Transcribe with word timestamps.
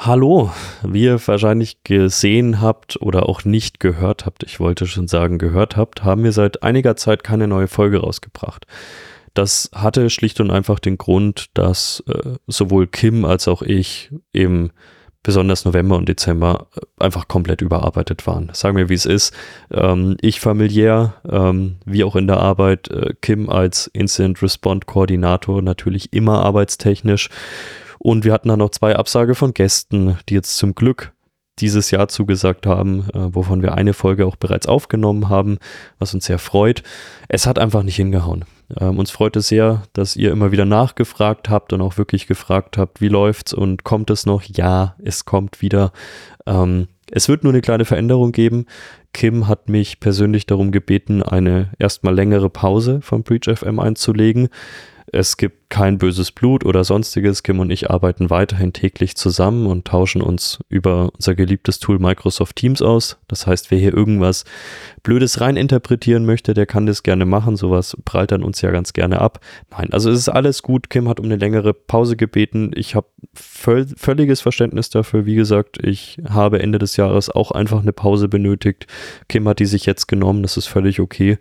Hallo, 0.00 0.52
wie 0.84 1.02
ihr 1.06 1.26
wahrscheinlich 1.26 1.82
gesehen 1.82 2.60
habt 2.60 3.02
oder 3.02 3.28
auch 3.28 3.44
nicht 3.44 3.80
gehört 3.80 4.26
habt, 4.26 4.44
ich 4.44 4.60
wollte 4.60 4.86
schon 4.86 5.08
sagen 5.08 5.38
gehört 5.38 5.76
habt, 5.76 6.04
haben 6.04 6.22
wir 6.22 6.30
seit 6.30 6.62
einiger 6.62 6.94
Zeit 6.94 7.24
keine 7.24 7.48
neue 7.48 7.66
Folge 7.66 7.98
rausgebracht. 7.98 8.64
Das 9.34 9.70
hatte 9.74 10.08
schlicht 10.08 10.38
und 10.38 10.52
einfach 10.52 10.78
den 10.78 10.98
Grund, 10.98 11.46
dass 11.54 12.04
äh, 12.06 12.36
sowohl 12.46 12.86
Kim 12.86 13.24
als 13.24 13.48
auch 13.48 13.60
ich 13.60 14.12
im 14.30 14.70
besonders 15.24 15.64
November 15.64 15.96
und 15.96 16.08
Dezember 16.08 16.68
äh, 16.76 17.04
einfach 17.04 17.26
komplett 17.26 17.60
überarbeitet 17.60 18.24
waren. 18.24 18.50
Sagen 18.52 18.76
wir, 18.76 18.88
wie 18.88 18.94
es 18.94 19.04
ist. 19.04 19.34
Ähm, 19.72 20.16
ich 20.20 20.38
familiär, 20.38 21.14
ähm, 21.28 21.78
wie 21.84 22.04
auch 22.04 22.14
in 22.14 22.28
der 22.28 22.38
Arbeit, 22.38 22.88
äh, 22.92 23.14
Kim 23.20 23.50
als 23.50 23.88
Incident 23.88 24.40
Response 24.42 24.86
Koordinator 24.86 25.60
natürlich 25.60 26.12
immer 26.12 26.44
arbeitstechnisch 26.44 27.30
und 27.98 28.24
wir 28.24 28.32
hatten 28.32 28.48
dann 28.48 28.58
noch 28.58 28.70
zwei 28.70 28.96
Absage 28.96 29.34
von 29.34 29.54
Gästen, 29.54 30.18
die 30.28 30.34
jetzt 30.34 30.56
zum 30.56 30.74
Glück 30.74 31.12
dieses 31.60 31.90
Jahr 31.90 32.08
zugesagt 32.08 32.66
haben, 32.66 33.08
äh, 33.12 33.34
wovon 33.34 33.62
wir 33.62 33.74
eine 33.74 33.92
Folge 33.92 34.26
auch 34.26 34.36
bereits 34.36 34.66
aufgenommen 34.66 35.28
haben, 35.28 35.58
was 35.98 36.14
uns 36.14 36.26
sehr 36.26 36.38
freut. 36.38 36.82
Es 37.28 37.46
hat 37.46 37.58
einfach 37.58 37.82
nicht 37.82 37.96
hingehauen. 37.96 38.44
Ähm, 38.78 38.98
uns 38.98 39.10
freut 39.10 39.36
es 39.36 39.48
sehr, 39.48 39.82
dass 39.92 40.16
ihr 40.16 40.30
immer 40.30 40.52
wieder 40.52 40.64
nachgefragt 40.64 41.48
habt 41.48 41.72
und 41.72 41.80
auch 41.80 41.96
wirklich 41.98 42.26
gefragt 42.26 42.78
habt, 42.78 43.00
wie 43.00 43.08
läuft's 43.08 43.52
und 43.52 43.84
kommt 43.84 44.10
es 44.10 44.26
noch? 44.26 44.42
Ja, 44.42 44.94
es 45.02 45.24
kommt 45.24 45.62
wieder. 45.62 45.92
Ähm, 46.46 46.88
es 47.10 47.28
wird 47.28 47.42
nur 47.42 47.52
eine 47.52 47.62
kleine 47.62 47.86
Veränderung 47.86 48.32
geben. 48.32 48.66
Kim 49.14 49.48
hat 49.48 49.68
mich 49.68 50.00
persönlich 50.00 50.46
darum 50.46 50.70
gebeten, 50.70 51.22
eine 51.22 51.70
erstmal 51.78 52.14
längere 52.14 52.50
Pause 52.50 53.00
vom 53.00 53.22
Breach 53.22 53.48
FM 53.48 53.80
einzulegen. 53.80 54.48
Es 55.12 55.36
gibt 55.36 55.70
kein 55.70 55.98
böses 55.98 56.32
Blut 56.32 56.64
oder 56.64 56.84
sonstiges. 56.84 57.42
Kim 57.42 57.60
und 57.60 57.70
ich 57.70 57.90
arbeiten 57.90 58.30
weiterhin 58.30 58.72
täglich 58.72 59.16
zusammen 59.16 59.66
und 59.66 59.86
tauschen 59.86 60.22
uns 60.22 60.58
über 60.68 61.10
unser 61.14 61.34
geliebtes 61.34 61.78
Tool 61.78 61.98
Microsoft 61.98 62.56
Teams 62.56 62.82
aus. 62.82 63.18
Das 63.28 63.46
heißt, 63.46 63.70
wer 63.70 63.78
hier 63.78 63.94
irgendwas 63.94 64.44
Blödes 65.02 65.40
reininterpretieren 65.40 66.24
möchte, 66.24 66.54
der 66.54 66.66
kann 66.66 66.86
das 66.86 67.02
gerne 67.02 67.26
machen. 67.26 67.56
Sowas 67.56 67.96
prallt 68.04 68.32
dann 68.32 68.42
uns 68.42 68.60
ja 68.62 68.70
ganz 68.70 68.92
gerne 68.92 69.20
ab. 69.20 69.40
Nein, 69.70 69.92
also 69.92 70.10
es 70.10 70.18
ist 70.18 70.28
alles 70.28 70.62
gut. 70.62 70.90
Kim 70.90 71.08
hat 71.08 71.20
um 71.20 71.26
eine 71.26 71.36
längere 71.36 71.74
Pause 71.74 72.16
gebeten. 72.16 72.70
Ich 72.74 72.94
habe 72.94 73.06
völ 73.34 73.86
völliges 73.96 74.40
Verständnis 74.40 74.90
dafür. 74.90 75.26
Wie 75.26 75.34
gesagt, 75.34 75.84
ich 75.84 76.18
habe 76.28 76.60
Ende 76.60 76.78
des 76.78 76.96
Jahres 76.96 77.30
auch 77.30 77.50
einfach 77.50 77.80
eine 77.82 77.92
Pause 77.92 78.28
benötigt. 78.28 78.86
Kim 79.28 79.48
hat 79.48 79.58
die 79.58 79.66
sich 79.66 79.86
jetzt 79.86 80.08
genommen. 80.08 80.42
Das 80.42 80.56
ist 80.56 80.66
völlig 80.66 81.00
okay. 81.00 81.38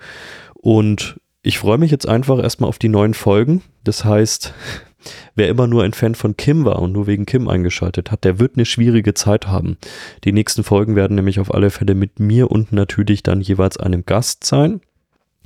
Und 0.54 1.20
ich 1.48 1.60
freue 1.60 1.78
mich 1.78 1.92
jetzt 1.92 2.08
einfach 2.08 2.40
erstmal 2.40 2.68
auf 2.68 2.78
die 2.78 2.90
neuen 2.90 3.14
Folgen. 3.14 3.64
Das 3.86 4.04
heißt, 4.04 4.54
wer 5.36 5.48
immer 5.48 5.66
nur 5.66 5.84
ein 5.84 5.94
Fan 5.94 6.14
von 6.14 6.36
Kim 6.36 6.66
war 6.66 6.82
und 6.82 6.92
nur 6.92 7.08
wegen 7.08 7.26
Kim 7.26 7.48
eingeschaltet 7.48 8.12
hat, 8.12 8.26
der 8.26 8.38
wird 8.38 8.56
eine 8.56 8.66
schwierige 8.66 9.14
Zeit 9.14 9.48
haben. 9.48 9.78
Die 10.26 10.34
nächsten 10.34 10.66
Folgen 10.66 10.98
werden 10.98 11.16
nämlich 11.16 11.40
auf 11.40 11.54
alle 11.54 11.70
Fälle 11.70 11.96
mit 11.96 12.20
mir 12.20 12.52
und 12.52 12.74
natürlich 12.74 13.24
dann 13.24 13.40
jeweils 13.40 13.78
einem 13.78 14.06
Gast 14.06 14.44
sein. 14.44 14.82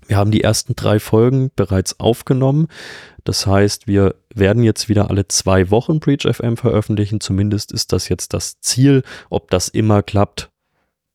Wir 0.07 0.17
haben 0.17 0.31
die 0.31 0.41
ersten 0.41 0.75
drei 0.75 0.99
Folgen 0.99 1.51
bereits 1.55 1.99
aufgenommen. 1.99 2.67
Das 3.23 3.45
heißt, 3.45 3.85
wir 3.85 4.15
werden 4.33 4.63
jetzt 4.63 4.89
wieder 4.89 5.11
alle 5.11 5.27
zwei 5.27 5.69
Wochen 5.69 5.99
Breach 5.99 6.27
FM 6.29 6.57
veröffentlichen. 6.57 7.19
Zumindest 7.19 7.71
ist 7.71 7.93
das 7.93 8.09
jetzt 8.09 8.33
das 8.33 8.59
Ziel. 8.59 9.03
Ob 9.29 9.51
das 9.51 9.67
immer 9.67 10.01
klappt, 10.01 10.49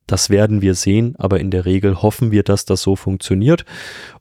das 0.06 0.30
werden 0.30 0.62
wir 0.62 0.74
sehen, 0.74 1.14
aber 1.18 1.40
in 1.40 1.50
der 1.50 1.64
Regel 1.64 2.02
hoffen 2.02 2.30
wir, 2.30 2.42
dass 2.42 2.64
das 2.64 2.82
so 2.82 2.96
funktioniert. 2.96 3.64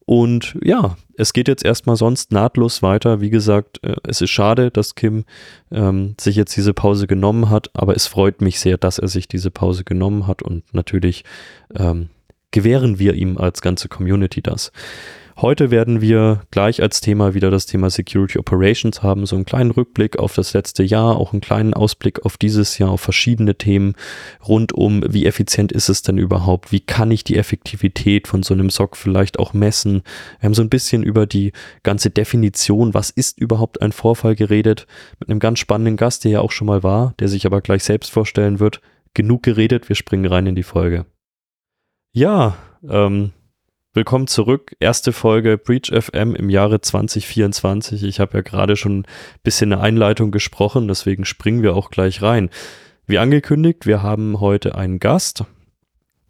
Und 0.06 0.58
ja, 0.64 0.98
es 1.18 1.34
geht 1.34 1.48
jetzt 1.48 1.66
erstmal 1.66 1.96
sonst 1.96 2.32
nahtlos 2.32 2.82
weiter. 2.82 3.22
Wie 3.22 3.30
gesagt, 3.30 3.84
äh, 3.84 3.96
es 4.04 4.22
ist 4.22 4.30
schade, 4.30 4.72
dass 4.72 4.96
Kim 4.96 5.26
ähm, 5.72 6.16
sich 6.20 6.36
jetzt 6.36 6.56
diese 6.56 6.74
Pause 6.74 7.08
genommen 7.08 7.50
hat, 7.50 7.70
aber 7.74 7.96
es 7.96 8.08
freut 8.08 8.42
mich 8.42 8.60
sehr, 8.60 8.78
dass 8.78 9.00
er 9.00 9.08
sich 9.08 9.28
diese 9.28 9.52
Pause 9.52 9.84
genommen 9.84 10.28
hat 10.28 10.42
und 10.42 10.64
natürlich 10.74 11.24
ähm, 11.76 12.10
gewähren 12.52 13.00
wir 13.00 13.14
ihm 13.16 13.38
als 13.38 13.62
ganze 13.62 13.90
Community 13.90 14.42
das. 14.42 14.72
Heute 15.38 15.70
werden 15.70 16.00
wir 16.00 16.44
gleich 16.50 16.82
als 16.82 17.02
Thema 17.02 17.34
wieder 17.34 17.52
das 17.52 17.66
Thema 17.66 17.90
Security 17.90 18.40
Operations 18.40 19.04
haben, 19.04 19.26
so 19.26 19.36
einen 19.36 19.44
kleinen 19.44 19.72
Rückblick 19.72 20.18
auf 20.18 20.34
das 20.34 20.54
letzte 20.54 20.82
Jahr, 20.82 21.18
auch 21.18 21.34
einen 21.34 21.42
kleinen 21.42 21.74
Ausblick 21.74 22.26
auf 22.26 22.38
dieses 22.38 22.78
Jahr, 22.78 22.92
auf 22.92 23.02
verschiedene 23.02 23.56
Themen 23.56 23.96
rund 24.48 24.72
um, 24.72 25.04
wie 25.10 25.26
effizient 25.26 25.74
ist 25.74 25.90
es 25.90 26.04
denn 26.04 26.18
überhaupt, 26.18 26.72
wie 26.72 26.80
kann 26.80 27.12
ich 27.12 27.26
die 27.26 27.36
Effektivität 27.36 28.30
von 28.30 28.44
so 28.44 28.54
einem 28.54 28.70
SOC 28.70 28.96
vielleicht 28.96 29.38
auch 29.38 29.52
messen. 29.52 30.04
Wir 30.40 30.48
haben 30.48 30.54
so 30.54 30.62
ein 30.62 30.70
bisschen 30.70 31.04
über 31.04 31.26
die 31.26 31.52
ganze 31.84 32.12
Definition, 32.12 32.94
was 32.94 33.10
ist 33.10 33.38
überhaupt 33.38 33.82
ein 33.82 33.92
Vorfall 33.92 34.36
geredet, 34.36 34.88
mit 35.20 35.30
einem 35.30 35.40
ganz 35.40 35.60
spannenden 35.60 35.98
Gast, 35.98 36.24
der 36.24 36.32
ja 36.32 36.40
auch 36.40 36.52
schon 36.52 36.68
mal 36.68 36.82
war, 36.82 37.14
der 37.20 37.28
sich 37.28 37.46
aber 37.46 37.60
gleich 37.60 37.84
selbst 37.84 38.10
vorstellen 38.10 38.62
wird. 38.62 38.80
Genug 39.14 39.44
geredet, 39.44 39.90
wir 39.90 39.98
springen 39.98 40.28
rein 40.28 40.48
in 40.48 40.56
die 40.56 40.64
Folge. 40.64 41.06
Ja, 42.14 42.56
ähm, 42.88 43.32
Willkommen 43.96 44.28
zurück. 44.28 44.76
Erste 44.82 45.14
Folge 45.14 45.58
Breach 45.58 45.90
FM 45.90 46.36
im 46.36 46.50
Jahre 46.50 46.82
2024. 46.82 48.04
Ich 48.04 48.20
habe 48.20 48.40
ja 48.40 48.42
gerade 48.42 48.76
schon 48.76 49.00
ein 49.00 49.06
bisschen 49.42 49.72
eine 49.72 49.82
Einleitung 49.82 50.32
gesprochen, 50.32 50.90
deswegen 50.90 51.24
springen 51.24 51.64
wir 51.64 51.78
auch 51.78 51.92
gleich 51.92 52.22
rein. 52.22 52.50
Wie 53.08 53.20
angekündigt, 53.20 53.86
wir 53.86 54.04
haben 54.04 54.42
heute 54.42 54.76
einen 54.76 55.00
Gast. 55.00 55.46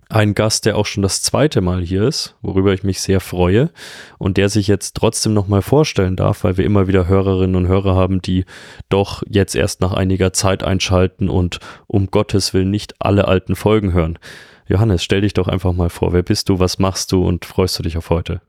Ein 0.10 0.36
Gast, 0.36 0.68
der 0.68 0.78
auch 0.78 0.86
schon 0.86 1.02
das 1.02 1.24
zweite 1.24 1.62
Mal 1.62 1.82
hier 1.82 2.04
ist, 2.04 2.36
worüber 2.44 2.72
ich 2.72 2.84
mich 2.84 3.02
sehr 3.02 3.20
freue 3.20 3.72
und 4.20 4.38
der 4.38 4.50
sich 4.50 4.68
jetzt 4.68 4.96
trotzdem 4.96 5.34
nochmal 5.34 5.64
vorstellen 5.64 6.16
darf, 6.16 6.44
weil 6.44 6.58
wir 6.58 6.66
immer 6.66 6.88
wieder 6.88 7.08
Hörerinnen 7.08 7.56
und 7.56 7.68
Hörer 7.68 7.96
haben, 7.96 8.22
die 8.22 8.46
doch 8.90 9.24
jetzt 9.28 9.56
erst 9.56 9.82
nach 9.82 9.94
einiger 9.94 10.34
Zeit 10.34 10.64
einschalten 10.64 11.30
und 11.30 11.58
um 11.88 12.12
Gottes 12.12 12.54
Willen 12.54 12.70
nicht 12.70 12.94
alle 13.00 13.28
alten 13.28 13.56
Folgen 13.56 13.92
hören. 13.92 14.20
Johannes, 14.68 15.04
stell 15.04 15.22
dich 15.22 15.34
doch 15.34 15.48
einfach 15.48 15.74
mal 15.74 15.90
vor. 15.90 16.14
Wer 16.14 16.24
bist 16.24 16.50
du, 16.50 16.60
was 16.60 16.80
machst 16.80 17.12
du 17.12 17.26
und 17.26 17.46
freust 17.46 17.78
du 17.78 17.84
dich 17.84 17.98
auf 17.98 18.10
heute? 18.10 18.42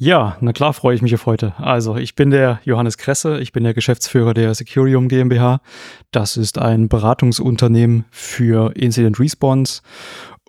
Ja, 0.00 0.36
na 0.40 0.52
klar 0.52 0.72
freue 0.74 0.94
ich 0.94 1.02
mich 1.02 1.12
auf 1.14 1.26
heute. 1.26 1.54
Also, 1.58 1.96
ich 1.96 2.14
bin 2.14 2.30
der 2.30 2.60
Johannes 2.62 2.98
Kresse, 2.98 3.40
ich 3.40 3.50
bin 3.50 3.64
der 3.64 3.74
Geschäftsführer 3.74 4.32
der 4.32 4.54
Securium 4.54 5.08
GmbH. 5.08 5.60
Das 6.12 6.36
ist 6.36 6.56
ein 6.56 6.88
Beratungsunternehmen 6.88 8.04
für 8.10 8.76
Incident 8.76 9.18
Response 9.18 9.82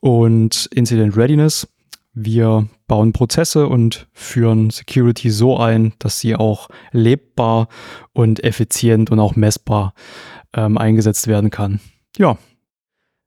und 0.01 0.68
Incident 0.68 1.18
Readiness. 1.18 1.68
Wir 2.13 2.68
bauen 2.88 3.12
Prozesse 3.12 3.68
und 3.68 4.07
führen 4.13 4.69
Security 4.69 5.31
so 5.31 5.57
ein, 5.57 5.94
dass 5.97 6.19
sie 6.19 6.35
auch 6.35 6.69
lebbar 6.91 7.69
und 8.13 8.44
effizient 8.44 9.09
und 9.09 9.19
auch 9.19 9.35
messbar 9.35 9.94
ähm, 10.53 10.78
eingesetzt 10.78 11.28
werden 11.28 11.50
kann. 11.50 11.79
Ja, 12.18 12.38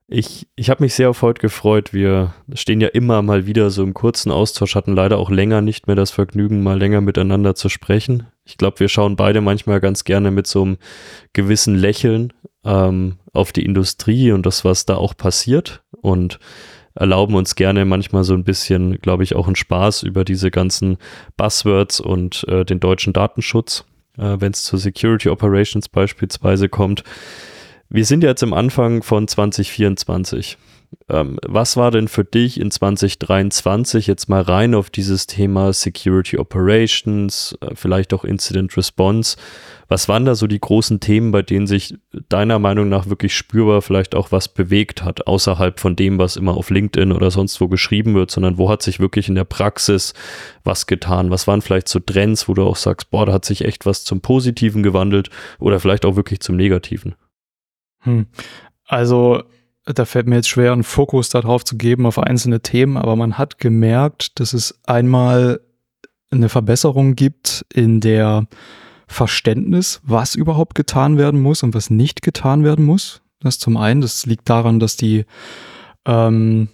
ich, 0.09 0.47
ich 0.57 0.69
habe 0.69 0.83
mich 0.83 0.95
sehr 0.95 1.11
auf 1.11 1.23
heute 1.23 1.41
gefreut. 1.41 1.93
Wir 1.93 2.35
stehen 2.55 2.81
ja 2.81 2.89
immer 2.89 3.23
mal 3.23 3.47
wieder 3.47 3.71
so 3.71 3.83
im 3.83 3.95
kurzen 3.95 4.31
Austausch, 4.31 4.75
hatten 4.75 4.95
leider 4.95 5.19
auch 5.19 5.31
länger 5.31 5.63
nicht 5.63 5.87
mehr 5.87 5.97
das 5.97 6.11
Vergnügen, 6.11 6.63
mal 6.63 6.79
länger 6.79 7.01
miteinander 7.01 7.55
zu 7.55 7.69
sprechen. 7.69 8.27
Ich 8.45 8.59
glaube, 8.59 8.81
wir 8.81 8.89
schauen 8.89 9.17
beide 9.17 9.41
manchmal 9.41 9.81
ganz 9.81 10.05
gerne 10.05 10.31
mit 10.31 10.47
so 10.47 10.63
einem 10.63 10.77
gewissen 11.33 11.77
Lächeln 11.77 12.33
ähm, 12.65 13.19
auf 13.33 13.53
die 13.53 13.65
Industrie 13.65 14.33
und 14.33 14.45
das, 14.45 14.65
was 14.65 14.85
da 14.85 14.97
auch 14.97 15.17
passiert 15.17 15.83
und 16.03 16.39
erlauben 16.95 17.35
uns 17.35 17.55
gerne 17.55 17.85
manchmal 17.85 18.25
so 18.25 18.35
ein 18.35 18.45
bisschen, 18.45 18.99
glaube 18.99 19.23
ich, 19.23 19.35
auch 19.35 19.47
einen 19.47 19.57
Spaß 19.57 20.03
über 20.03 20.25
diese 20.25 20.51
ganzen 20.51 20.99
Buzzwords 21.37 22.01
und 22.01 22.47
äh, 22.49 22.65
den 22.65 22.81
deutschen 22.81 23.13
Datenschutz, 23.13 23.85
äh, 24.19 24.37
wenn 24.39 24.53
es 24.53 24.65
zu 24.65 24.77
Security 24.77 25.31
Operations 25.31 25.89
beispielsweise 25.89 26.69
kommt. 26.69 27.03
Wir 27.95 28.07
sind 28.07 28.25
jetzt 28.25 28.43
am 28.43 28.55
Anfang 28.55 29.03
von 29.03 29.29
2024. 29.29 30.57
Ähm, 31.11 31.39
was 31.47 31.77
war 31.77 31.91
denn 31.91 32.09
für 32.09 32.25
dich 32.25 32.59
in 32.59 32.71
2023 32.71 34.07
jetzt 34.07 34.31
mal 34.31 34.41
rein 34.41 34.75
auf 34.75 34.89
dieses 34.89 35.27
Thema 35.27 35.75
Security 35.75 36.39
Operations, 36.39 37.55
äh, 37.61 37.75
vielleicht 37.75 38.15
auch 38.15 38.25
Incident 38.25 38.75
Response? 38.79 39.37
Was 39.89 40.09
waren 40.09 40.25
da 40.25 40.35
so 40.35 40.47
die 40.47 40.59
großen 40.59 41.01
Themen, 41.01 41.33
bei 41.33 41.43
denen 41.43 41.67
sich 41.67 41.95
deiner 42.31 42.59
Meinung 42.59 42.89
nach 42.89 43.11
wirklich 43.11 43.37
spürbar 43.37 43.83
vielleicht 43.83 44.15
auch 44.15 44.33
was 44.33 44.49
bewegt 44.49 45.05
hat, 45.05 45.27
außerhalb 45.27 45.79
von 45.79 45.95
dem, 45.95 46.17
was 46.17 46.37
immer 46.37 46.57
auf 46.57 46.71
LinkedIn 46.71 47.13
oder 47.13 47.31
sonst 47.31 47.61
wo 47.61 47.69
geschrieben 47.69 48.15
wird, 48.15 48.31
sondern 48.31 48.57
wo 48.57 48.71
hat 48.71 48.81
sich 48.83 49.01
wirklich 49.01 49.29
in 49.29 49.35
der 49.35 49.45
Praxis 49.45 50.15
was 50.65 50.87
getan? 50.87 51.29
Was 51.29 51.47
waren 51.47 51.61
vielleicht 51.61 51.89
so 51.89 52.01
Trends, 52.01 52.49
wo 52.49 52.55
du 52.55 52.63
auch 52.63 52.77
sagst, 52.77 53.11
boah, 53.11 53.27
da 53.27 53.35
hat 53.35 53.45
sich 53.45 53.67
echt 53.67 53.85
was 53.85 54.03
zum 54.05 54.23
Positiven 54.23 54.83
gewandelt 54.83 55.29
oder 55.59 55.79
vielleicht 55.79 56.07
auch 56.07 56.17
wirklich 56.17 56.41
zum 56.41 56.57
Negativen? 56.57 57.17
Hm. 58.03 58.27
Also, 58.87 59.43
da 59.85 60.05
fällt 60.05 60.29
mir 60.29 60.37
jetzt 60.37 60.49
schwer, 60.49 60.73
einen 60.73 60.85
Fokus 60.85 61.29
darauf 61.29 61.65
zu 61.65 61.77
geben 61.77 62.07
auf 62.07 62.19
einzelne 62.19 62.61
Themen, 62.61 62.97
aber 62.97 63.17
man 63.17 63.39
hat 63.39 63.59
gemerkt, 63.59 64.39
dass 64.39 64.53
es 64.53 64.79
einmal 64.85 65.61
eine 66.31 66.49
Verbesserung 66.49 67.15
gibt 67.15 67.65
in 67.73 68.01
der 68.01 68.47
Verständnis, 69.07 70.01
was 70.05 70.35
überhaupt 70.35 70.75
getan 70.75 71.19
werden 71.19 71.41
muss 71.41 71.63
und 71.63 71.75
was 71.75 71.91
nicht 71.91 72.23
getan 72.23 72.65
werden 72.65 72.85
muss. 72.85 73.23
Das 73.41 73.59
zum 73.59 73.77
einen, 73.77 74.01
das 74.01 74.25
liegt 74.25 74.49
daran, 74.49 74.79
dass 74.79 74.97
die 74.97 75.27
ähm, 76.07 76.69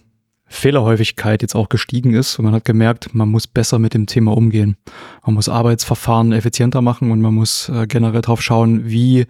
Fehlerhäufigkeit 0.49 1.41
jetzt 1.43 1.55
auch 1.55 1.69
gestiegen 1.69 2.13
ist 2.13 2.39
und 2.39 2.45
man 2.45 2.53
hat 2.53 2.65
gemerkt, 2.65 3.13
man 3.13 3.29
muss 3.29 3.47
besser 3.47 3.79
mit 3.79 3.93
dem 3.93 4.07
Thema 4.07 4.35
umgehen. 4.35 4.77
Man 5.25 5.35
muss 5.35 5.47
Arbeitsverfahren 5.47 6.31
effizienter 6.31 6.81
machen 6.81 7.11
und 7.11 7.21
man 7.21 7.33
muss 7.33 7.69
äh, 7.69 7.85
generell 7.87 8.21
drauf 8.21 8.41
schauen, 8.41 8.89
wie 8.89 9.27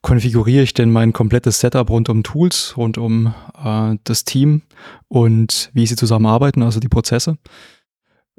konfiguriere 0.00 0.62
ich 0.62 0.74
denn 0.74 0.90
mein 0.90 1.12
komplettes 1.12 1.60
Setup 1.60 1.88
rund 1.90 2.08
um 2.08 2.22
Tools, 2.22 2.74
rund 2.76 2.98
um 2.98 3.34
äh, 3.62 3.96
das 4.04 4.24
Team 4.24 4.62
und 5.08 5.70
wie 5.74 5.86
sie 5.86 5.96
zusammenarbeiten, 5.96 6.62
also 6.62 6.80
die 6.80 6.88
Prozesse 6.88 7.36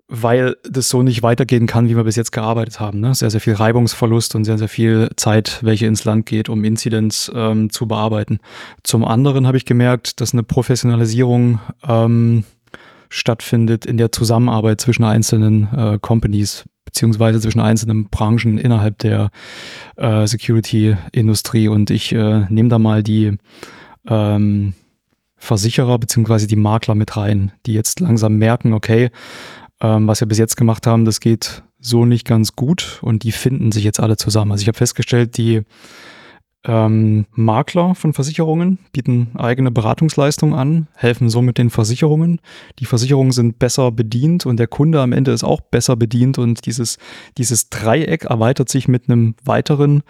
weil 0.08 0.56
das 0.64 0.90
so 0.90 1.02
nicht 1.02 1.24
weitergehen 1.24 1.66
kann, 1.66 1.90
wie 1.90 1.96
wir 1.96 2.04
bis 2.04 2.16
jetzt 2.16 2.32
gearbeitet 2.32 2.80
haben. 2.80 3.00
Ne? 3.00 3.16
Sehr, 3.16 3.32
sehr 3.32 3.42
viel 3.42 3.54
Reibungsverlust 3.54 4.36
und 4.36 4.46
sehr, 4.46 4.58
sehr 4.58 4.70
viel 4.70 5.10
Zeit, 5.16 5.60
welche 5.64 5.88
ins 5.88 6.06
Land 6.06 6.28
geht, 6.28 6.48
um 6.48 6.64
Incidents 6.64 7.32
ähm, 7.34 7.72
zu 7.72 7.88
bearbeiten. 7.88 8.40
Zum 8.84 9.04
anderen 9.04 9.48
habe 9.48 9.58
ich 9.58 9.66
gemerkt, 9.66 10.22
dass 10.22 10.34
eine 10.34 10.44
Professionalisierung 10.44 11.60
ähm, 11.88 12.44
stattfindet 13.10 13.86
in 13.86 13.98
der 13.98 14.12
Zusammenarbeit 14.12 14.80
zwischen 14.82 15.04
einzelnen 15.04 15.70
äh, 15.76 15.98
Companies 16.00 16.66
beziehungsweise 16.86 17.40
zwischen 17.40 17.60
einzelnen 17.60 18.10
Branchen 18.10 18.58
innerhalb 18.58 19.00
der 19.00 19.32
äh, 19.98 20.28
Security-Industrie. 20.28 21.68
Und 21.68 21.90
ich 21.90 22.14
äh, 22.14 22.46
nehme 22.50 22.70
da 22.70 22.78
mal 22.78 23.02
die 23.02 23.38
ähm, 24.08 24.74
Versicherer 25.36 26.00
beziehungsweise 26.00 26.48
die 26.48 26.56
Makler 26.56 26.96
mit 26.96 27.18
rein, 27.18 27.52
die 27.66 27.74
jetzt 27.74 28.00
langsam 28.00 28.38
merken, 28.38 28.74
okay, 28.74 29.10
ähm, 29.86 30.08
was 30.08 30.20
wir 30.20 30.28
bis 30.28 30.40
jetzt 30.40 30.58
gemacht 30.58 30.88
haben, 30.88 31.06
das 31.06 31.20
geht 31.20 31.64
so 31.80 32.06
nicht 32.06 32.26
ganz 32.26 32.56
gut 32.56 33.00
und 33.04 33.24
die 33.24 33.32
finden 33.32 33.72
sich 33.72 33.84
jetzt 33.84 34.00
alle 34.00 34.18
zusammen. 34.18 34.52
Also 34.52 34.64
ich 34.64 34.68
habe 34.68 34.78
festgestellt, 34.78 35.38
die 35.38 35.62
ähm, 36.64 37.28
Makler 37.32 37.94
von 37.94 38.14
Versicherungen 38.14 38.80
bieten 38.92 39.30
eigene 39.36 39.70
Beratungsleistungen 39.70 40.56
an, 40.56 40.88
helfen 40.96 41.30
somit 41.30 41.60
den 41.60 41.70
Versicherungen. 41.70 42.42
Die 42.80 42.86
Versicherungen 42.86 43.32
sind 43.32 43.60
besser 43.60 43.92
bedient 43.92 44.48
und 44.48 44.58
der 44.58 44.68
Kunde 44.68 45.02
am 45.02 45.12
Ende 45.12 45.32
ist 45.32 45.44
auch 45.44 45.62
besser 45.62 45.96
bedient 45.96 46.40
und 46.40 46.66
dieses, 46.66 46.98
dieses 47.38 47.70
Dreieck 47.70 48.26
erweitert 48.26 48.70
sich 48.70 48.88
mit 48.88 49.08
einem 49.08 49.36
weiteren 49.44 50.02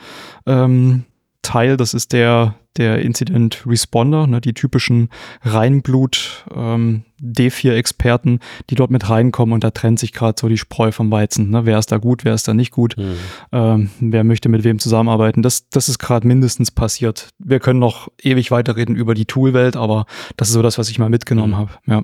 ähm, 0.45 1.03
Teil, 1.41 1.75
das 1.75 1.93
ist 1.93 2.13
der, 2.13 2.55
der 2.77 2.99
Incident 2.99 3.63
Responder, 3.65 4.27
ne, 4.27 4.41
die 4.41 4.53
typischen 4.53 5.09
Reinblut 5.41 6.45
ähm, 6.53 7.03
D4-Experten, 7.21 8.39
die 8.69 8.75
dort 8.75 8.91
mit 8.91 9.09
reinkommen 9.09 9.53
und 9.53 9.63
da 9.63 9.71
trennt 9.71 9.99
sich 9.99 10.11
gerade 10.13 10.35
so 10.39 10.49
die 10.49 10.57
Spreu 10.57 10.91
vom 10.91 11.11
Weizen. 11.11 11.49
Ne? 11.49 11.65
Wer 11.65 11.79
ist 11.79 11.91
da 11.91 11.97
gut, 11.97 12.25
wer 12.25 12.33
ist 12.33 12.47
da 12.47 12.53
nicht 12.53 12.71
gut, 12.71 12.97
mhm. 12.97 13.15
ähm, 13.51 13.89
wer 13.99 14.23
möchte 14.23 14.49
mit 14.49 14.63
wem 14.63 14.79
zusammenarbeiten. 14.79 15.41
Das, 15.41 15.69
das 15.69 15.89
ist 15.89 15.99
gerade 15.99 16.27
mindestens 16.27 16.71
passiert. 16.71 17.29
Wir 17.39 17.59
können 17.59 17.79
noch 17.79 18.09
ewig 18.21 18.51
weiterreden 18.51 18.95
über 18.95 19.13
die 19.13 19.25
Toolwelt, 19.25 19.75
aber 19.77 20.05
das 20.37 20.49
ist 20.49 20.53
so 20.53 20.61
das, 20.61 20.77
was 20.77 20.89
ich 20.89 20.99
mal 20.99 21.09
mitgenommen 21.09 21.53
mhm. 21.53 21.57
habe. 21.57 21.71
Ja. 21.87 22.03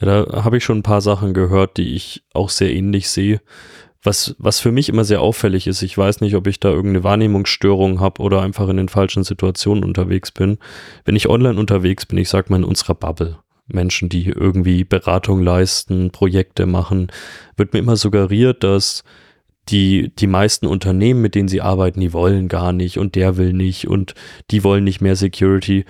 Ja, 0.00 0.24
da 0.24 0.44
habe 0.44 0.56
ich 0.56 0.64
schon 0.64 0.78
ein 0.78 0.82
paar 0.82 1.00
Sachen 1.00 1.34
gehört, 1.34 1.76
die 1.76 1.94
ich 1.94 2.24
auch 2.32 2.50
sehr 2.50 2.74
ähnlich 2.74 3.08
sehe. 3.08 3.40
Was, 4.04 4.36
was 4.38 4.60
für 4.60 4.70
mich 4.70 4.90
immer 4.90 5.04
sehr 5.04 5.22
auffällig 5.22 5.66
ist, 5.66 5.82
ich 5.82 5.96
weiß 5.96 6.20
nicht, 6.20 6.36
ob 6.36 6.46
ich 6.46 6.60
da 6.60 6.68
irgendeine 6.68 7.04
Wahrnehmungsstörung 7.04 8.00
habe 8.00 8.20
oder 8.20 8.42
einfach 8.42 8.68
in 8.68 8.76
den 8.76 8.90
falschen 8.90 9.24
Situationen 9.24 9.82
unterwegs 9.82 10.30
bin. 10.30 10.58
Wenn 11.06 11.16
ich 11.16 11.28
online 11.28 11.58
unterwegs 11.58 12.04
bin, 12.04 12.18
ich 12.18 12.28
sag 12.28 12.50
mal 12.50 12.58
in 12.58 12.64
unserer 12.64 12.94
Bubble, 12.94 13.38
Menschen, 13.66 14.10
die 14.10 14.28
irgendwie 14.28 14.84
Beratung 14.84 15.42
leisten, 15.42 16.10
Projekte 16.10 16.66
machen, 16.66 17.10
wird 17.56 17.72
mir 17.72 17.78
immer 17.78 17.96
suggeriert, 17.96 18.62
dass 18.62 19.04
die, 19.70 20.12
die 20.18 20.26
meisten 20.26 20.66
Unternehmen, 20.66 21.22
mit 21.22 21.34
denen 21.34 21.48
sie 21.48 21.62
arbeiten, 21.62 22.00
die 22.00 22.12
wollen 22.12 22.48
gar 22.48 22.72
nicht 22.72 22.98
und 22.98 23.14
der 23.14 23.36
will 23.38 23.52
nicht 23.52 23.88
und 23.88 24.14
die 24.50 24.62
wollen 24.62 24.84
nicht 24.84 25.00
mehr 25.00 25.16
Security. 25.16 25.86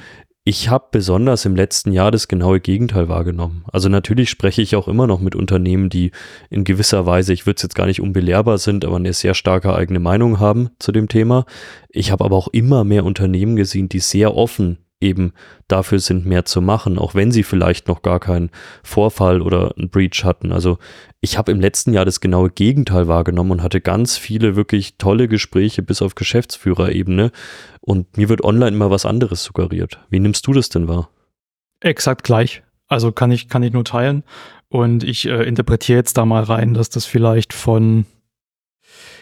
Ich 0.46 0.68
habe 0.68 0.88
besonders 0.90 1.46
im 1.46 1.56
letzten 1.56 1.90
Jahr 1.90 2.10
das 2.10 2.28
genaue 2.28 2.60
Gegenteil 2.60 3.08
wahrgenommen. 3.08 3.64
Also 3.72 3.88
natürlich 3.88 4.28
spreche 4.28 4.60
ich 4.60 4.76
auch 4.76 4.88
immer 4.88 5.06
noch 5.06 5.18
mit 5.18 5.34
Unternehmen, 5.34 5.88
die 5.88 6.10
in 6.50 6.64
gewisser 6.64 7.06
Weise, 7.06 7.32
ich 7.32 7.46
würde 7.46 7.56
es 7.56 7.62
jetzt 7.62 7.74
gar 7.74 7.86
nicht 7.86 8.02
unbelehrbar 8.02 8.58
sind, 8.58 8.84
aber 8.84 8.96
eine 8.96 9.14
sehr 9.14 9.32
starke 9.32 9.74
eigene 9.74 10.00
Meinung 10.00 10.40
haben 10.40 10.68
zu 10.78 10.92
dem 10.92 11.08
Thema. 11.08 11.46
Ich 11.88 12.12
habe 12.12 12.26
aber 12.26 12.36
auch 12.36 12.48
immer 12.48 12.84
mehr 12.84 13.06
Unternehmen 13.06 13.56
gesehen, 13.56 13.88
die 13.88 14.00
sehr 14.00 14.36
offen 14.36 14.76
eben 15.04 15.32
dafür 15.68 16.00
sind, 16.00 16.26
mehr 16.26 16.44
zu 16.44 16.60
machen, 16.60 16.98
auch 16.98 17.14
wenn 17.14 17.30
sie 17.30 17.42
vielleicht 17.42 17.86
noch 17.86 18.02
gar 18.02 18.18
keinen 18.18 18.50
Vorfall 18.82 19.40
oder 19.40 19.74
einen 19.76 19.90
Breach 19.90 20.24
hatten. 20.24 20.52
Also 20.52 20.78
ich 21.20 21.38
habe 21.38 21.52
im 21.52 21.60
letzten 21.60 21.92
Jahr 21.92 22.04
das 22.04 22.20
genaue 22.20 22.50
Gegenteil 22.50 23.06
wahrgenommen 23.06 23.52
und 23.52 23.62
hatte 23.62 23.80
ganz 23.80 24.16
viele 24.16 24.56
wirklich 24.56 24.96
tolle 24.98 25.28
Gespräche 25.28 25.82
bis 25.82 26.02
auf 26.02 26.14
Geschäftsführerebene 26.14 27.30
und 27.80 28.16
mir 28.16 28.28
wird 28.28 28.42
online 28.42 28.74
immer 28.74 28.90
was 28.90 29.06
anderes 29.06 29.44
suggeriert. 29.44 30.00
Wie 30.10 30.20
nimmst 30.20 30.46
du 30.46 30.52
das 30.52 30.68
denn 30.68 30.88
wahr? 30.88 31.10
Exakt 31.80 32.24
gleich. 32.24 32.62
Also 32.88 33.12
kann 33.12 33.30
ich, 33.30 33.48
kann 33.48 33.62
ich 33.62 33.72
nur 33.72 33.84
teilen. 33.84 34.24
Und 34.68 35.04
ich 35.04 35.26
äh, 35.26 35.44
interpretiere 35.44 35.98
jetzt 35.98 36.16
da 36.16 36.24
mal 36.24 36.42
rein, 36.42 36.74
dass 36.74 36.90
das 36.90 37.04
vielleicht 37.04 37.52
von 37.52 38.06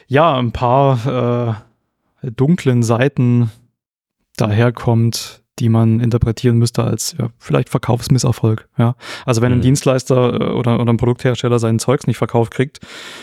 ja, 0.07 0.37
ein 0.39 0.53
paar 0.53 1.61
äh, 2.23 2.31
dunklen 2.31 2.83
Seiten 2.83 3.51
daherkommt, 4.37 5.42
die 5.59 5.69
man 5.69 6.01
interpretieren 6.01 6.57
müsste 6.59 6.83
als 6.83 7.15
ja, 7.19 7.31
vielleicht 7.39 7.69
Verkaufsmisserfolg. 7.69 8.69
Ja. 8.79 8.95
Also 9.27 9.43
wenn 9.43 9.53
ein 9.53 9.59
mhm. 9.59 9.63
Dienstleister 9.63 10.41
äh, 10.41 10.53
oder, 10.53 10.81
oder 10.81 10.93
ein 10.93 10.97
Produkthersteller 10.97 11.59
sein 11.59 11.79
Zeugs 11.79 12.07
nicht 12.07 12.17
verkauft 12.17 12.53
kriegt, 12.53 12.81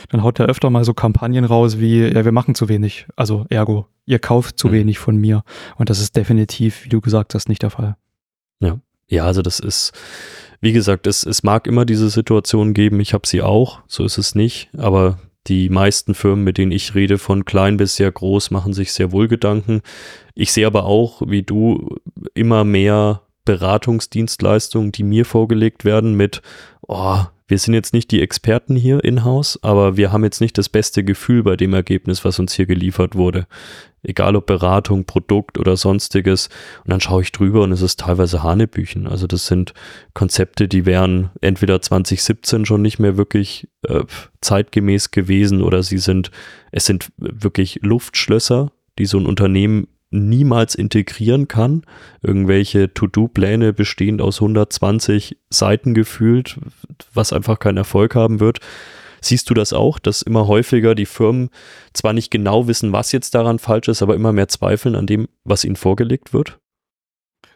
dann 0.10 0.24
haut 0.24 0.40
er 0.40 0.46
öfter 0.46 0.70
mal 0.70 0.86
so 0.86 0.94
Kampagnen 0.94 1.46
raus 1.46 1.80
wie, 1.80 2.02
ja, 2.02 2.26
wir 2.26 2.32
machen 2.32 2.56
zu 2.56 2.70
wenig. 2.70 3.08
Also 3.16 3.46
ergo, 3.50 3.88
ihr 4.06 4.20
kauft 4.20 4.60
zu 4.60 4.68
mhm. 4.68 4.74
wenig 4.74 5.00
von 5.00 5.18
mir. 5.18 5.44
Und 5.78 5.90
das 5.90 6.00
ist 6.00 6.16
definitiv, 6.16 6.86
wie 6.86 6.90
du 6.90 7.02
gesagt 7.02 7.34
hast, 7.34 7.50
nicht 7.50 7.64
der 7.64 7.72
Fall. 7.72 7.98
Ja. 8.60 8.80
Ja, 9.12 9.26
also 9.26 9.42
das 9.42 9.60
ist, 9.60 9.92
wie 10.62 10.72
gesagt, 10.72 11.08
es, 11.08 11.26
es 11.26 11.42
mag 11.42 11.66
immer 11.66 11.84
diese 11.84 12.10
Situation 12.12 12.76
geben, 12.76 13.00
ich 13.00 13.16
habe 13.16 13.28
sie 13.28 13.42
auch, 13.42 13.80
so 13.88 14.06
ist 14.06 14.20
es 14.20 14.36
nicht, 14.36 14.70
aber 14.78 15.18
die 15.50 15.70
meisten 15.70 16.14
Firmen, 16.14 16.44
mit 16.46 16.58
denen 16.58 16.72
ich 16.72 16.96
rede, 16.96 17.18
von 17.18 17.44
klein 17.44 17.78
bis 17.78 17.96
sehr 17.96 18.12
groß, 18.12 18.52
machen 18.52 18.74
sich 18.74 18.94
sehr 18.94 19.12
wohl 19.12 19.28
Gedanken. 19.28 19.82
Ich 20.36 20.54
sehe 20.54 20.68
aber 20.68 20.86
auch, 20.86 21.24
wie 21.26 21.44
du, 21.44 21.98
immer 22.34 22.64
mehr 22.64 23.22
Beratungsdienstleistungen, 23.46 24.92
die 24.92 25.04
mir 25.04 25.26
vorgelegt 25.26 25.84
werden 25.84 26.14
mit, 26.14 26.42
oh, 26.88 27.24
wir 27.50 27.58
sind 27.58 27.74
jetzt 27.74 27.94
nicht 27.94 28.12
die 28.12 28.22
Experten 28.22 28.76
hier 28.76 29.04
in-house, 29.04 29.60
aber 29.64 29.98
wir 29.98 30.12
haben 30.12 30.24
jetzt 30.24 30.40
nicht 30.40 30.58
das 30.58 30.70
beste 30.70 31.04
Gefühl 31.04 31.42
bei 31.42 31.56
dem 31.56 31.74
Ergebnis, 31.74 32.24
was 32.24 32.38
uns 32.38 32.54
hier 32.54 32.68
geliefert 32.68 33.16
wurde. 33.16 33.48
Egal 34.04 34.36
ob 34.36 34.46
Beratung, 34.46 35.06
Produkt 35.06 35.58
oder 35.58 35.76
sonstiges. 35.76 36.50
Und 36.86 36.92
dann 36.92 37.02
schaue 37.02 37.24
ich 37.24 37.32
drüber 37.32 37.64
und 37.64 37.72
es 37.72 37.82
ist 37.82 38.02
teilweise 38.02 38.44
Hanebüchen. 38.44 39.08
Also 39.08 39.26
das 39.26 39.48
sind 39.48 39.74
Konzepte, 40.14 40.68
die 40.68 40.86
wären 40.86 41.32
entweder 41.42 41.82
2017 41.82 42.66
schon 42.66 42.84
nicht 42.84 43.00
mehr 43.00 43.18
wirklich 43.18 43.68
äh, 43.82 44.04
zeitgemäß 44.42 45.10
gewesen 45.10 45.64
oder 45.64 45.82
sie 45.82 45.98
sind, 45.98 46.30
es 46.72 46.86
sind 46.86 47.12
wirklich 47.18 47.80
Luftschlösser, 47.82 48.72
die 49.00 49.06
so 49.06 49.18
ein 49.18 49.26
Unternehmen 49.26 49.88
niemals 50.12 50.76
integrieren 50.76 51.48
kann. 51.48 51.84
Irgendwelche 52.22 52.94
To-Do-Pläne 52.94 53.74
bestehend 53.74 54.22
aus 54.22 54.42
120 54.42 55.38
Seiten 55.50 55.94
gefühlt, 55.94 56.60
was 57.14 57.34
einfach 57.34 57.60
keinen 57.60 57.78
Erfolg 57.78 58.16
haben 58.16 58.40
wird. 58.40 58.60
Siehst 59.22 59.50
du 59.50 59.54
das 59.54 59.74
auch, 59.74 60.00
dass 60.00 60.22
immer 60.22 60.48
häufiger 60.48 60.96
die 60.96 61.06
Firmen 61.06 61.50
zwar 61.94 62.14
nicht 62.14 62.32
genau 62.32 62.68
wissen, 62.68 62.94
was 62.94 63.12
jetzt 63.12 63.36
daran 63.36 63.60
falsch 63.60 63.90
ist, 63.90 64.02
aber 64.02 64.16
immer 64.16 64.32
mehr 64.32 64.48
zweifeln 64.48 64.96
an 64.96 65.08
dem, 65.08 65.28
was 65.44 65.66
ihnen 65.66 65.76
vorgelegt 65.76 66.34
wird? 66.34 66.60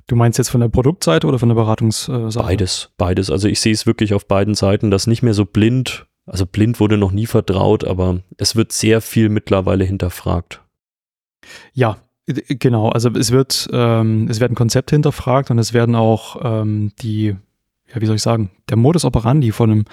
Du 0.08 0.18
meinst 0.18 0.38
jetzt 0.38 0.50
von 0.50 0.60
der 0.60 0.68
Produktseite 0.68 1.26
oder 1.28 1.40
von 1.40 1.50
der 1.50 1.56
Beratungsseite? 1.56 2.38
Beides, 2.38 2.92
beides. 2.98 3.32
Also 3.32 3.48
ich 3.48 3.62
sehe 3.62 3.72
es 3.72 3.86
wirklich 3.86 4.14
auf 4.14 4.28
beiden 4.28 4.54
Seiten, 4.54 4.92
dass 4.92 5.08
nicht 5.08 5.24
mehr 5.24 5.34
so 5.34 5.46
blind, 5.46 6.06
also 6.26 6.46
blind 6.46 6.82
wurde 6.82 6.98
noch 6.98 7.12
nie 7.12 7.26
vertraut, 7.26 7.86
aber 7.86 8.20
es 8.38 8.58
wird 8.58 8.74
sehr 8.74 9.00
viel 9.00 9.30
mittlerweile 9.30 9.86
hinterfragt. 9.86 10.62
Ja, 11.74 11.98
Genau, 12.26 12.90
also 12.90 13.10
es 13.10 13.32
wird, 13.32 13.70
ähm, 13.74 14.28
es 14.30 14.40
werden 14.40 14.56
Konzepte 14.56 14.96
hinterfragt 14.96 15.52
und 15.52 15.60
es 15.60 15.74
werden 15.74 15.96
auch 15.96 16.38
ähm, 16.42 16.92
die, 17.02 17.36
ja, 17.94 18.02
wie 18.02 18.06
soll 18.06 18.16
ich 18.16 18.22
sagen, 18.22 18.50
der 18.70 18.78
Modus 18.78 19.04
operandi 19.04 19.52
von 19.52 19.72
einem 19.72 19.86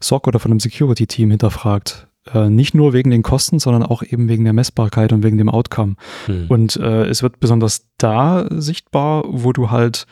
SOC 0.00 0.26
oder 0.26 0.40
von 0.40 0.50
einem 0.50 0.60
Security-Team 0.60 1.30
hinterfragt. 1.30 2.08
Äh, 2.34 2.50
nicht 2.50 2.74
nur 2.74 2.92
wegen 2.92 3.10
den 3.10 3.22
Kosten, 3.22 3.60
sondern 3.60 3.84
auch 3.84 4.02
eben 4.02 4.28
wegen 4.28 4.42
der 4.42 4.52
Messbarkeit 4.52 5.12
und 5.12 5.22
wegen 5.22 5.38
dem 5.38 5.48
Outcome. 5.48 5.94
Hm. 6.26 6.46
Und 6.48 6.76
äh, 6.76 7.04
es 7.06 7.22
wird 7.22 7.38
besonders 7.38 7.86
da 7.98 8.46
sichtbar, 8.50 9.24
wo 9.28 9.52
du 9.52 9.70
halt 9.70 10.06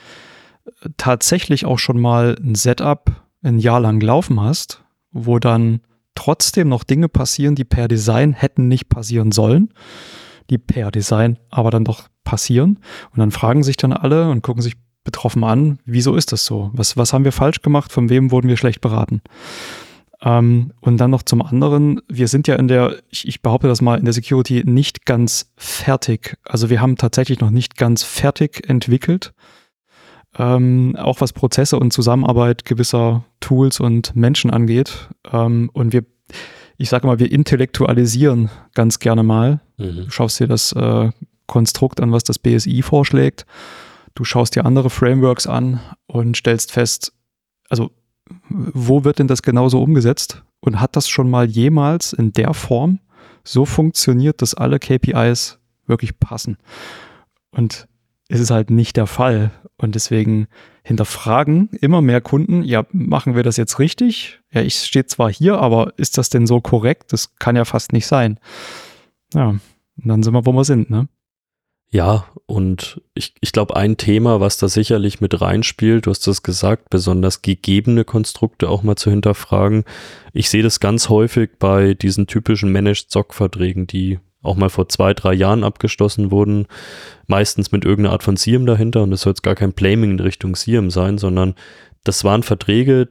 tatsächlich 0.97 1.67
auch 1.67 1.81
schon 1.81 2.01
mal 2.01 2.37
ein 2.41 2.55
Setup 2.55 3.11
ein 3.43 3.59
Jahr 3.59 3.81
lang 3.81 4.01
laufen 4.01 4.41
hast, 4.41 4.85
wo 5.11 5.41
dann 5.41 5.81
trotzdem 6.15 6.69
noch 6.69 6.85
Dinge 6.85 7.09
passieren, 7.09 7.57
die 7.57 7.65
per 7.65 7.89
Design 7.89 8.33
hätten 8.33 8.69
nicht 8.69 8.89
passieren 8.89 9.33
sollen 9.33 9.75
die 10.51 10.59
per 10.59 10.91
Design 10.91 11.39
aber 11.51 11.71
dann 11.71 11.85
doch 11.85 12.09
passieren. 12.25 12.79
Und 13.13 13.19
dann 13.19 13.31
fragen 13.31 13.63
sich 13.63 13.77
dann 13.77 13.93
alle 13.93 14.31
und 14.31 14.43
gucken 14.43 14.63
sich 14.63 14.75
betroffen 15.05 15.45
an, 15.45 15.79
wieso 15.85 16.17
ist 16.17 16.33
das 16.33 16.47
so? 16.47 16.71
Was, 16.73 16.97
was 16.97 17.13
haben 17.13 17.25
wir 17.25 17.33
falsch 17.33 17.61
gemacht? 17.61 17.93
Von 17.93 18.09
wem 18.09 18.31
wurden 18.31 18.49
wir 18.49 18.57
schlecht 18.57 18.81
beraten? 18.81 19.21
Ähm, 20.23 20.73
und 20.81 20.97
dann 20.97 21.11
noch 21.11 21.23
zum 21.23 21.43
anderen, 21.43 22.01
wir 22.09 22.29
sind 22.29 22.49
ja 22.49 22.55
in 22.55 22.69
der, 22.69 22.97
ich, 23.11 23.29
ich 23.29 23.43
behaupte 23.43 23.69
das 23.69 23.83
mal, 23.83 23.99
in 23.99 24.07
der 24.07 24.15
Security 24.15 24.63
nicht 24.65 25.05
ganz 25.05 25.53
fertig. 25.57 26.39
Also 26.45 26.71
wir 26.71 26.81
haben 26.81 26.97
tatsächlich 26.97 27.41
noch 27.41 27.51
nicht 27.51 27.77
ganz 27.77 28.03
fertig 28.03 28.69
entwickelt. 28.69 29.35
ähm, 30.39 30.97
auch 30.99 31.21
was 31.21 31.33
Prozesse 31.33 31.79
und 31.79 31.93
Zusammenarbeit 31.93 32.65
gewisser 32.65 33.25
Tools 33.41 33.81
und 33.81 34.17
Menschen 34.17 34.51
angeht. 34.51 35.09
Ähm, 35.33 35.71
und 35.73 35.93
wir, 35.93 36.05
ich 36.77 36.89
sage 36.89 37.07
mal, 37.07 37.19
wir 37.19 37.31
intellektualisieren 37.31 38.51
ganz 38.75 38.99
gerne 38.99 39.23
mal. 39.23 39.61
Mhm. 39.77 40.05
Du 40.05 40.11
schaust 40.11 40.41
dir 40.41 40.49
das 40.49 40.73
äh, 40.73 41.11
Konstrukt 41.47 42.01
an, 42.01 42.13
was 42.13 42.25
das 42.25 42.39
BSI 42.39 42.83
vorschlägt. 42.83 43.47
Du 44.15 44.25
schaust 44.25 44.55
dir 44.55 44.65
andere 44.65 44.91
Frameworks 44.91 45.47
an 45.47 45.81
und 46.07 46.37
stellst 46.37 46.73
fest, 46.73 47.13
also 47.69 47.91
wo 48.49 49.05
wird 49.05 49.19
denn 49.19 49.29
das 49.29 49.43
genauso 49.43 49.83
umgesetzt? 49.83 50.43
Und 50.61 50.81
hat 50.81 50.97
das 50.97 51.09
schon 51.09 51.29
mal 51.29 51.47
jemals 51.47 52.13
in 52.13 52.33
der 52.33 52.55
Form 52.55 53.01
so 53.43 53.67
funktioniert, 53.67 54.41
dass 54.41 54.55
alle 54.55 54.79
KPIs 54.79 55.59
wirklich 55.87 56.19
passen? 56.19 56.57
Und 57.51 57.87
es 58.29 58.41
ist 58.41 58.51
halt 58.51 58.71
nicht 58.71 58.97
der 58.97 59.07
Fall. 59.07 59.51
Und 59.77 59.95
deswegen 59.95 60.47
hinterfragen 60.83 61.69
immer 61.81 62.01
mehr 62.01 62.21
Kunden, 62.21 62.63
ja, 62.63 62.87
machen 62.93 63.35
wir 63.35 63.43
das 63.43 63.57
jetzt 63.57 63.79
richtig? 63.79 64.41
Ja, 64.53 64.63
ich 64.63 64.77
stehe 64.77 65.07
zwar 65.07 65.33
hier, 65.33 65.59
aber 65.59 65.93
ist 65.97 66.17
das 66.17 66.29
denn 66.29 66.47
so 66.47 66.61
korrekt? 66.61 67.13
Das 67.13 67.37
kann 67.37 67.57
ja 67.57 67.65
fast 67.65 67.93
nicht 67.93 68.07
sein. 68.07 68.39
Ja, 69.35 69.49
und 69.49 69.63
dann 69.97 70.23
sind 70.23 70.33
wir, 70.33 70.47
wo 70.47 70.53
wir 70.53 70.65
sind, 70.65 70.91
ne? 70.91 71.09
Ja, 71.91 72.27
und 72.47 73.01
ich, 73.15 73.35
ich 73.41 73.53
glaube, 73.53 73.77
ein 73.77 73.97
Thema, 73.97 74.41
was 74.41 74.59
da 74.59 74.69
sicherlich 74.69 75.21
mit 75.21 75.41
reinspielt, 75.41 76.07
du 76.07 76.11
hast 76.11 76.27
das 76.27 76.43
gesagt, 76.43 76.91
besonders 76.91 77.41
gegebene 77.41 78.05
Konstrukte 78.05 78.69
auch 78.69 78.83
mal 78.83 78.97
zu 78.97 79.11
hinterfragen. 79.11 79.85
Ich 80.33 80.51
sehe 80.51 80.65
das 80.65 80.81
ganz 80.81 81.09
häufig 81.09 81.51
bei 81.61 81.95
diesen 81.95 82.27
typischen 82.27 82.73
Managed 82.73 83.13
SOC-Verträgen, 83.13 83.87
die 83.87 84.19
auch 84.45 84.57
mal 84.57 84.71
vor 84.71 84.89
zwei, 84.89 85.15
drei 85.15 85.35
Jahren 85.35 85.65
abgeschlossen 85.65 86.31
wurden, 86.31 86.67
meistens 87.27 87.73
mit 87.73 87.85
irgendeiner 87.85 88.13
Art 88.13 88.23
von 88.23 88.37
SIEM 88.37 88.67
dahinter 88.67 89.03
und 89.03 89.11
das 89.11 89.23
soll 89.23 89.33
jetzt 89.33 89.43
gar 89.43 89.55
kein 89.55 89.73
Blaming 89.73 90.13
in 90.13 90.21
Richtung 90.21 90.55
SIEM 90.55 90.91
sein, 90.91 91.19
sondern 91.19 91.55
das 92.05 92.23
waren 92.23 92.43
Verträge, 92.43 93.09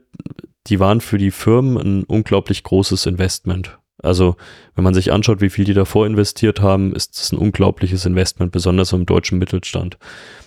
die 0.68 0.80
waren 0.80 1.02
für 1.02 1.18
die 1.18 1.32
Firmen 1.32 1.78
ein 1.78 2.04
unglaublich 2.04 2.64
großes 2.64 3.06
Investment. 3.06 3.78
Also, 4.02 4.36
wenn 4.76 4.84
man 4.84 4.94
sich 4.94 5.12
anschaut, 5.12 5.40
wie 5.42 5.50
viel 5.50 5.66
die 5.66 5.74
davor 5.74 6.06
investiert 6.06 6.62
haben, 6.62 6.94
ist 6.94 7.18
das 7.18 7.32
ein 7.32 7.38
unglaubliches 7.38 8.06
Investment, 8.06 8.52
besonders 8.52 8.92
im 8.92 9.06
deutschen 9.06 9.40
Mittelstand. 9.40 9.98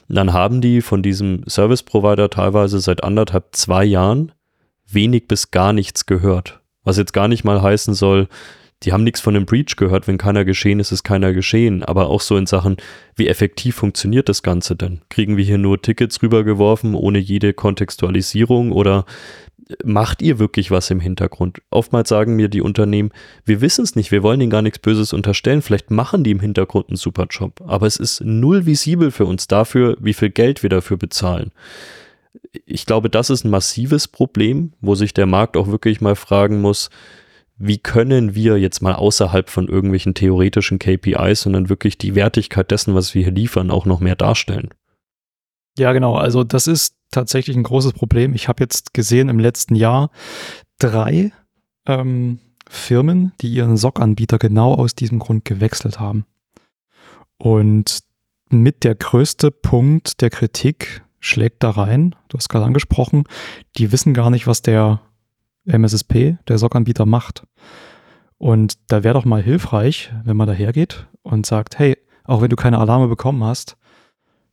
Und 0.09 0.15
dann 0.15 0.33
haben 0.33 0.61
die 0.61 0.83
von 0.83 1.03
diesem 1.03 1.43
Service 1.49 1.83
Provider 1.83 2.29
teilweise 2.29 2.81
seit 2.81 3.03
anderthalb, 3.03 3.57
zwei 3.57 3.85
Jahren 3.85 4.33
wenig 4.87 5.27
bis 5.27 5.51
gar 5.51 5.73
nichts 5.73 6.07
gehört. 6.07 6.61
Was 6.85 6.99
jetzt 6.99 7.13
gar 7.13 7.29
nicht 7.29 7.45
mal 7.45 7.63
heißen 7.63 7.95
soll, 7.95 8.29
die 8.83 8.93
haben 8.93 9.05
nichts 9.05 9.21
von 9.21 9.35
dem 9.35 9.47
Breach 9.47 9.77
gehört. 9.77 10.07
Wenn 10.07 10.19
keiner 10.19 10.45
geschehen 10.45 10.81
ist, 10.81 10.93
ist 10.93 11.03
keiner 11.03 11.33
geschehen. 11.33 11.83
Aber 11.83 12.09
auch 12.09 12.21
so 12.21 12.37
in 12.37 12.47
Sachen, 12.47 12.77
wie 13.15 13.29
effektiv 13.29 13.77
funktioniert 13.77 14.29
das 14.29 14.43
Ganze 14.43 14.77
denn? 14.77 15.01
Kriegen 15.09 15.37
wir 15.37 15.45
hier 15.45 15.59
nur 15.59 15.81
Tickets 15.81 16.23
rübergeworfen 16.23 16.95
ohne 16.95 17.19
jede 17.19 17.55
Kontextualisierung 17.55 18.73
oder 18.73 19.07
macht 19.85 20.23
ihr 20.23 20.39
wirklich 20.39 20.71
was 20.71 20.91
im 20.91 21.01
Hintergrund? 21.01 21.61
Oftmals 21.71 22.09
sagen 22.09 22.37
mir 22.37 22.49
die 22.49 22.61
Unternehmen, 22.61 23.11
wir 23.45 23.61
wissen 23.61 23.83
es 23.83 23.97
nicht, 23.97 24.13
wir 24.13 24.23
wollen 24.23 24.41
ihnen 24.41 24.51
gar 24.51 24.63
nichts 24.63 24.79
Böses 24.79 25.13
unterstellen, 25.13 25.63
vielleicht 25.63 25.91
machen 25.91 26.25
die 26.25 26.31
im 26.31 26.41
Hintergrund 26.41 26.89
einen 26.89 26.97
super 26.97 27.27
Job, 27.29 27.61
aber 27.67 27.87
es 27.87 27.97
ist 27.97 28.21
null 28.23 28.67
visibel 28.67 29.11
für 29.11 29.27
uns 29.27 29.49
dafür, 29.49 29.97
wie 30.01 30.15
viel 30.15 30.31
Geld 30.31 30.63
wir 30.63 30.71
dafür 30.71 30.97
bezahlen. 30.97 31.51
Ich 32.65 32.87
glaube, 32.87 33.11
das 33.11 33.31
ist 33.31 33.45
ein 33.45 33.51
massives 33.51 34.09
Problem, 34.09 34.73
wo 34.81 34.95
sich 34.95 35.15
der 35.15 35.27
Markt 35.27 35.57
auch 35.57 35.67
wirklich 35.67 36.01
mal 36.01 36.15
fragen 36.15 36.61
muss, 36.61 36.91
wie 37.59 37.79
können 37.79 38.35
wir 38.35 38.59
jetzt 38.59 38.83
mal 38.83 38.95
außerhalb 38.95 39.49
von 39.49 39.69
irgendwelchen 39.69 40.15
theoretischen 40.15 40.79
KPIs, 40.79 41.43
sondern 41.43 41.69
wirklich 41.69 41.97
die 41.97 42.15
Wertigkeit 42.15 42.71
dessen, 42.71 42.95
was 42.95 43.15
wir 43.15 43.23
hier 43.23 43.33
liefern, 43.33 43.71
auch 43.71 43.87
noch 43.87 44.01
mehr 44.01 44.17
darstellen? 44.17 44.71
Ja, 45.79 45.93
genau. 45.93 46.17
Also 46.17 46.45
das 46.45 46.67
ist 46.67 46.97
tatsächlich 47.11 47.57
ein 47.57 47.63
großes 47.63 47.93
Problem. 47.93 48.35
Ich 48.35 48.49
habe 48.49 48.63
jetzt 48.63 48.95
gesehen 48.95 49.29
im 49.29 49.39
letzten 49.39 49.75
Jahr 49.75 50.11
drei 50.79 51.33
ähm, 51.87 52.41
Firmen, 52.69 53.33
die 53.41 53.49
ihren 53.49 53.77
SOC-Anbieter 53.77 54.39
genau 54.39 54.75
aus 54.75 54.95
diesem 54.95 55.19
Grund 55.19 55.45
gewechselt 55.45 56.01
haben. 56.01 56.27
Und 57.39 58.01
mit 58.51 58.85
der 58.85 58.95
größte 58.95 59.51
Punkt 59.51 60.21
der 60.21 60.31
Kritik 60.31 61.03
schlägt 61.21 61.63
da 61.63 61.71
rein, 61.71 62.15
du 62.29 62.39
hast 62.39 62.49
gerade 62.49 62.65
angesprochen, 62.65 63.25
die 63.77 63.93
wissen 63.93 64.15
gar 64.15 64.31
nicht, 64.31 64.47
was 64.47 64.63
der 64.63 65.01
MSSP, 65.67 66.39
der 66.49 66.59
SOC-Anbieter, 66.59 67.07
macht. 67.07 67.47
Und 68.39 68.79
da 68.89 69.03
wäre 69.03 69.15
doch 69.15 69.25
mal 69.25 69.43
hilfreich, 69.43 70.13
wenn 70.25 70.37
man 70.37 70.47
dahergeht 70.47 71.07
und 71.23 71.47
sagt, 71.47 71.79
hey, 71.79 71.97
auch 72.25 72.43
wenn 72.43 72.51
du 72.51 72.57
keine 72.57 72.79
Alarme 72.79 73.09
bekommen 73.09 73.43
hast, 73.45 73.77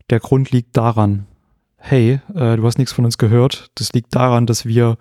der 0.09 0.19
Grund 0.19 0.51
liegt 0.51 0.77
daran, 0.77 1.25
hey, 1.77 2.21
äh, 2.33 2.55
du 2.55 2.65
hast 2.65 2.77
nichts 2.77 2.93
von 2.93 3.05
uns 3.05 3.17
gehört. 3.17 3.71
Das 3.75 3.93
liegt 3.93 4.15
daran, 4.15 4.45
dass 4.45 4.65
wir 4.65 4.97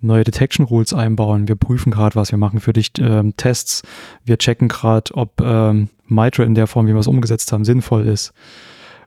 neue 0.00 0.24
Detection 0.24 0.64
Rules 0.64 0.92
einbauen. 0.92 1.48
Wir 1.48 1.56
prüfen 1.56 1.90
gerade 1.90 2.14
was, 2.14 2.30
wir 2.30 2.38
machen 2.38 2.60
für 2.60 2.72
dich 2.72 2.92
ähm, 2.98 3.36
Tests. 3.36 3.82
Wir 4.24 4.38
checken 4.38 4.68
gerade, 4.68 5.14
ob 5.14 5.40
ähm, 5.40 5.88
Mitra 6.06 6.44
in 6.44 6.54
der 6.54 6.66
Form, 6.66 6.86
wie 6.86 6.92
wir 6.92 7.00
es 7.00 7.06
umgesetzt 7.06 7.52
haben, 7.52 7.64
sinnvoll 7.64 8.06
ist. 8.06 8.32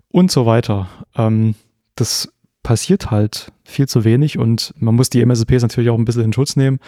Und 0.09 0.31
so 0.31 0.45
weiter. 0.45 0.87
Ähm, 1.15 1.55
das 1.95 2.31
passiert 2.67 3.11
halt 3.11 3.53
viel 3.63 3.87
zu 3.87 4.03
wenig 4.03 4.37
und 4.37 4.73
man 4.77 4.93
muss 4.93 5.09
die 5.09 5.21
MSPs 5.21 5.61
natürlich 5.61 5.89
auch 5.89 5.97
ein 5.97 6.03
bisschen 6.03 6.25
in 6.25 6.33
Schutz 6.33 6.57
nehmen. 6.57 6.79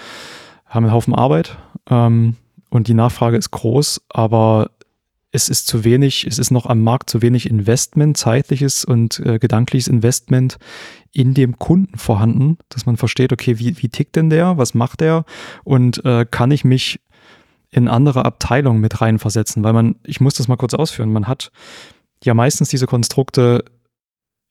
Haben 0.66 0.84
einen 0.84 0.94
Haufen 0.94 1.16
Arbeit 1.16 1.58
ähm, 1.90 2.36
und 2.70 2.90
die 2.90 2.94
Nachfrage 2.94 3.38
ist 3.38 3.52
groß, 3.52 4.02
aber 4.10 4.72
es 5.32 5.48
ist 5.48 5.68
zu 5.68 5.86
wenig, 5.86 6.28
es 6.28 6.38
ist 6.38 6.52
noch 6.52 6.66
am 6.66 6.84
Markt 6.84 7.10
zu 7.10 7.22
wenig 7.22 7.50
Investment, 7.50 8.18
zeitliches 8.18 8.84
und 8.84 9.22
äh, 9.22 9.40
gedankliches 9.40 9.88
Investment 9.88 10.58
in 11.14 11.34
dem 11.34 11.58
Kunden 11.58 11.98
vorhanden, 11.98 12.58
dass 12.68 12.86
man 12.86 12.98
versteht, 12.98 13.32
okay, 13.32 13.58
wie, 13.58 13.82
wie 13.82 13.88
tickt 13.88 14.18
denn 14.18 14.30
der, 14.30 14.58
was 14.58 14.74
macht 14.74 15.00
der? 15.00 15.24
Und 15.64 16.04
äh, 16.04 16.26
kann 16.30 16.52
ich 16.52 16.66
mich 16.66 17.00
in 17.72 17.88
andere 17.88 18.26
Abteilungen 18.26 18.82
mit 18.82 19.00
reinversetzen, 19.00 19.64
weil 19.64 19.72
man, 19.72 19.96
ich 20.04 20.20
muss 20.20 20.34
das 20.34 20.50
mal 20.50 20.58
kurz 20.58 20.74
ausführen, 20.74 21.14
man 21.14 21.30
hat 21.30 21.54
ja 22.22 22.34
meistens 22.34 22.68
diese 22.68 22.86
Konstrukte, 22.86 23.64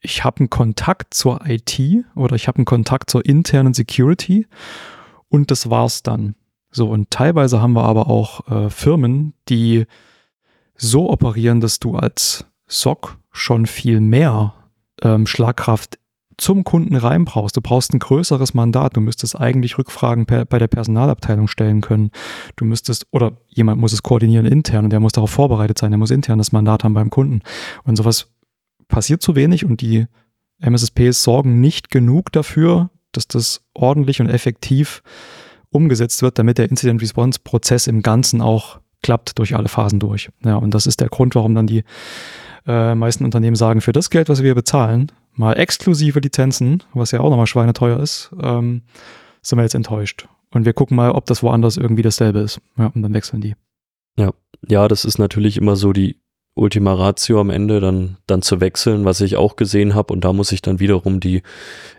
ich 0.01 0.25
habe 0.25 0.41
einen 0.41 0.51
Kontakt 0.51 1.15
zur 1.15 1.41
IT 1.47 1.81
oder 2.15 2.37
ich 2.37 2.49
habe 2.49 2.59
einen 2.59 2.65
Kontakt 2.65 3.11
zur 3.11 3.25
internen 3.25 3.75
Security 3.75 4.47
und 5.29 5.51
das 5.51 5.71
war's 5.71 6.03
dann. 6.03 6.35
So, 6.71 6.89
und 6.89 7.11
teilweise 7.11 7.61
haben 7.61 7.73
wir 7.73 7.85
aber 7.85 8.09
auch 8.09 8.47
äh, 8.49 8.71
Firmen, 8.71 9.35
die 9.49 9.87
so 10.77 11.11
operieren, 11.11 11.61
dass 11.61 11.81
du 11.81 11.97
als 11.97 12.47
SOC 12.67 13.19
schon 13.33 13.67
viel 13.67 14.01
mehr 14.01 14.55
ähm, 15.03 15.27
Schlagkraft 15.27 15.99
zum 16.37 16.63
Kunden 16.63 16.95
rein 16.95 17.25
brauchst. 17.25 17.57
Du 17.57 17.61
brauchst 17.61 17.93
ein 17.93 17.99
größeres 17.99 18.55
Mandat. 18.55 18.97
Du 18.97 19.01
müsstest 19.01 19.39
eigentlich 19.39 19.77
Rückfragen 19.77 20.27
per, 20.27 20.45
bei 20.45 20.59
der 20.59 20.69
Personalabteilung 20.69 21.49
stellen 21.49 21.81
können. 21.81 22.11
Du 22.55 22.65
müsstest, 22.65 23.07
oder 23.11 23.33
jemand 23.49 23.81
muss 23.81 23.93
es 23.93 24.05
koordinieren 24.05 24.47
intern 24.47 24.85
und 24.85 24.91
der 24.91 25.01
muss 25.01 25.13
darauf 25.13 25.31
vorbereitet 25.31 25.79
sein. 25.79 25.91
Der 25.91 25.99
muss 25.99 26.13
intern 26.13 26.39
das 26.39 26.53
Mandat 26.53 26.85
haben 26.85 26.95
beim 26.95 27.11
Kunden. 27.11 27.41
Und 27.83 27.97
sowas 27.97 28.31
passiert 28.89 29.23
zu 29.23 29.37
wenig 29.37 29.65
und 29.65 29.81
die 29.81 30.07
MSSPs 30.61 31.23
sorgen 31.23 31.61
nicht 31.61 31.91
genug 31.91 32.33
dafür, 32.33 32.91
dass 33.13 33.29
das 33.29 33.63
ordentlich 33.75 34.21
und 34.21 34.29
effektiv 34.29 35.03
umgesetzt 35.71 36.23
wird, 36.23 36.39
damit 36.39 36.59
der 36.59 36.71
Incident 36.71 37.01
Response 37.03 37.41
Prozess 37.43 37.87
im 37.87 38.03
Ganzen 38.03 38.41
auch 38.41 38.81
klappt 39.03 39.39
durch 39.39 39.55
alle 39.55 39.69
Phasen 39.69 40.01
durch. 40.01 40.31
Ja, 40.45 40.57
und 40.57 40.75
das 40.75 40.87
ist 40.87 41.01
der 41.01 41.09
Grund, 41.09 41.35
warum 41.35 41.55
dann 41.55 41.67
die 41.67 41.85
äh, 42.67 42.95
meisten 42.95 43.25
Unternehmen 43.25 43.57
sagen, 43.57 43.81
für 43.81 43.93
das 43.93 44.11
Geld, 44.11 44.29
was 44.29 44.43
wir 44.43 44.55
bezahlen, 44.55 45.13
mal 45.35 45.55
exklusive 45.55 46.21
Lizenzen, 46.21 46.83
was 46.95 47.13
ja 47.13 47.21
auch 47.21 47.31
nochmal 47.31 47.47
schweineteuer 47.47 48.01
ist, 48.01 48.31
ähm, 48.43 48.83
sind 49.43 49.59
wir 49.59 49.63
jetzt 49.63 49.75
enttäuscht. 49.75 50.27
Und 50.51 50.65
wir 50.65 50.73
gucken 50.73 50.97
mal, 50.97 51.13
ob 51.13 51.27
das 51.27 51.43
woanders 51.43 51.77
irgendwie 51.77 52.03
dasselbe 52.03 52.41
ist. 52.41 52.61
Ja, 52.77 52.87
und 52.87 53.03
dann 53.03 53.15
wechseln 53.15 53.41
die. 53.41 53.55
Ja, 54.17 54.33
ja, 54.67 54.89
das 54.89 55.05
ist 55.05 55.19
natürlich 55.19 55.57
immer 55.59 55.77
so 55.77 55.93
die 55.93 56.19
Ultima 56.59 56.95
Ratio 56.95 57.41
am 57.41 57.51
Ende 57.51 57.81
dann, 57.81 58.17
dann 58.27 58.43
zu 58.43 58.61
wechseln, 58.61 59.05
was 59.05 59.21
ich 59.21 59.37
auch 59.37 59.57
gesehen 59.57 59.95
habe. 59.95 60.13
Und 60.13 60.25
da 60.25 60.33
muss 60.33 60.53
ich 60.53 60.63
dann 60.63 60.81
wiederum 60.81 61.21
die 61.21 61.43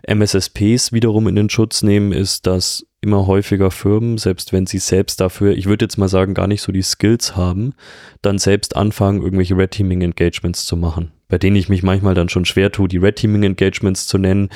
MSSPs 0.02 0.92
wiederum 0.92 1.28
in 1.28 1.36
den 1.36 1.50
Schutz 1.50 1.82
nehmen, 1.82 2.12
ist, 2.12 2.46
dass 2.46 2.86
immer 3.00 3.26
häufiger 3.26 3.70
Firmen, 3.70 4.18
selbst 4.18 4.52
wenn 4.52 4.66
sie 4.66 4.78
selbst 4.78 5.20
dafür, 5.20 5.56
ich 5.56 5.66
würde 5.66 5.86
jetzt 5.86 5.96
mal 5.96 6.08
sagen, 6.08 6.34
gar 6.34 6.46
nicht 6.46 6.60
so 6.60 6.70
die 6.70 6.82
Skills 6.82 7.34
haben, 7.34 7.72
dann 8.20 8.38
selbst 8.38 8.76
anfangen, 8.76 9.22
irgendwelche 9.22 9.56
Red 9.56 9.70
Teaming 9.70 10.02
Engagements 10.02 10.66
zu 10.66 10.76
machen. 10.76 11.12
Bei 11.28 11.38
denen 11.38 11.56
ich 11.56 11.68
mich 11.68 11.82
manchmal 11.82 12.14
dann 12.14 12.28
schon 12.28 12.44
schwer 12.44 12.72
tue, 12.72 12.88
die 12.88 12.98
Red 12.98 13.16
Teaming 13.16 13.42
Engagements 13.44 14.06
zu 14.06 14.18
nennen. 14.18 14.50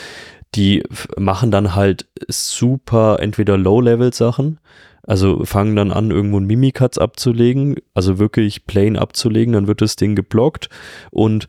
Die 0.55 0.83
machen 1.17 1.51
dann 1.51 1.75
halt 1.75 2.07
super 2.29 3.19
entweder 3.21 3.57
Low-Level-Sachen, 3.57 4.59
also 5.07 5.45
fangen 5.45 5.77
dann 5.77 5.93
an, 5.93 6.11
irgendwo 6.11 6.39
ein 6.39 6.47
Mimikatz 6.47 6.99
abzulegen, 6.99 7.77
also 7.95 8.19
wirklich 8.19 8.67
plain 8.67 8.97
abzulegen, 8.97 9.55
dann 9.55 9.67
wird 9.67 9.81
das 9.81 9.97
Ding 9.97 10.15
geblockt 10.15 10.69
und 11.11 11.49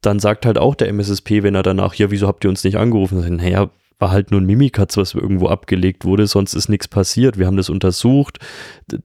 dann 0.00 0.18
sagt 0.18 0.44
halt 0.44 0.58
auch 0.58 0.74
der 0.74 0.88
MSSP, 0.88 1.42
wenn 1.42 1.54
er 1.54 1.62
danach, 1.62 1.94
ja, 1.94 2.10
wieso 2.10 2.26
habt 2.26 2.44
ihr 2.44 2.50
uns 2.50 2.64
nicht 2.64 2.76
angerufen? 2.76 3.36
Naja, 3.36 3.70
war 3.98 4.10
halt 4.10 4.30
nur 4.30 4.40
ein 4.40 4.46
Mimikatz, 4.46 4.96
was 4.96 5.14
irgendwo 5.14 5.48
abgelegt 5.48 6.04
wurde, 6.04 6.26
sonst 6.26 6.54
ist 6.54 6.68
nichts 6.68 6.88
passiert. 6.88 7.38
Wir 7.38 7.46
haben 7.46 7.56
das 7.56 7.70
untersucht, 7.70 8.38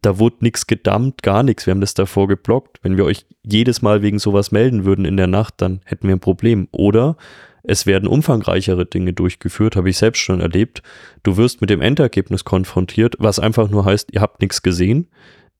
da 0.01 0.19
wurde 0.19 0.37
nichts 0.41 0.67
gedammt, 0.67 1.23
gar 1.23 1.43
nichts. 1.43 1.65
Wir 1.65 1.71
haben 1.71 1.81
das 1.81 1.93
davor 1.93 2.27
geblockt. 2.27 2.79
Wenn 2.81 2.97
wir 2.97 3.05
euch 3.05 3.25
jedes 3.43 3.81
Mal 3.81 4.01
wegen 4.01 4.19
sowas 4.19 4.51
melden 4.51 4.85
würden 4.85 5.05
in 5.05 5.15
der 5.15 5.27
Nacht, 5.27 5.55
dann 5.57 5.81
hätten 5.85 6.07
wir 6.07 6.15
ein 6.15 6.19
Problem. 6.19 6.67
Oder 6.71 7.17
es 7.63 7.85
werden 7.85 8.07
umfangreichere 8.07 8.85
Dinge 8.85 9.13
durchgeführt, 9.13 9.75
habe 9.75 9.89
ich 9.89 9.97
selbst 9.97 10.19
schon 10.19 10.41
erlebt. 10.41 10.81
Du 11.23 11.37
wirst 11.37 11.61
mit 11.61 11.69
dem 11.69 11.81
Endergebnis 11.81 12.45
konfrontiert, 12.45 13.15
was 13.19 13.39
einfach 13.39 13.69
nur 13.69 13.85
heißt, 13.85 14.09
ihr 14.13 14.21
habt 14.21 14.41
nichts 14.41 14.61
gesehen, 14.61 15.07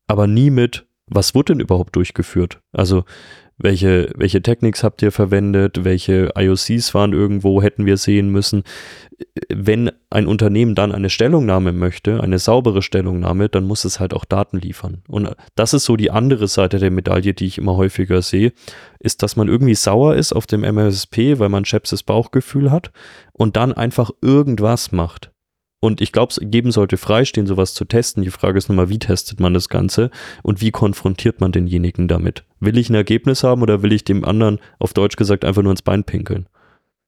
aber 0.08 0.28
nie 0.28 0.50
mit, 0.50 0.88
was 1.08 1.36
wurde 1.36 1.54
denn 1.54 1.60
überhaupt 1.60 1.96
durchgeführt? 1.96 2.62
Also 2.72 3.04
welche, 3.62 4.10
welche 4.16 4.42
Technics 4.42 4.84
habt 4.84 5.02
ihr 5.02 5.12
verwendet? 5.12 5.84
Welche 5.84 6.32
IOCs 6.36 6.94
waren 6.94 7.14
irgendwo, 7.14 7.62
hätten 7.62 7.86
wir 7.86 7.98
sehen 7.98 8.30
müssen? 8.30 8.64
Wenn 9.50 9.92
ein 10.10 10.28
Unternehmen 10.28 10.76
dann 10.76 10.94
eine 10.94 11.10
Stellungnahme 11.10 11.74
möchte, 11.74 12.22
eine 12.22 12.40
saubere 12.40 12.82
Stellungnahme, 12.82 13.50
dann 13.50 13.66
muss 13.66 13.84
es 13.84 14.00
halt 14.00 14.14
auch 14.14 14.24
Daten 14.24 14.60
liefern. 14.60 15.04
Und 15.10 15.36
das 15.56 15.74
ist 15.74 15.84
so 15.84 15.98
die 15.98 16.10
andere 16.10 16.48
Seite 16.48 16.80
der 16.80 16.92
Medaille, 16.92 17.34
die 17.34 17.48
ich 17.48 17.58
immer 17.58 17.76
häufiger 17.76 18.22
sehe, 18.22 18.54
ist, 19.00 19.24
dass 19.24 19.36
man 19.36 19.50
irgendwie 19.50 19.76
sauer 19.76 20.16
ist 20.16 20.32
auf 20.32 20.48
dem 20.48 20.64
MSP, 20.64 21.40
weil 21.40 21.50
man 21.50 21.64
Chepses 21.64 22.04
Bauchgefühl 22.04 22.72
hat 22.72 22.92
und 23.34 23.58
dann 23.58 23.74
einfach 23.74 24.10
irgendwas 24.22 24.94
macht. 24.94 25.32
Und 25.82 26.02
ich 26.02 26.12
glaube, 26.12 26.32
es 26.32 26.40
geben 26.42 26.72
sollte 26.72 26.98
freistehen, 26.98 27.48
sowas 27.48 27.74
zu 27.74 27.86
testen. 27.86 28.24
Die 28.24 28.32
Frage 28.32 28.58
ist 28.58 28.68
nur 28.68 28.76
mal, 28.76 28.90
wie 28.90 29.00
testet 29.00 29.40
man 29.40 29.54
das 29.54 29.70
Ganze 29.70 30.12
und 30.44 30.62
wie 30.62 30.72
konfrontiert 30.72 31.40
man 31.40 31.54
denjenigen 31.54 32.08
damit? 32.08 32.44
Will 32.60 32.78
ich 32.78 32.90
ein 32.90 32.96
Ergebnis 32.96 33.44
haben 33.44 33.62
oder 33.62 33.82
will 33.82 33.94
ich 33.94 34.04
dem 34.04 34.26
anderen 34.26 34.60
auf 34.78 34.94
Deutsch 34.94 35.16
gesagt 35.16 35.46
einfach 35.46 35.62
nur 35.62 35.72
ins 35.72 35.82
Bein 35.82 36.04
pinkeln? 36.04 36.48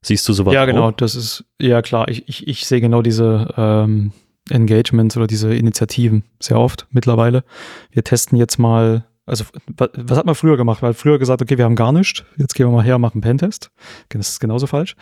Siehst 0.01 0.27
du 0.27 0.33
sowas? 0.33 0.53
Ja, 0.53 0.65
genau, 0.65 0.89
auch? 0.89 0.91
das 0.93 1.15
ist, 1.15 1.43
ja 1.59 1.81
klar, 1.81 2.07
ich, 2.07 2.27
ich, 2.27 2.47
ich 2.47 2.65
sehe 2.65 2.81
genau 2.81 3.01
diese 3.01 3.53
ähm, 3.57 4.13
Engagements 4.49 5.17
oder 5.17 5.27
diese 5.27 5.53
Initiativen 5.53 6.23
sehr 6.39 6.59
oft 6.59 6.87
mittlerweile. 6.91 7.43
Wir 7.91 8.03
testen 8.03 8.37
jetzt 8.37 8.57
mal 8.57 9.05
also, 9.31 9.45
was 9.77 10.17
hat 10.17 10.25
man 10.25 10.35
früher 10.35 10.57
gemacht? 10.57 10.81
Man 10.81 10.89
hat 10.89 10.97
früher 10.97 11.17
gesagt, 11.17 11.41
okay, 11.41 11.57
wir 11.57 11.63
haben 11.63 11.77
gar 11.77 11.93
nichts. 11.93 12.25
Jetzt 12.35 12.53
gehen 12.53 12.67
wir 12.67 12.71
mal 12.71 12.83
her 12.83 12.95
und 12.95 13.01
machen 13.01 13.15
einen 13.15 13.21
Pentest. 13.21 13.71
Das 14.09 14.27
ist 14.27 14.39
genauso 14.41 14.67
falsch. 14.67 14.97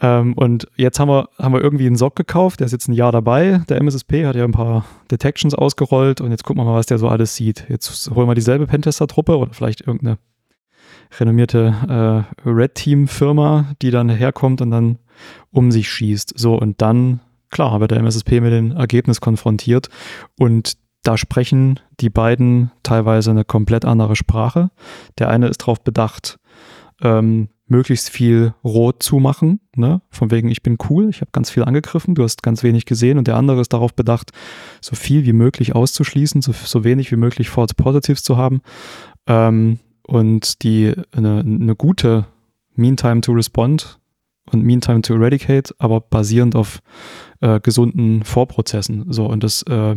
Ähm, 0.00 0.34
und 0.34 0.68
jetzt 0.76 1.00
haben 1.00 1.08
wir, 1.08 1.28
haben 1.38 1.52
wir 1.52 1.60
irgendwie 1.60 1.88
einen 1.88 1.96
Sock 1.96 2.14
gekauft. 2.14 2.60
Der 2.60 2.66
ist 2.66 2.72
jetzt 2.72 2.86
ein 2.86 2.92
Jahr 2.92 3.10
dabei. 3.10 3.60
Der 3.68 3.78
MSSP 3.78 4.26
hat 4.26 4.36
ja 4.36 4.44
ein 4.44 4.52
paar 4.52 4.84
Detections 5.10 5.56
ausgerollt. 5.56 6.20
Und 6.20 6.30
jetzt 6.30 6.44
gucken 6.44 6.62
wir 6.62 6.70
mal, 6.70 6.78
was 6.78 6.86
der 6.86 6.98
so 6.98 7.08
alles 7.08 7.34
sieht. 7.34 7.66
Jetzt 7.68 8.08
holen 8.14 8.28
wir 8.28 8.36
dieselbe 8.36 8.68
Pentester-Truppe 8.68 9.36
oder 9.36 9.52
vielleicht 9.52 9.80
irgendeine 9.80 10.18
renommierte 11.18 12.24
äh, 12.46 12.48
Red 12.48 12.76
Team-Firma, 12.76 13.74
die 13.82 13.90
dann 13.90 14.08
herkommt 14.08 14.60
und 14.60 14.70
dann 14.70 14.98
um 15.50 15.72
sich 15.72 15.90
schießt. 15.90 16.34
So, 16.38 16.54
und 16.54 16.80
dann, 16.80 17.18
klar, 17.50 17.80
wird 17.80 17.90
der 17.90 17.98
MSSP 17.98 18.40
mit 18.40 18.52
dem 18.52 18.70
Ergebnis 18.70 19.20
konfrontiert. 19.20 19.88
Und 20.38 20.74
da 21.02 21.16
sprechen 21.16 21.80
die 22.00 22.10
beiden 22.10 22.70
teilweise 22.82 23.30
eine 23.30 23.44
komplett 23.44 23.84
andere 23.84 24.16
Sprache. 24.16 24.70
Der 25.18 25.28
eine 25.28 25.48
ist 25.48 25.62
darauf 25.62 25.82
bedacht, 25.82 26.38
ähm, 27.00 27.48
möglichst 27.68 28.08
viel 28.10 28.54
rot 28.64 29.02
zu 29.02 29.18
machen, 29.18 29.60
ne? 29.76 30.00
von 30.10 30.30
wegen 30.30 30.48
ich 30.48 30.62
bin 30.62 30.78
cool, 30.88 31.10
ich 31.10 31.20
habe 31.20 31.30
ganz 31.32 31.50
viel 31.50 31.64
angegriffen, 31.64 32.14
du 32.14 32.22
hast 32.22 32.42
ganz 32.42 32.62
wenig 32.62 32.86
gesehen 32.86 33.18
und 33.18 33.28
der 33.28 33.36
andere 33.36 33.60
ist 33.60 33.72
darauf 33.72 33.94
bedacht, 33.94 34.30
so 34.80 34.96
viel 34.96 35.26
wie 35.26 35.34
möglich 35.34 35.74
auszuschließen, 35.74 36.42
so, 36.42 36.52
so 36.52 36.82
wenig 36.82 37.12
wie 37.12 37.16
möglich 37.16 37.50
False 37.50 37.74
Positives 37.74 38.22
zu 38.22 38.38
haben 38.38 38.62
ähm, 39.26 39.78
und 40.06 40.62
die 40.62 40.94
eine, 41.12 41.40
eine 41.40 41.76
gute 41.76 42.26
Mean 42.74 42.96
Time 42.96 43.20
to 43.20 43.32
Respond 43.32 43.98
und 44.50 44.64
Mean 44.64 44.80
Time 44.80 45.02
to 45.02 45.14
Eradicate, 45.14 45.74
aber 45.78 46.00
basierend 46.00 46.56
auf 46.56 46.80
äh, 47.40 47.60
gesunden 47.60 48.24
Vorprozessen. 48.24 49.12
So 49.12 49.26
und 49.26 49.44
das 49.44 49.62
äh, 49.64 49.96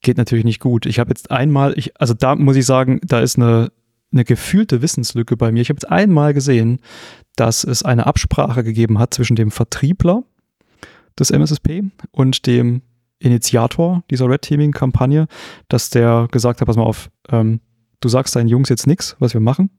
geht 0.00 0.16
natürlich 0.16 0.44
nicht 0.44 0.60
gut. 0.60 0.86
Ich 0.86 0.98
habe 0.98 1.10
jetzt 1.10 1.30
einmal, 1.30 1.78
ich, 1.78 1.98
also 2.00 2.14
da 2.14 2.34
muss 2.36 2.56
ich 2.56 2.66
sagen, 2.66 3.00
da 3.02 3.20
ist 3.20 3.36
eine, 3.36 3.70
eine 4.12 4.24
gefühlte 4.24 4.82
Wissenslücke 4.82 5.36
bei 5.36 5.52
mir. 5.52 5.60
Ich 5.62 5.68
habe 5.68 5.76
jetzt 5.76 5.90
einmal 5.90 6.34
gesehen, 6.34 6.80
dass 7.36 7.64
es 7.64 7.82
eine 7.82 8.06
Absprache 8.06 8.64
gegeben 8.64 8.98
hat 8.98 9.14
zwischen 9.14 9.36
dem 9.36 9.50
Vertriebler 9.50 10.24
des 11.18 11.30
MSSP 11.30 11.84
und 12.10 12.46
dem 12.46 12.82
Initiator 13.18 14.02
dieser 14.10 14.28
Red 14.28 14.42
Teaming-Kampagne, 14.42 15.26
dass 15.68 15.90
der 15.90 16.28
gesagt 16.30 16.60
hat, 16.60 16.66
pass 16.66 16.76
mal 16.76 16.82
auf, 16.82 17.10
ähm, 17.28 17.60
du 18.00 18.08
sagst 18.08 18.34
deinen 18.34 18.48
Jungs 18.48 18.70
jetzt 18.70 18.86
nichts, 18.86 19.16
was 19.18 19.34
wir 19.34 19.40
machen. 19.40 19.70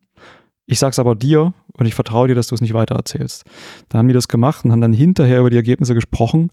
Ich 0.67 0.79
sag's 0.79 0.99
aber 0.99 1.15
dir 1.15 1.53
und 1.73 1.85
ich 1.87 1.95
vertraue 1.95 2.27
dir, 2.27 2.35
dass 2.35 2.47
du 2.47 2.55
es 2.55 2.61
nicht 2.61 2.73
weitererzählst. 2.73 3.43
Dann 3.89 3.99
haben 3.99 4.07
die 4.07 4.13
das 4.13 4.27
gemacht 4.27 4.63
und 4.63 4.71
haben 4.71 4.81
dann 4.81 4.93
hinterher 4.93 5.39
über 5.39 5.49
die 5.49 5.57
Ergebnisse 5.57 5.95
gesprochen 5.95 6.51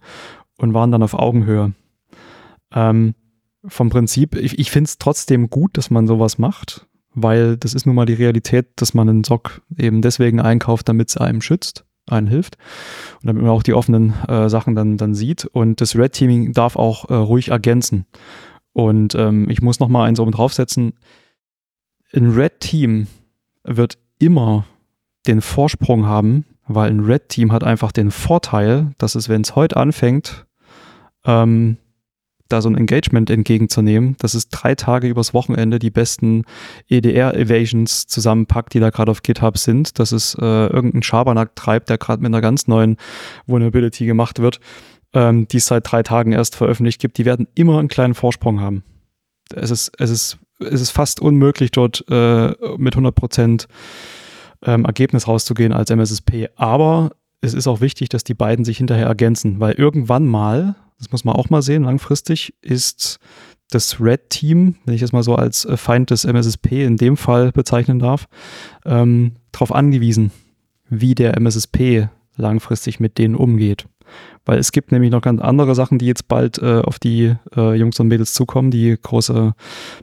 und 0.57 0.75
waren 0.75 0.91
dann 0.91 1.03
auf 1.03 1.15
Augenhöhe. 1.15 1.73
Ähm, 2.73 3.15
vom 3.69 3.91
Prinzip, 3.91 4.35
ich, 4.37 4.59
ich 4.59 4.71
finde 4.71 4.89
es 4.89 4.99
trotzdem 4.99 5.51
gut, 5.51 5.77
dass 5.77 5.91
man 5.91 6.07
sowas 6.07 6.39
macht, 6.39 6.87
weil 7.15 7.57
das 7.57 7.75
ist 7.75 7.87
nun 7.87 7.95
mal 7.95 8.07
die 8.07 8.15
Realität, 8.15 8.69
dass 8.77 8.95
man 8.95 9.09
einen 9.09 9.25
Sock 9.25 9.63
eben 9.77 10.03
deswegen 10.03 10.41
einkauft, 10.41 10.89
damit 10.89 11.11
es 11.11 11.17
einem 11.17 11.41
schützt, 11.41 11.85
einen 12.07 12.27
hilft 12.27 12.57
und 13.21 13.27
damit 13.27 13.43
man 13.43 13.51
auch 13.51 13.63
die 13.63 13.75
offenen 13.75 14.15
äh, 14.29 14.49
Sachen 14.49 14.75
dann, 14.75 14.97
dann 14.97 15.15
sieht. 15.15 15.45
Und 15.45 15.81
das 15.81 15.97
Red 15.97 16.13
Teaming 16.13 16.53
darf 16.53 16.77
auch 16.77 17.09
äh, 17.11 17.15
ruhig 17.15 17.49
ergänzen. 17.49 18.07
Und 18.73 19.15
ähm, 19.15 19.49
ich 19.51 19.63
muss 19.63 19.81
noch 19.81 19.89
mal 19.89 20.05
eins 20.05 20.21
oben 20.21 20.33
draufsetzen. 20.33 20.95
Ein 22.15 22.31
Red 22.31 22.61
Team 22.61 23.07
wird 23.65 23.99
immer 24.19 24.67
den 25.27 25.41
Vorsprung 25.41 26.07
haben, 26.07 26.45
weil 26.67 26.91
ein 26.91 27.01
Red 27.01 27.29
Team 27.29 27.53
hat 27.53 27.65
einfach 27.65 27.93
den 27.93 28.11
Vorteil, 28.11 28.93
dass 28.99 29.15
es, 29.15 29.29
wenn 29.29 29.43
es 29.43 29.57
heute 29.57 29.77
anfängt, 29.77 30.47
ähm, 31.25 31.77
da 32.49 32.63
so 32.63 32.69
ein 32.69 32.77
Engagement 32.77 33.31
entgegenzunehmen, 33.31 34.17
dass 34.19 34.35
es 34.35 34.49
drei 34.49 34.75
Tage 34.75 35.09
übers 35.09 35.35
Wochenende 35.35 35.79
die 35.79 35.91
besten 35.91 36.45
EDR-Evasions 36.89 38.07
zusammenpackt, 38.07 38.75
die 38.75 38.81
da 38.81 38.91
gerade 38.91 39.11
auf 39.11 39.23
GitHub 39.23 39.59
sind, 39.59 39.99
dass 39.99 40.13
es 40.13 40.35
äh, 40.35 40.45
irgendein 40.45 41.03
Schabernack 41.03 41.55
treibt, 41.57 41.91
der 41.91 41.99
gerade 41.99 42.23
mit 42.23 42.31
einer 42.31 42.41
ganz 42.41 42.67
neuen 42.67 42.97
Vulnerability 43.47 44.07
gemacht 44.07 44.39
wird, 44.39 44.61
ähm, 45.13 45.47
die 45.49 45.59
es 45.59 45.67
seit 45.67 45.91
drei 45.91 46.03
Tagen 46.03 46.33
erst 46.33 46.57
veröffentlicht 46.57 47.01
gibt, 47.01 47.19
die 47.19 47.25
werden 47.25 47.47
immer 47.55 47.79
einen 47.79 47.89
kleinen 47.89 48.15
Vorsprung 48.15 48.61
haben. 48.61 48.83
Es 49.55 49.71
ist, 49.71 49.93
es 49.99 50.11
ist, 50.11 50.39
es 50.61 50.81
ist 50.81 50.91
fast 50.91 51.21
unmöglich, 51.21 51.71
dort 51.71 52.05
äh, 52.11 52.55
mit 52.77 52.95
100 52.95 53.15
Prozent 53.15 53.69
ähm, 54.63 54.85
Ergebnis 54.85 55.29
rauszugehen 55.29 55.73
als 55.73 55.91
MSSP. 55.91 56.49
Aber 56.57 57.13
es 57.41 57.55
ist 57.55 57.67
auch 57.67 57.81
wichtig, 57.81 58.09
dass 58.09 58.25
die 58.25 58.35
beiden 58.35 58.65
sich 58.65 58.79
hinterher 58.79 59.07
ergänzen, 59.07 59.61
weil 59.61 59.75
irgendwann 59.75 60.27
mal 60.27 60.75
das 60.99 61.11
muss 61.13 61.25
man 61.25 61.37
auch 61.37 61.51
mal 61.51 61.63
sehen, 61.63 61.85
langfristig 61.85 62.55
ist 62.61 63.19
das 63.71 64.01
Red 64.01 64.31
Team, 64.31 64.77
wenn 64.85 64.95
ich 64.95 65.03
es 65.03 65.13
mal 65.13 65.23
so 65.23 65.35
als 65.35 65.65
äh, 65.65 65.77
Feind 65.77 66.11
des 66.11 66.25
MSSP 66.25 66.85
in 66.85 66.97
dem 66.97 67.17
Fall 67.17 67.53
bezeichnen 67.53 67.99
darf, 67.99 68.27
ähm, 68.85 69.33
darauf 69.53 69.73
angewiesen, 69.73 70.33
wie 70.89 71.15
der 71.15 71.37
MSSP 71.37 72.09
langfristig 72.37 73.01
mit 73.01 73.19
denen 73.19 73.35
umgeht. 73.35 73.87
Weil 74.47 74.59
es 74.59 74.73
gibt 74.73 74.91
nämlich 74.91 75.11
noch 75.11 75.21
ganz 75.21 75.43
andere 75.43 75.75
Sachen, 75.75 75.99
die 75.99 76.07
jetzt 76.07 76.29
bald 76.29 76.59
äh, 76.59 76.81
auf 76.81 76.99
die 76.99 77.35
äh, 77.55 77.75
Jungs 77.75 78.01
und 78.01 78.09
Mädels 78.09 78.33
zukommen, 78.33 78.71
die 78.71 78.97
große 79.01 79.53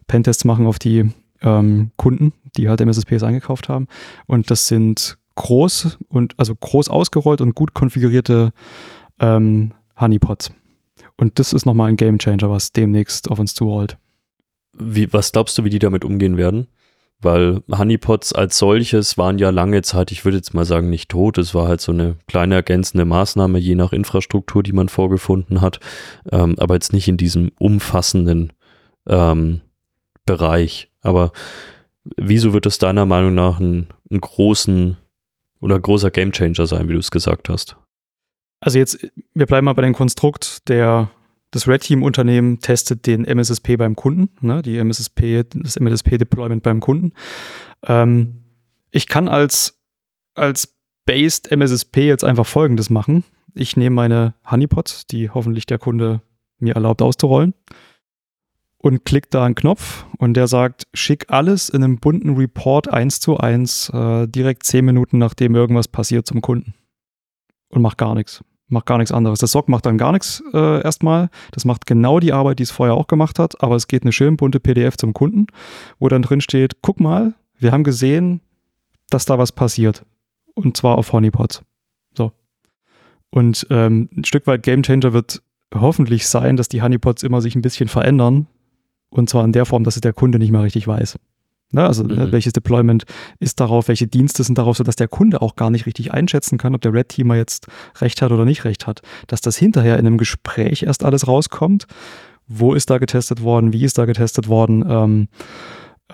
Pentests 0.05 0.45
machen 0.45 0.67
auf 0.67 0.77
die 0.77 1.09
ähm, 1.41 1.91
Kunden, 1.97 2.33
die 2.55 2.69
halt 2.69 2.81
MSSPs 2.81 3.23
eingekauft 3.23 3.67
haben. 3.67 3.87
Und 4.27 4.51
das 4.51 4.67
sind 4.67 5.17
groß 5.33 5.97
und 6.07 6.35
also 6.37 6.53
groß 6.55 6.89
ausgerollt 6.89 7.41
und 7.41 7.55
gut 7.55 7.73
konfigurierte 7.73 8.51
ähm, 9.19 9.73
Honeypots. 9.99 10.51
Und 11.17 11.39
das 11.39 11.53
ist 11.53 11.65
nochmal 11.65 11.89
ein 11.89 11.97
Gamechanger, 11.97 12.49
was 12.49 12.71
demnächst 12.71 13.29
auf 13.29 13.39
uns 13.39 13.53
zurollt. 13.53 13.97
Wie, 14.77 15.11
was 15.13 15.31
glaubst 15.31 15.57
du, 15.57 15.63
wie 15.63 15.69
die 15.69 15.79
damit 15.79 16.03
umgehen 16.03 16.37
werden? 16.37 16.67
Weil 17.21 17.61
Honeypots 17.71 18.33
als 18.33 18.57
solches 18.57 19.17
waren 19.17 19.39
ja 19.39 19.49
lange 19.49 19.81
Zeit, 19.81 20.11
ich 20.11 20.25
würde 20.25 20.37
jetzt 20.37 20.53
mal 20.53 20.65
sagen, 20.65 20.89
nicht 20.89 21.09
tot. 21.09 21.37
Es 21.37 21.55
war 21.55 21.67
halt 21.67 21.79
so 21.79 21.93
eine 21.93 22.17
kleine 22.27 22.55
ergänzende 22.55 23.05
Maßnahme, 23.05 23.57
je 23.57 23.75
nach 23.75 23.93
Infrastruktur, 23.93 24.63
die 24.63 24.73
man 24.73 24.89
vorgefunden 24.89 25.61
hat. 25.61 25.79
Ähm, 26.31 26.55
aber 26.59 26.73
jetzt 26.73 26.91
nicht 26.91 27.07
in 27.07 27.17
diesem 27.17 27.51
umfassenden 27.57 28.51
ähm, 29.07 29.61
Bereich. 30.25 30.91
Aber 31.01 31.31
wieso 32.17 32.53
wird 32.53 32.65
es 32.65 32.79
deiner 32.79 33.05
Meinung 33.05 33.33
nach 33.33 33.59
ein, 33.59 33.87
ein 34.11 34.19
großen 34.19 34.97
oder 35.61 35.79
großer 35.79 36.11
Gamechanger 36.11 36.67
sein, 36.67 36.89
wie 36.89 36.93
du 36.93 36.99
es 36.99 37.11
gesagt 37.11 37.47
hast? 37.47 37.77
Also 38.65 38.79
jetzt, 38.79 39.07
wir 39.35 39.45
bleiben 39.45 39.65
mal 39.65 39.73
bei 39.73 39.83
dem 39.83 39.93
Konstrukt, 39.93 40.67
der 40.69 41.11
das 41.51 41.67
Red 41.67 41.83
Team 41.83 42.01
Unternehmen 42.01 42.59
testet 42.61 43.05
den 43.05 43.23
MSSP 43.23 43.77
beim 43.77 43.95
Kunden, 43.95 44.29
ne, 44.41 44.63
die 44.63 44.79
MSSP, 44.79 45.43
das 45.53 45.75
MSSP 45.75 46.17
Deployment 46.17 46.63
beim 46.63 46.79
Kunden. 46.79 47.13
Ähm, 47.85 48.41
ich 48.89 49.05
kann 49.05 49.27
als, 49.27 49.79
als 50.33 50.75
Based 51.05 51.51
MSSP 51.51 52.07
jetzt 52.07 52.23
einfach 52.23 52.47
Folgendes 52.47 52.89
machen. 52.89 53.23
Ich 53.53 53.77
nehme 53.77 53.95
meine 53.95 54.33
Honeypots, 54.49 55.05
die 55.05 55.29
hoffentlich 55.29 55.67
der 55.67 55.77
Kunde 55.77 56.21
mir 56.57 56.73
erlaubt 56.73 57.03
auszurollen, 57.03 57.53
und 58.79 59.05
klicke 59.05 59.27
da 59.29 59.45
einen 59.45 59.53
Knopf 59.53 60.07
und 60.17 60.33
der 60.33 60.47
sagt, 60.47 60.87
schick 60.95 61.25
alles 61.29 61.69
in 61.69 61.83
einem 61.83 61.99
bunten 61.99 62.35
Report 62.35 62.91
eins 62.91 63.19
zu 63.19 63.37
eins 63.37 63.89
äh, 63.89 64.27
direkt 64.27 64.63
zehn 64.63 64.85
Minuten 64.85 65.19
nachdem 65.19 65.53
irgendwas 65.53 65.87
passiert 65.87 66.25
zum 66.25 66.41
Kunden 66.41 66.73
und 67.69 67.83
mach 67.83 67.97
gar 67.97 68.15
nichts 68.15 68.43
macht 68.67 68.85
gar 68.85 68.97
nichts 68.97 69.11
anderes. 69.11 69.39
Das 69.39 69.51
SOC 69.51 69.69
macht 69.69 69.85
dann 69.85 69.97
gar 69.97 70.11
nichts 70.11 70.43
äh, 70.53 70.81
erstmal. 70.81 71.29
Das 71.51 71.65
macht 71.65 71.85
genau 71.85 72.19
die 72.19 72.33
Arbeit, 72.33 72.59
die 72.59 72.63
es 72.63 72.71
vorher 72.71 72.95
auch 72.95 73.07
gemacht 73.07 73.39
hat, 73.39 73.61
aber 73.61 73.75
es 73.75 73.87
geht 73.87 74.03
eine 74.03 74.11
schön 74.11 74.37
bunte 74.37 74.59
PDF 74.59 74.97
zum 74.97 75.13
Kunden, 75.13 75.47
wo 75.99 76.09
dann 76.09 76.21
drin 76.21 76.41
steht, 76.41 76.81
guck 76.81 76.99
mal, 76.99 77.33
wir 77.57 77.71
haben 77.71 77.83
gesehen, 77.83 78.41
dass 79.09 79.25
da 79.25 79.37
was 79.37 79.51
passiert. 79.51 80.03
Und 80.55 80.77
zwar 80.77 80.97
auf 80.97 81.11
Honeypots. 81.13 81.63
Und 83.35 83.67
ähm, 83.69 84.07
ein 84.15 84.23
Stück 84.23 84.47
weit 84.47 84.63
Gamechanger 84.63 85.11
wird 85.11 85.43
hoffentlich 85.73 86.25
sein, 86.25 86.55
dass 86.55 86.69
die 86.69 86.81
Honeypots 86.81 87.21
immer 87.21 87.41
sich 87.41 87.53
ein 87.53 87.61
bisschen 87.61 87.89
verändern. 87.89 88.47
Und 89.09 89.29
zwar 89.29 89.43
in 89.43 89.51
der 89.51 89.65
Form, 89.65 89.83
dass 89.83 89.97
es 89.97 90.01
der 90.01 90.13
Kunde 90.13 90.39
nicht 90.39 90.51
mehr 90.51 90.63
richtig 90.63 90.87
weiß. 90.87 91.19
Ne, 91.75 91.85
also 91.85 92.05
mhm. 92.05 92.31
welches 92.31 92.53
Deployment 92.53 93.03
ist 93.41 93.59
darauf, 93.59 93.89
welche 93.89 94.07
Dienste 94.07 94.43
sind 94.43 94.57
darauf, 94.57 94.77
sodass 94.77 94.95
der 94.95 95.09
Kunde 95.09 95.41
auch 95.41 95.57
gar 95.57 95.69
nicht 95.69 95.85
richtig 95.85 96.13
einschätzen 96.13 96.57
kann, 96.57 96.73
ob 96.73 96.79
der 96.79 96.93
Red 96.93 97.09
Teamer 97.09 97.35
jetzt 97.35 97.67
recht 97.99 98.21
hat 98.21 98.31
oder 98.31 98.45
nicht 98.45 98.63
recht 98.63 98.87
hat. 98.87 99.01
Dass 99.27 99.41
das 99.41 99.57
hinterher 99.57 99.99
in 99.99 100.07
einem 100.07 100.17
Gespräch 100.17 100.83
erst 100.83 101.03
alles 101.03 101.27
rauskommt. 101.27 101.85
Wo 102.47 102.73
ist 102.73 102.89
da 102.89 102.97
getestet 102.97 103.43
worden? 103.43 103.73
Wie 103.73 103.83
ist 103.83 103.97
da 103.97 104.05
getestet 104.05 104.47
worden? 104.47 104.85
Ähm, 104.87 105.27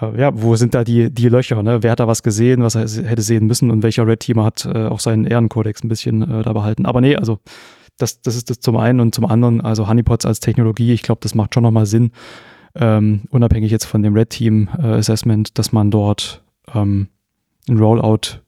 äh, 0.02 0.20
ja, 0.20 0.32
wo 0.34 0.56
sind 0.56 0.74
da 0.74 0.84
die, 0.84 1.14
die 1.14 1.30
Löcher? 1.30 1.62
Ne? 1.62 1.84
Wer 1.84 1.92
hat 1.92 2.00
da 2.00 2.08
was 2.08 2.24
gesehen, 2.24 2.64
was 2.64 2.74
er 2.74 2.88
hätte 3.08 3.22
sehen 3.22 3.46
müssen 3.46 3.70
und 3.70 3.84
welcher 3.84 4.08
Red 4.08 4.22
Teamer 4.22 4.46
hat 4.46 4.66
äh, 4.66 4.88
auch 4.88 5.00
seinen 5.00 5.26
Ehrenkodex 5.26 5.84
ein 5.84 5.90
bisschen 5.90 6.24
äh, 6.24 6.42
da 6.42 6.54
behalten? 6.54 6.88
Aber 6.88 7.02
nee, 7.02 7.16
also 7.16 7.38
das, 8.00 8.20
das 8.22 8.36
ist 8.36 8.50
das 8.50 8.62
zum 8.62 8.78
einen 8.78 9.00
und 9.00 9.14
zum 9.14 9.26
anderen, 9.26 9.62
also 9.62 9.88
Honeypots 9.88 10.26
als 10.26 10.40
Technologie, 10.40 10.92
ich 10.92 11.04
glaube, 11.04 11.20
das 11.22 11.36
macht 11.36 11.54
schon 11.54 11.62
nochmal 11.62 11.86
Sinn, 11.86 12.14
ähm, 12.76 13.22
unabhängig 13.30 13.72
jetzt 13.72 13.86
von 13.86 14.02
dem 14.02 14.14
Red 14.16 14.30
Team 14.30 14.70
äh, 14.78 14.88
Assessment, 14.88 15.58
dass 15.58 15.72
man 15.72 15.92
dort 15.92 16.44
ähm, 16.74 17.08
ein 17.68 17.78
Rollout 17.78 18.40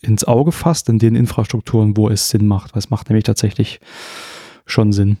ins 0.00 0.24
Auge 0.24 0.52
fasst 0.52 0.88
in 0.88 0.98
den 0.98 1.14
Infrastrukturen, 1.14 1.96
wo 1.96 2.08
es 2.08 2.28
Sinn 2.28 2.46
macht. 2.46 2.74
Weil 2.74 2.80
es 2.80 2.90
macht 2.90 3.08
nämlich 3.08 3.24
tatsächlich 3.24 3.80
schon 4.66 4.92
Sinn. 4.92 5.18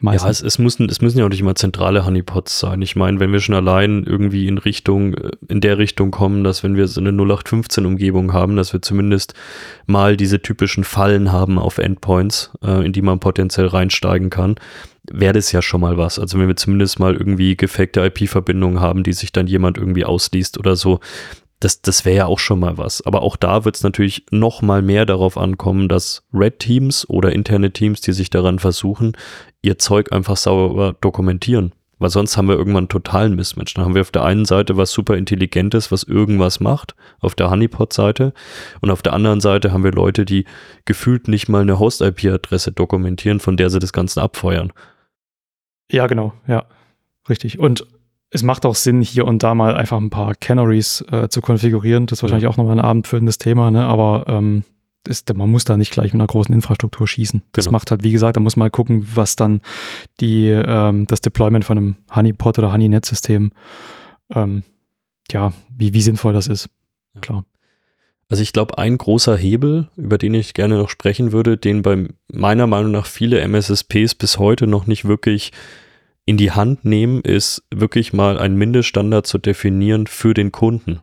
Meistens. 0.00 0.24
Ja, 0.24 0.30
es, 0.30 0.42
es, 0.42 0.58
müssen, 0.58 0.88
es 0.90 1.00
müssen 1.00 1.18
ja 1.18 1.24
auch 1.24 1.30
nicht 1.30 1.40
immer 1.40 1.54
zentrale 1.54 2.04
Honeypots 2.04 2.60
sein. 2.60 2.82
Ich 2.82 2.96
meine, 2.96 3.18
wenn 3.18 3.32
wir 3.32 3.40
schon 3.40 3.54
allein 3.54 4.04
irgendwie 4.04 4.46
in 4.46 4.58
Richtung, 4.58 5.14
äh, 5.14 5.30
in 5.48 5.60
der 5.60 5.78
Richtung 5.78 6.10
kommen, 6.10 6.44
dass 6.44 6.62
wenn 6.62 6.76
wir 6.76 6.86
so 6.86 7.00
eine 7.00 7.10
0815-Umgebung 7.10 8.32
haben, 8.32 8.56
dass 8.56 8.72
wir 8.72 8.82
zumindest 8.82 9.34
mal 9.86 10.16
diese 10.16 10.42
typischen 10.42 10.84
Fallen 10.84 11.32
haben 11.32 11.58
auf 11.58 11.78
Endpoints, 11.78 12.50
äh, 12.62 12.84
in 12.84 12.92
die 12.92 13.02
man 13.02 13.20
potenziell 13.20 13.66
reinsteigen 13.66 14.28
kann, 14.28 14.56
wäre 15.10 15.34
das 15.34 15.52
ja 15.52 15.62
schon 15.62 15.80
mal 15.80 15.96
was. 15.96 16.18
Also 16.18 16.38
wenn 16.38 16.48
wir 16.48 16.56
zumindest 16.56 16.98
mal 16.98 17.14
irgendwie 17.14 17.56
gefakte 17.56 18.04
IP-Verbindungen 18.04 18.80
haben, 18.80 19.02
die 19.02 19.12
sich 19.12 19.32
dann 19.32 19.46
jemand 19.46 19.78
irgendwie 19.78 20.04
ausliest 20.04 20.58
oder 20.58 20.76
so, 20.76 21.00
das, 21.60 21.80
das 21.80 22.04
wäre 22.04 22.16
ja 22.16 22.26
auch 22.26 22.38
schon 22.38 22.60
mal 22.60 22.76
was. 22.76 23.04
Aber 23.06 23.22
auch 23.22 23.36
da 23.36 23.64
wird 23.64 23.76
es 23.76 23.82
natürlich 23.82 24.26
noch 24.30 24.62
mal 24.62 24.82
mehr 24.82 25.06
darauf 25.06 25.38
ankommen, 25.38 25.88
dass 25.88 26.22
Red 26.32 26.58
Teams 26.58 27.08
oder 27.08 27.32
interne 27.32 27.72
Teams, 27.72 28.00
die 28.00 28.12
sich 28.12 28.30
daran 28.30 28.58
versuchen, 28.58 29.16
ihr 29.62 29.78
Zeug 29.78 30.12
einfach 30.12 30.36
sauber 30.36 30.94
dokumentieren. 31.00 31.72
Weil 31.98 32.10
sonst 32.10 32.36
haben 32.36 32.48
wir 32.48 32.56
irgendwann 32.56 32.82
einen 32.84 32.88
totalen 32.90 33.34
Mismatch. 33.36 33.72
Dann 33.72 33.86
haben 33.86 33.94
wir 33.94 34.02
auf 34.02 34.10
der 34.10 34.24
einen 34.24 34.44
Seite 34.44 34.76
was 34.76 34.92
super 34.92 35.16
Intelligentes, 35.16 35.90
was 35.90 36.02
irgendwas 36.02 36.60
macht, 36.60 36.94
auf 37.20 37.34
der 37.34 37.50
Honeypot-Seite. 37.50 38.34
Und 38.82 38.90
auf 38.90 39.00
der 39.00 39.14
anderen 39.14 39.40
Seite 39.40 39.72
haben 39.72 39.82
wir 39.82 39.92
Leute, 39.92 40.26
die 40.26 40.44
gefühlt 40.84 41.26
nicht 41.26 41.48
mal 41.48 41.62
eine 41.62 41.78
Host-IP-Adresse 41.78 42.72
dokumentieren, 42.72 43.40
von 43.40 43.56
der 43.56 43.70
sie 43.70 43.78
das 43.78 43.94
Ganze 43.94 44.20
abfeuern. 44.20 44.74
Ja, 45.90 46.06
genau, 46.06 46.32
ja. 46.46 46.64
Richtig. 47.28 47.58
Und 47.58 47.86
es 48.30 48.42
macht 48.42 48.66
auch 48.66 48.74
Sinn, 48.74 49.02
hier 49.02 49.26
und 49.26 49.42
da 49.42 49.54
mal 49.54 49.76
einfach 49.76 49.98
ein 49.98 50.10
paar 50.10 50.34
Canaries 50.34 51.04
äh, 51.10 51.28
zu 51.28 51.40
konfigurieren. 51.40 52.06
Das 52.06 52.18
ist 52.18 52.22
wahrscheinlich 52.22 52.48
auch 52.48 52.56
nochmal 52.56 52.78
ein 52.78 52.84
abendfüllendes 52.84 53.38
Thema, 53.38 53.70
ne? 53.70 53.84
aber 53.86 54.24
ähm, 54.28 54.64
ist, 55.06 55.32
man 55.34 55.50
muss 55.50 55.64
da 55.64 55.76
nicht 55.76 55.92
gleich 55.92 56.12
mit 56.12 56.20
einer 56.20 56.26
großen 56.26 56.54
Infrastruktur 56.54 57.06
schießen. 57.06 57.42
Das 57.52 57.66
genau. 57.66 57.76
macht 57.76 57.90
halt, 57.90 58.02
wie 58.02 58.12
gesagt, 58.12 58.36
da 58.36 58.40
muss 58.40 58.56
man 58.56 58.66
mal 58.66 58.70
gucken, 58.70 59.06
was 59.14 59.36
dann 59.36 59.60
die, 60.20 60.48
ähm, 60.48 61.06
das 61.06 61.20
Deployment 61.20 61.64
von 61.64 61.78
einem 61.78 61.96
Honeypot 62.14 62.58
oder 62.58 62.72
Honeynet-System, 62.72 63.52
ähm, 64.30 64.62
ja, 65.30 65.52
wie, 65.70 65.94
wie 65.94 66.02
sinnvoll 66.02 66.32
das 66.32 66.48
ist. 66.48 66.68
Klar. 67.20 67.44
Also 68.28 68.42
ich 68.42 68.52
glaube, 68.52 68.78
ein 68.78 68.98
großer 68.98 69.36
Hebel, 69.36 69.88
über 69.96 70.18
den 70.18 70.34
ich 70.34 70.54
gerne 70.54 70.76
noch 70.76 70.88
sprechen 70.88 71.32
würde, 71.32 71.56
den 71.56 71.82
bei 71.82 72.08
meiner 72.32 72.66
Meinung 72.66 72.90
nach 72.90 73.06
viele 73.06 73.40
MSSPs 73.40 74.16
bis 74.16 74.38
heute 74.38 74.66
noch 74.66 74.86
nicht 74.86 75.06
wirklich 75.06 75.52
in 76.24 76.36
die 76.36 76.50
Hand 76.50 76.84
nehmen, 76.84 77.20
ist 77.22 77.62
wirklich 77.72 78.12
mal 78.12 78.38
einen 78.38 78.56
Mindeststandard 78.56 79.26
zu 79.26 79.38
definieren 79.38 80.08
für 80.08 80.34
den 80.34 80.50
Kunden. 80.50 81.00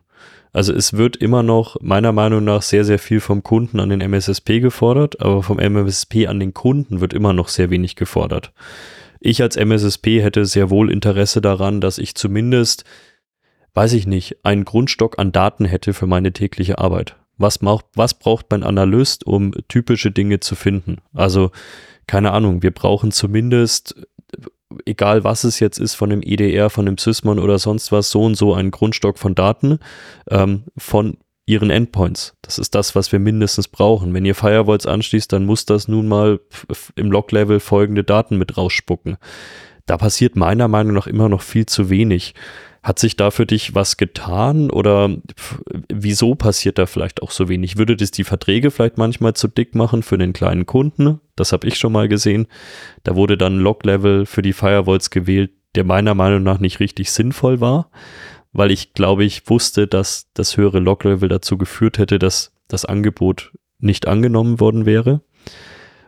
Also 0.52 0.72
es 0.72 0.92
wird 0.92 1.16
immer 1.16 1.42
noch 1.42 1.76
meiner 1.80 2.12
Meinung 2.12 2.44
nach 2.44 2.62
sehr, 2.62 2.84
sehr 2.84 3.00
viel 3.00 3.20
vom 3.20 3.42
Kunden 3.42 3.80
an 3.80 3.88
den 3.88 4.00
MSSP 4.00 4.60
gefordert, 4.60 5.20
aber 5.20 5.42
vom 5.42 5.58
MSSP 5.58 6.28
an 6.28 6.38
den 6.38 6.54
Kunden 6.54 7.00
wird 7.00 7.12
immer 7.12 7.32
noch 7.32 7.48
sehr 7.48 7.70
wenig 7.70 7.96
gefordert. 7.96 8.52
Ich 9.18 9.42
als 9.42 9.56
MSSP 9.56 10.22
hätte 10.22 10.44
sehr 10.44 10.68
wohl 10.68 10.92
Interesse 10.92 11.40
daran, 11.40 11.80
dass 11.80 11.98
ich 11.98 12.14
zumindest, 12.14 12.84
weiß 13.74 13.92
ich 13.94 14.06
nicht, 14.06 14.44
einen 14.44 14.64
Grundstock 14.64 15.18
an 15.18 15.32
Daten 15.32 15.64
hätte 15.64 15.92
für 15.92 16.06
meine 16.06 16.32
tägliche 16.32 16.78
Arbeit. 16.78 17.16
Was, 17.36 17.60
macht, 17.60 17.86
was 17.94 18.14
braucht 18.14 18.46
mein 18.50 18.62
Analyst, 18.62 19.26
um 19.26 19.52
typische 19.68 20.10
Dinge 20.10 20.40
zu 20.40 20.54
finden? 20.54 20.98
Also, 21.12 21.50
keine 22.06 22.32
Ahnung, 22.32 22.62
wir 22.62 22.70
brauchen 22.70 23.10
zumindest 23.10 23.96
egal 24.86 25.24
was 25.24 25.44
es 25.44 25.60
jetzt 25.60 25.78
ist, 25.78 25.94
von 25.94 26.10
dem 26.10 26.22
EDR, 26.22 26.70
von 26.70 26.86
dem 26.86 26.98
Sysmon 26.98 27.38
oder 27.38 27.58
sonst 27.58 27.92
was, 27.92 28.10
so 28.10 28.22
und 28.22 28.34
so 28.36 28.54
einen 28.54 28.70
Grundstock 28.70 29.18
von 29.18 29.34
Daten 29.34 29.78
ähm, 30.30 30.64
von 30.76 31.18
ihren 31.46 31.70
Endpoints. 31.70 32.34
Das 32.42 32.58
ist 32.58 32.74
das, 32.74 32.94
was 32.94 33.12
wir 33.12 33.18
mindestens 33.18 33.68
brauchen. 33.68 34.14
Wenn 34.14 34.24
ihr 34.24 34.34
Firewalls 34.34 34.86
anschließt, 34.86 35.32
dann 35.32 35.44
muss 35.44 35.66
das 35.66 35.88
nun 35.88 36.08
mal 36.08 36.40
im 36.96 37.10
Log-Level 37.10 37.60
folgende 37.60 38.02
Daten 38.02 38.38
mit 38.38 38.56
rausspucken. 38.56 39.18
Da 39.84 39.98
passiert 39.98 40.36
meiner 40.36 40.68
Meinung 40.68 40.94
nach 40.94 41.06
immer 41.06 41.28
noch 41.28 41.42
viel 41.42 41.66
zu 41.66 41.90
wenig. 41.90 42.34
Hat 42.84 42.98
sich 42.98 43.16
da 43.16 43.30
für 43.30 43.46
dich 43.46 43.74
was 43.74 43.96
getan 43.96 44.70
oder 44.70 45.08
wieso 45.88 46.34
passiert 46.34 46.76
da 46.76 46.84
vielleicht 46.84 47.22
auch 47.22 47.30
so 47.30 47.48
wenig? 47.48 47.78
Würde 47.78 47.96
das 47.96 48.10
die 48.10 48.24
Verträge 48.24 48.70
vielleicht 48.70 48.98
manchmal 48.98 49.32
zu 49.32 49.48
dick 49.48 49.74
machen 49.74 50.02
für 50.02 50.18
den 50.18 50.34
kleinen 50.34 50.66
Kunden? 50.66 51.18
Das 51.34 51.52
habe 51.54 51.66
ich 51.66 51.78
schon 51.78 51.92
mal 51.92 52.08
gesehen. 52.08 52.46
Da 53.02 53.16
wurde 53.16 53.38
dann 53.38 53.58
Log-Level 53.58 54.26
für 54.26 54.42
die 54.42 54.52
Firewalls 54.52 55.08
gewählt, 55.08 55.52
der 55.76 55.84
meiner 55.84 56.14
Meinung 56.14 56.42
nach 56.42 56.58
nicht 56.58 56.78
richtig 56.78 57.10
sinnvoll 57.10 57.62
war, 57.62 57.90
weil 58.52 58.70
ich 58.70 58.92
glaube, 58.92 59.24
ich 59.24 59.48
wusste, 59.48 59.86
dass 59.86 60.28
das 60.34 60.58
höhere 60.58 60.78
Log-Level 60.78 61.30
dazu 61.30 61.56
geführt 61.56 61.96
hätte, 61.96 62.18
dass 62.18 62.52
das 62.68 62.84
Angebot 62.84 63.52
nicht 63.78 64.06
angenommen 64.06 64.60
worden 64.60 64.84
wäre. 64.84 65.22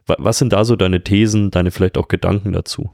Was 0.04 0.36
sind 0.36 0.52
da 0.52 0.62
so 0.66 0.76
deine 0.76 1.02
Thesen, 1.02 1.50
deine 1.50 1.70
vielleicht 1.70 1.96
auch 1.96 2.08
Gedanken 2.08 2.52
dazu? 2.52 2.90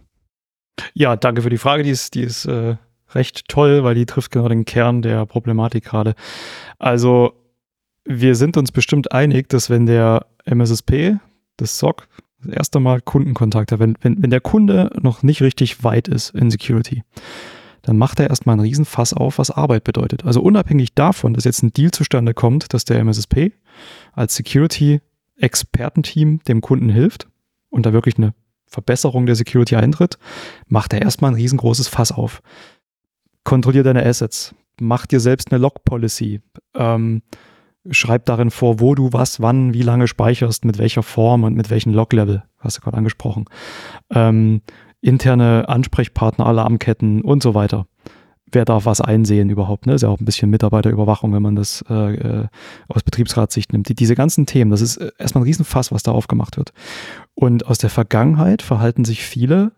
Ja, 0.95 1.16
danke 1.16 1.42
für 1.42 1.51
die 1.51 1.59
Frage. 1.59 1.83
Die 1.83 1.90
ist, 1.90 2.14
die 2.14 2.23
ist 2.23 2.45
äh, 2.45 2.77
recht 3.14 3.48
toll, 3.48 3.85
weil 3.85 3.94
die 3.94 4.07
trifft 4.07 4.31
genau 4.31 4.48
den 4.48 4.64
Kern 4.64 5.03
der 5.03 5.27
Problematik 5.27 5.85
gerade. 5.85 6.14
Also, 6.79 7.35
wir 8.05 8.35
sind 8.35 8.57
uns 8.57 8.72
bestimmt 8.72 9.12
einig, 9.12 9.48
dass 9.48 9.70
wenn 9.70 9.87
der 9.87 10.27
MSSP, 10.44 11.18
das 11.57 11.79
SOC, 11.79 12.09
das 12.42 12.55
erste 12.55 12.81
Mal 12.81 13.01
Kundenkontakt 13.01 13.72
hat, 13.72 13.79
wenn, 13.79 13.96
wenn, 14.01 14.22
wenn 14.22 14.31
der 14.31 14.40
Kunde 14.40 14.90
noch 15.01 15.22
nicht 15.22 15.42
richtig 15.42 15.85
weit 15.85 16.09
ist 16.09 16.31
in 16.31 16.51
Security, 16.51 17.05
dann 17.83 17.98
macht 17.98 18.18
er 18.20 18.31
erstmal 18.31 18.55
einen 18.55 18.62
Riesenfass 18.62 19.12
auf, 19.12 19.38
was 19.38 19.51
Arbeit 19.51 19.85
bedeutet. 19.85 20.25
Also 20.25 20.40
unabhängig 20.40 20.94
davon, 20.94 21.35
dass 21.35 21.44
jetzt 21.44 21.62
ein 21.62 21.72
Deal 21.72 21.90
zustande 21.90 22.33
kommt, 22.35 22.75
dass 22.75 22.85
der 22.85 23.01
MSSP 23.01 23.53
als 24.12 24.37
Security-Expertenteam 24.37 26.40
dem 26.44 26.61
Kunden 26.61 26.88
hilft 26.88 27.27
und 27.70 27.87
da 27.87 27.92
wirklich 27.92 28.18
eine 28.18 28.35
Verbesserung 28.66 29.27
der 29.27 29.35
Security 29.35 29.75
eintritt, 29.77 30.18
macht 30.66 30.92
er 30.94 31.03
erstmal 31.03 31.33
ein 31.33 31.37
riesengroßes 31.37 31.88
Fass 31.88 32.12
auf 32.12 32.40
kontrollier 33.44 33.83
deine 33.83 34.05
Assets, 34.05 34.55
mach 34.81 35.07
dir 35.07 35.20
selbst 35.20 35.52
eine 35.52 35.61
Log-Policy, 35.61 36.40
ähm, 36.74 37.22
schreib 37.90 38.26
darin 38.26 38.50
vor, 38.50 38.81
wo 38.81 38.94
du 38.94 39.12
was, 39.12 39.40
wann, 39.40 39.74
wie 39.74 39.83
lange 39.83 40.07
speicherst, 40.07 40.64
mit 40.64 40.78
welcher 40.78 41.02
Form 41.02 41.44
und 41.44 41.55
mit 41.55 41.70
welchem 41.70 41.92
Log-Level, 41.92 42.42
hast 42.59 42.78
du 42.78 42.81
gerade 42.81 42.96
angesprochen, 42.96 43.46
ähm, 44.11 44.62
interne 45.00 45.68
Ansprechpartner, 45.68 46.46
Alarmketten 46.46 47.22
und 47.22 47.42
so 47.42 47.55
weiter. 47.55 47.87
Wer 48.55 48.66
darf 48.66 48.85
was 48.85 49.00
einsehen 49.00 49.48
überhaupt? 49.48 49.87
Ne? 49.87 49.94
Ist 49.94 50.02
ja 50.02 50.11
auch 50.11 50.20
ein 50.20 50.26
bisschen 50.26 50.50
Mitarbeiterüberwachung, 50.50 51.33
wenn 51.33 51.42
man 51.42 51.57
das 51.57 51.83
äh, 51.88 52.14
äh 52.14 52.46
aus 52.87 53.02
Betriebsratssicht 53.02 53.72
nimmt. 53.72 53.88
Die, 53.88 53.94
diese 53.94 54.14
ganzen 54.14 54.44
Themen, 54.44 54.70
das 54.70 54.83
ist 54.83 54.98
erstmal 55.18 55.42
ein 55.42 55.46
Riesenfass, 55.46 55.90
was 55.90 56.02
da 56.02 56.12
aufgemacht 56.12 56.59
wird. 56.59 56.72
Und 57.35 57.66
aus 57.66 57.78
der 57.78 57.88
Vergangenheit 57.88 58.61
verhalten 58.61 59.07
sich 59.07 59.24
viele 59.24 59.72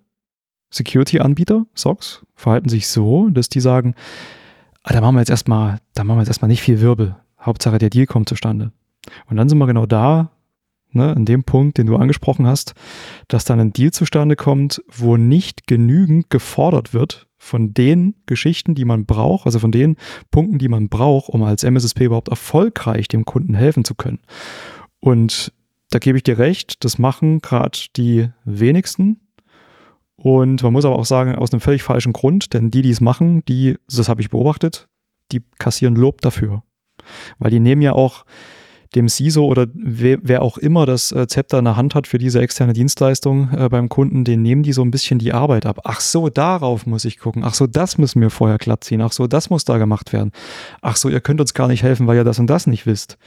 Security-Anbieter, 0.74 1.66
SOCs, 1.74 2.24
verhalten 2.34 2.68
sich 2.68 2.88
so, 2.88 3.28
dass 3.30 3.48
die 3.48 3.60
sagen, 3.60 3.94
ah, 4.82 4.92
da 4.92 5.00
machen 5.00 5.16
wir 5.16 5.20
jetzt 5.20 5.30
erstmal, 5.30 5.78
da 5.94 6.04
machen 6.04 6.18
wir 6.18 6.22
jetzt 6.22 6.28
erstmal 6.28 6.48
nicht 6.48 6.62
viel 6.62 6.80
Wirbel. 6.80 7.16
Hauptsache 7.40 7.78
der 7.78 7.90
Deal 7.90 8.06
kommt 8.06 8.28
zustande. 8.28 8.72
Und 9.26 9.37
dann 9.37 9.48
sind 9.48 9.58
wir 9.58 9.66
genau 9.66 9.87
da, 9.87 10.30
ne, 10.92 11.12
in 11.12 11.24
dem 11.24 11.44
Punkt, 11.44 11.78
den 11.78 11.87
du 11.87 11.96
angesprochen 11.96 12.46
hast, 12.46 12.74
dass 13.28 13.44
dann 13.44 13.60
ein 13.60 13.72
Deal 13.72 13.92
zustande 13.92 14.37
kommt, 14.37 14.82
wo 14.90 15.16
nicht 15.16 15.66
genügend 15.66 16.30
gefordert 16.30 16.94
wird 16.94 17.26
von 17.37 17.74
den 17.74 18.14
Geschichten, 18.26 18.74
die 18.74 18.87
man 18.87 19.04
braucht, 19.04 19.46
also 19.46 19.58
von 19.58 19.72
den 19.72 19.96
Punkten, 20.30 20.58
die 20.58 20.68
man 20.68 20.88
braucht, 20.88 21.28
um 21.28 21.42
als 21.42 21.62
MSSP 21.62 22.06
überhaupt 22.06 22.28
erfolgreich 22.28 23.08
dem 23.08 23.24
Kunden 23.24 23.54
helfen 23.54 23.84
zu 23.84 23.94
können. 23.94 24.20
Und 25.00 25.52
da 25.90 25.98
gebe 25.98 26.16
ich 26.16 26.24
dir 26.24 26.38
recht, 26.38 26.84
das 26.84 26.98
machen 26.98 27.40
gerade 27.40 27.78
die 27.96 28.30
wenigsten 28.44 29.20
und 30.24 30.62
man 30.62 30.72
muss 30.72 30.87
aber 30.87 30.98
auch 30.98 31.04
sagen, 31.04 31.34
aus 31.34 31.52
einem 31.52 31.60
völlig 31.60 31.82
falschen 31.82 32.14
Grund, 32.14 32.54
denn 32.54 32.70
die, 32.70 32.80
die 32.80 32.88
es 32.88 33.02
machen, 33.02 33.44
die, 33.44 33.76
das 33.94 34.08
habe 34.08 34.22
ich 34.22 34.30
beobachtet, 34.30 34.88
die 35.32 35.42
kassieren 35.58 35.96
Lob 35.96 36.22
dafür. 36.22 36.62
Weil 37.38 37.50
die 37.50 37.60
nehmen 37.60 37.82
ja 37.82 37.92
auch 37.92 38.24
dem 38.94 39.10
CISO 39.10 39.44
oder 39.44 39.66
wer, 39.74 40.20
wer 40.22 40.40
auch 40.40 40.56
immer 40.56 40.87
das 40.87 41.12
äh, 41.12 41.26
Zepter 41.26 41.58
in 41.58 41.66
der 41.66 41.76
Hand 41.76 41.94
hat 41.94 42.06
für 42.06 42.16
diese 42.16 42.40
externe 42.40 42.72
Dienstleistung 42.72 43.50
äh, 43.50 43.68
beim 43.68 43.90
Kunden, 43.90 44.24
den 44.24 44.40
nehmen 44.40 44.62
die 44.62 44.72
so 44.72 44.80
ein 44.80 44.90
bisschen 44.90 45.18
die 45.18 45.34
Arbeit 45.34 45.66
ab. 45.66 45.80
Ach 45.84 46.00
so, 46.00 46.30
darauf 46.30 46.87
muss 46.87 47.04
ich 47.04 47.18
gucken. 47.18 47.44
Ach 47.44 47.52
so, 47.52 47.66
das 47.66 47.98
müssen 47.98 48.22
wir 48.22 48.30
vorher 48.30 48.56
glatt 48.56 48.82
ziehen. 48.82 49.02
Ach 49.02 49.12
so, 49.12 49.26
das 49.26 49.50
muss 49.50 49.66
da 49.66 49.76
gemacht 49.76 50.14
werden. 50.14 50.32
Ach 50.80 50.96
so, 50.96 51.10
ihr 51.10 51.20
könnt 51.20 51.42
uns 51.42 51.52
gar 51.52 51.68
nicht 51.68 51.82
helfen, 51.82 52.06
weil 52.06 52.16
ihr 52.16 52.24
das 52.24 52.38
und 52.38 52.46
das 52.46 52.66
nicht 52.66 52.87
wisst. 52.87 53.18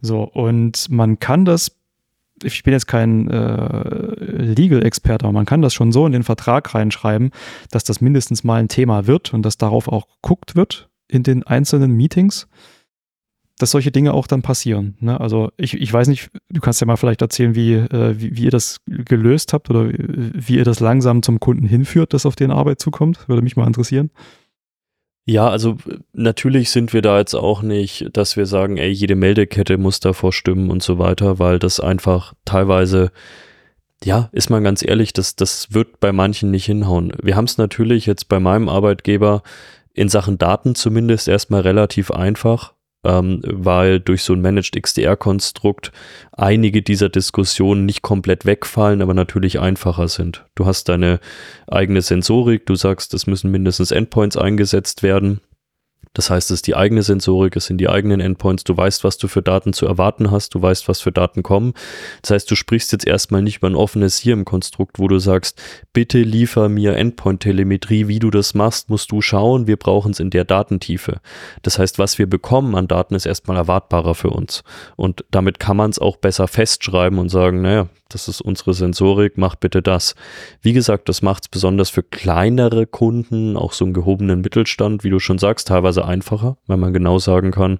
So, 0.00 0.22
und 0.22 0.88
man 0.88 1.18
kann 1.18 1.44
das 1.44 1.77
ich 2.42 2.62
bin 2.62 2.72
jetzt 2.72 2.86
kein 2.86 3.28
äh, 3.30 4.14
Legal-Experte, 4.24 5.24
aber 5.24 5.32
man 5.32 5.46
kann 5.46 5.62
das 5.62 5.74
schon 5.74 5.92
so 5.92 6.06
in 6.06 6.12
den 6.12 6.22
Vertrag 6.22 6.74
reinschreiben, 6.74 7.30
dass 7.70 7.84
das 7.84 8.00
mindestens 8.00 8.44
mal 8.44 8.60
ein 8.60 8.68
Thema 8.68 9.06
wird 9.06 9.34
und 9.34 9.42
dass 9.42 9.58
darauf 9.58 9.88
auch 9.88 10.06
geguckt 10.22 10.56
wird 10.56 10.88
in 11.08 11.22
den 11.22 11.42
einzelnen 11.42 11.92
Meetings 11.92 12.48
dass 13.58 13.72
solche 13.72 13.90
Dinge 13.90 14.14
auch 14.14 14.26
dann 14.26 14.42
passieren. 14.42 14.96
Ne? 15.00 15.20
Also 15.20 15.50
ich, 15.56 15.74
ich 15.74 15.92
weiß 15.92 16.08
nicht, 16.08 16.30
du 16.48 16.60
kannst 16.60 16.80
ja 16.80 16.86
mal 16.86 16.96
vielleicht 16.96 17.22
erzählen, 17.22 17.54
wie, 17.54 17.74
äh, 17.74 18.14
wie, 18.18 18.36
wie, 18.36 18.44
ihr 18.44 18.50
das 18.50 18.78
gelöst 18.86 19.52
habt 19.52 19.68
oder 19.68 19.88
wie 19.88 20.56
ihr 20.56 20.64
das 20.64 20.80
langsam 20.80 21.22
zum 21.22 21.40
Kunden 21.40 21.66
hinführt, 21.66 22.14
dass 22.14 22.24
auf 22.24 22.36
den 22.36 22.50
Arbeit 22.50 22.80
zukommt. 22.80 23.28
Würde 23.28 23.42
mich 23.42 23.56
mal 23.56 23.66
interessieren. 23.66 24.10
Ja, 25.30 25.50
also 25.50 25.76
natürlich 26.14 26.70
sind 26.70 26.94
wir 26.94 27.02
da 27.02 27.18
jetzt 27.18 27.34
auch 27.34 27.60
nicht, 27.60 28.08
dass 28.14 28.38
wir 28.38 28.46
sagen, 28.46 28.78
ey, 28.78 28.88
jede 28.88 29.14
Meldekette 29.14 29.76
muss 29.76 30.00
davor 30.00 30.32
stimmen 30.32 30.70
und 30.70 30.82
so 30.82 30.98
weiter, 30.98 31.38
weil 31.38 31.58
das 31.58 31.80
einfach 31.80 32.32
teilweise, 32.46 33.12
ja, 34.02 34.30
ist 34.32 34.48
man 34.48 34.64
ganz 34.64 34.82
ehrlich, 34.82 35.12
das, 35.12 35.36
das 35.36 35.74
wird 35.74 36.00
bei 36.00 36.12
manchen 36.12 36.50
nicht 36.50 36.64
hinhauen. 36.64 37.12
Wir 37.22 37.36
haben 37.36 37.44
es 37.44 37.58
natürlich 37.58 38.06
jetzt 38.06 38.30
bei 38.30 38.40
meinem 38.40 38.70
Arbeitgeber 38.70 39.42
in 39.92 40.08
Sachen 40.08 40.38
Daten 40.38 40.74
zumindest 40.74 41.28
erstmal 41.28 41.60
relativ 41.60 42.10
einfach, 42.10 42.72
ähm, 43.04 43.40
weil 43.44 44.00
durch 44.00 44.22
so 44.22 44.32
ein 44.32 44.40
Managed 44.40 44.80
XDR-Konstrukt 44.80 45.92
einige 46.32 46.82
dieser 46.82 47.08
Diskussionen 47.08 47.86
nicht 47.86 48.02
komplett 48.02 48.44
wegfallen, 48.44 49.02
aber 49.02 49.14
natürlich 49.14 49.60
einfacher 49.60 50.08
sind. 50.08 50.44
Du 50.54 50.66
hast 50.66 50.88
deine 50.88 51.20
eigene 51.66 52.02
Sensorik, 52.02 52.66
du 52.66 52.74
sagst, 52.74 53.14
es 53.14 53.26
müssen 53.26 53.50
mindestens 53.50 53.90
Endpoints 53.90 54.36
eingesetzt 54.36 55.02
werden. 55.02 55.40
Das 56.18 56.30
heißt, 56.30 56.50
es 56.50 56.56
ist 56.56 56.66
die 56.66 56.74
eigene 56.74 57.04
Sensorik, 57.04 57.54
es 57.54 57.66
sind 57.66 57.78
die 57.78 57.88
eigenen 57.88 58.18
Endpoints, 58.18 58.64
du 58.64 58.76
weißt, 58.76 59.04
was 59.04 59.18
du 59.18 59.28
für 59.28 59.40
Daten 59.40 59.72
zu 59.72 59.86
erwarten 59.86 60.32
hast, 60.32 60.52
du 60.52 60.60
weißt, 60.60 60.88
was 60.88 61.00
für 61.00 61.12
Daten 61.12 61.44
kommen. 61.44 61.74
Das 62.22 62.32
heißt, 62.32 62.50
du 62.50 62.56
sprichst 62.56 62.90
jetzt 62.90 63.06
erstmal 63.06 63.40
nicht 63.40 63.58
über 63.58 63.68
ein 63.68 63.76
offenes 63.76 64.18
hier 64.18 64.32
im 64.32 64.44
Konstrukt, 64.44 64.98
wo 64.98 65.06
du 65.06 65.20
sagst, 65.20 65.62
bitte 65.92 66.18
liefer 66.18 66.68
mir 66.68 66.96
Endpoint-Telemetrie, 66.96 68.08
wie 68.08 68.18
du 68.18 68.32
das 68.32 68.54
machst, 68.54 68.90
musst 68.90 69.12
du 69.12 69.20
schauen, 69.20 69.68
wir 69.68 69.76
brauchen 69.76 70.10
es 70.10 70.18
in 70.18 70.30
der 70.30 70.44
Datentiefe. 70.44 71.20
Das 71.62 71.78
heißt, 71.78 72.00
was 72.00 72.18
wir 72.18 72.28
bekommen 72.28 72.74
an 72.74 72.88
Daten 72.88 73.14
ist 73.14 73.24
erstmal 73.24 73.56
erwartbarer 73.56 74.16
für 74.16 74.30
uns. 74.30 74.64
Und 74.96 75.24
damit 75.30 75.60
kann 75.60 75.76
man 75.76 75.90
es 75.90 76.00
auch 76.00 76.16
besser 76.16 76.48
festschreiben 76.48 77.20
und 77.20 77.28
sagen, 77.28 77.62
naja, 77.62 77.86
das 78.08 78.26
ist 78.26 78.40
unsere 78.40 78.72
Sensorik, 78.72 79.36
mach 79.36 79.54
bitte 79.54 79.82
das. 79.82 80.14
Wie 80.62 80.72
gesagt, 80.72 81.10
das 81.10 81.20
macht 81.20 81.44
es 81.44 81.48
besonders 81.48 81.90
für 81.90 82.02
kleinere 82.02 82.86
Kunden, 82.86 83.56
auch 83.56 83.74
so 83.74 83.84
einen 83.84 83.92
gehobenen 83.92 84.40
Mittelstand, 84.40 85.04
wie 85.04 85.10
du 85.10 85.18
schon 85.18 85.38
sagst, 85.38 85.68
teilweise 85.68 86.06
einfacher, 86.08 86.56
weil 86.66 86.76
man 86.76 86.92
genau 86.92 87.18
sagen 87.18 87.50
kann, 87.50 87.78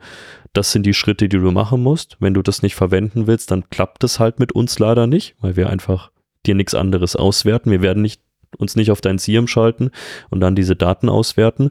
das 0.52 0.72
sind 0.72 0.84
die 0.86 0.94
Schritte, 0.94 1.28
die 1.28 1.38
du 1.38 1.50
machen 1.50 1.82
musst. 1.82 2.16
Wenn 2.20 2.34
du 2.34 2.42
das 2.42 2.62
nicht 2.62 2.74
verwenden 2.74 3.26
willst, 3.26 3.50
dann 3.50 3.68
klappt 3.70 4.04
es 4.04 4.20
halt 4.20 4.38
mit 4.38 4.52
uns 4.52 4.78
leider 4.78 5.06
nicht, 5.06 5.34
weil 5.40 5.56
wir 5.56 5.68
einfach 5.68 6.10
dir 6.46 6.54
nichts 6.54 6.74
anderes 6.74 7.16
auswerten. 7.16 7.70
Wir 7.70 7.82
werden 7.82 8.02
nicht, 8.02 8.22
uns 8.56 8.76
nicht 8.76 8.90
auf 8.90 9.00
dein 9.00 9.18
SIEM 9.18 9.46
schalten 9.46 9.90
und 10.30 10.40
dann 10.40 10.54
diese 10.54 10.76
Daten 10.76 11.08
auswerten. 11.08 11.70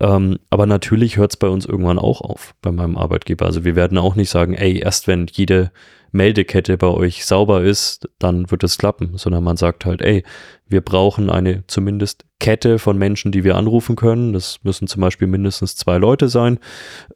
Ähm, 0.00 0.38
aber 0.48 0.66
natürlich 0.66 1.16
hört 1.18 1.32
es 1.32 1.36
bei 1.36 1.48
uns 1.48 1.66
irgendwann 1.66 1.98
auch 1.98 2.22
auf, 2.22 2.54
bei 2.62 2.72
meinem 2.72 2.96
Arbeitgeber. 2.96 3.46
Also 3.46 3.64
wir 3.64 3.76
werden 3.76 3.98
auch 3.98 4.16
nicht 4.16 4.30
sagen, 4.30 4.54
ey, 4.54 4.78
erst 4.78 5.06
wenn 5.06 5.26
jede 5.30 5.70
Meldekette 6.12 6.76
bei 6.76 6.88
euch 6.88 7.24
sauber 7.24 7.62
ist, 7.62 8.08
dann 8.18 8.50
wird 8.50 8.64
es 8.64 8.78
klappen, 8.78 9.16
sondern 9.16 9.44
man 9.44 9.56
sagt 9.56 9.84
halt, 9.84 10.02
ey, 10.02 10.24
wir 10.66 10.80
brauchen 10.80 11.30
eine 11.30 11.64
zumindest 11.66 12.24
Kette 12.40 12.78
von 12.78 12.98
Menschen, 12.98 13.30
die 13.30 13.44
wir 13.44 13.56
anrufen 13.56 13.94
können. 13.94 14.32
Das 14.32 14.58
müssen 14.62 14.88
zum 14.88 15.02
Beispiel 15.02 15.28
mindestens 15.28 15.76
zwei 15.76 15.98
Leute 15.98 16.28
sein. 16.28 16.58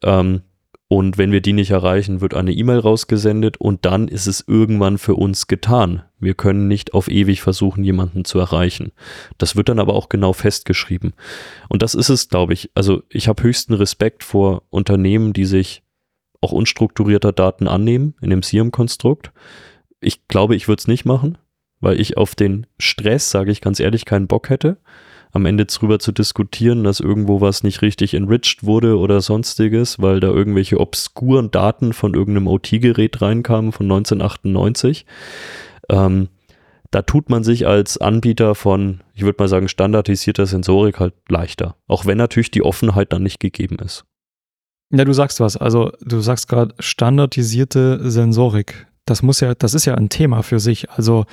Ähm, 0.03 0.43
und 0.89 1.17
wenn 1.17 1.33
wir 1.33 1.41
die 1.41 1.55
nicht 1.55 1.71
erreichen, 1.71 2.21
wird 2.21 2.35
eine 2.35 2.53
E-Mail 2.53 2.79
rausgesendet 2.79 3.57
und 3.57 3.87
dann 3.87 4.07
ist 4.07 4.27
es 4.27 4.45
irgendwann 4.47 4.99
für 4.99 5.15
uns 5.15 5.47
getan. 5.47 6.03
Wir 6.19 6.35
können 6.35 6.69
nicht 6.69 6.93
auf 6.93 7.09
ewig 7.09 7.41
versuchen, 7.41 7.85
jemanden 7.85 8.25
zu 8.25 8.39
erreichen. 8.39 8.93
Das 9.39 9.57
wird 9.57 9.71
dann 9.71 9.79
aber 9.79 9.95
auch 9.95 10.11
genau 10.11 10.35
festgeschrieben. 10.35 11.15
Und 11.69 11.83
das 11.83 11.95
ist 11.95 12.11
es, 12.11 12.29
glaube 12.29 12.53
ich. 12.53 12.71
Also 12.75 13.03
ich 13.09 13.29
habe 13.29 13.43
höchsten 13.43 13.73
Respekt 13.73 14.23
vor 14.25 14.63
Unternehmen, 14.69 15.33
die 15.33 15.47
sich 15.47 15.83
auch 16.43 16.53
unstrukturierter 16.53 17.33
Daten 17.33 17.67
annehmen 17.67 18.15
in 18.21 18.29
dem 18.29 18.43
SIEM-Konstrukt. 18.43 19.33
Ich 20.01 20.29
glaube, 20.29 20.55
ich 20.55 20.69
würde 20.69 20.81
es 20.81 20.89
nicht 20.89 21.07
machen, 21.07 21.39
weil 21.81 21.99
ich 21.99 22.19
auf 22.19 22.35
den 22.35 22.67
Stress, 22.79 23.31
sage 23.31 23.51
ich 23.51 23.63
ganz 23.63 23.81
ehrlich, 23.81 24.05
keinen 24.05 24.27
Bock 24.27 24.51
hätte, 24.51 24.77
am 25.35 25.47
Ende 25.47 25.67
drüber 25.67 25.99
zu 25.99 26.13
diskutieren, 26.13 26.85
dass 26.85 27.01
irgendwo 27.01 27.41
was 27.41 27.65
nicht 27.65 27.83
richtig 27.83 28.15
enriched 28.15 28.65
wurde 28.65 28.97
oder 28.97 29.21
sonstiges, 29.21 30.01
weil 30.01 30.21
da 30.21 30.29
irgendwelche 30.29 30.79
obskuren 30.79 31.51
Daten 31.51 31.93
von 31.93 32.15
irgendeinem 32.15 32.47
OT-Gerät 32.47 33.21
reinkamen 33.21 33.73
von 33.73 33.87
1998. 33.87 35.05
Ähm, 35.91 36.29
da 36.93 37.03
tut 37.03 37.31
man 37.31 37.43
sich 37.43 37.67
als 37.67 37.99
Anbieter 37.99 38.55
von, 38.55 39.01
ich 39.13 39.23
würde 39.23 39.43
mal 39.43 39.49
sagen, 39.49 39.67
standardisierter 39.67 40.47
Sensorik 40.47 41.01
halt 41.01 41.15
leichter. 41.29 41.75
Auch 41.89 42.07
wenn 42.07 42.17
natürlich 42.17 42.53
die 42.53 42.63
Offenheit 42.63 43.13
dann 43.13 43.25
nicht 43.25 43.41
gegeben 43.41 43.77
ist. 43.85 44.05
Ja, 44.93 45.05
du 45.05 45.13
sagst 45.13 45.41
was. 45.41 45.57
Also 45.57 45.91
du 46.01 46.21
sagst 46.21 46.47
gerade 46.47 46.77
standardisierte 46.79 48.09
Sensorik. 48.09 48.87
Das 49.05 49.25
muss 49.25 49.41
ja, 49.41 49.57
das 49.57 49.75
ist 49.75 49.85
ja 49.85 49.97
ein 49.97 50.09
Thema 50.09 50.43
für 50.43 50.61
sich. 50.61 50.89
Also 50.91 51.27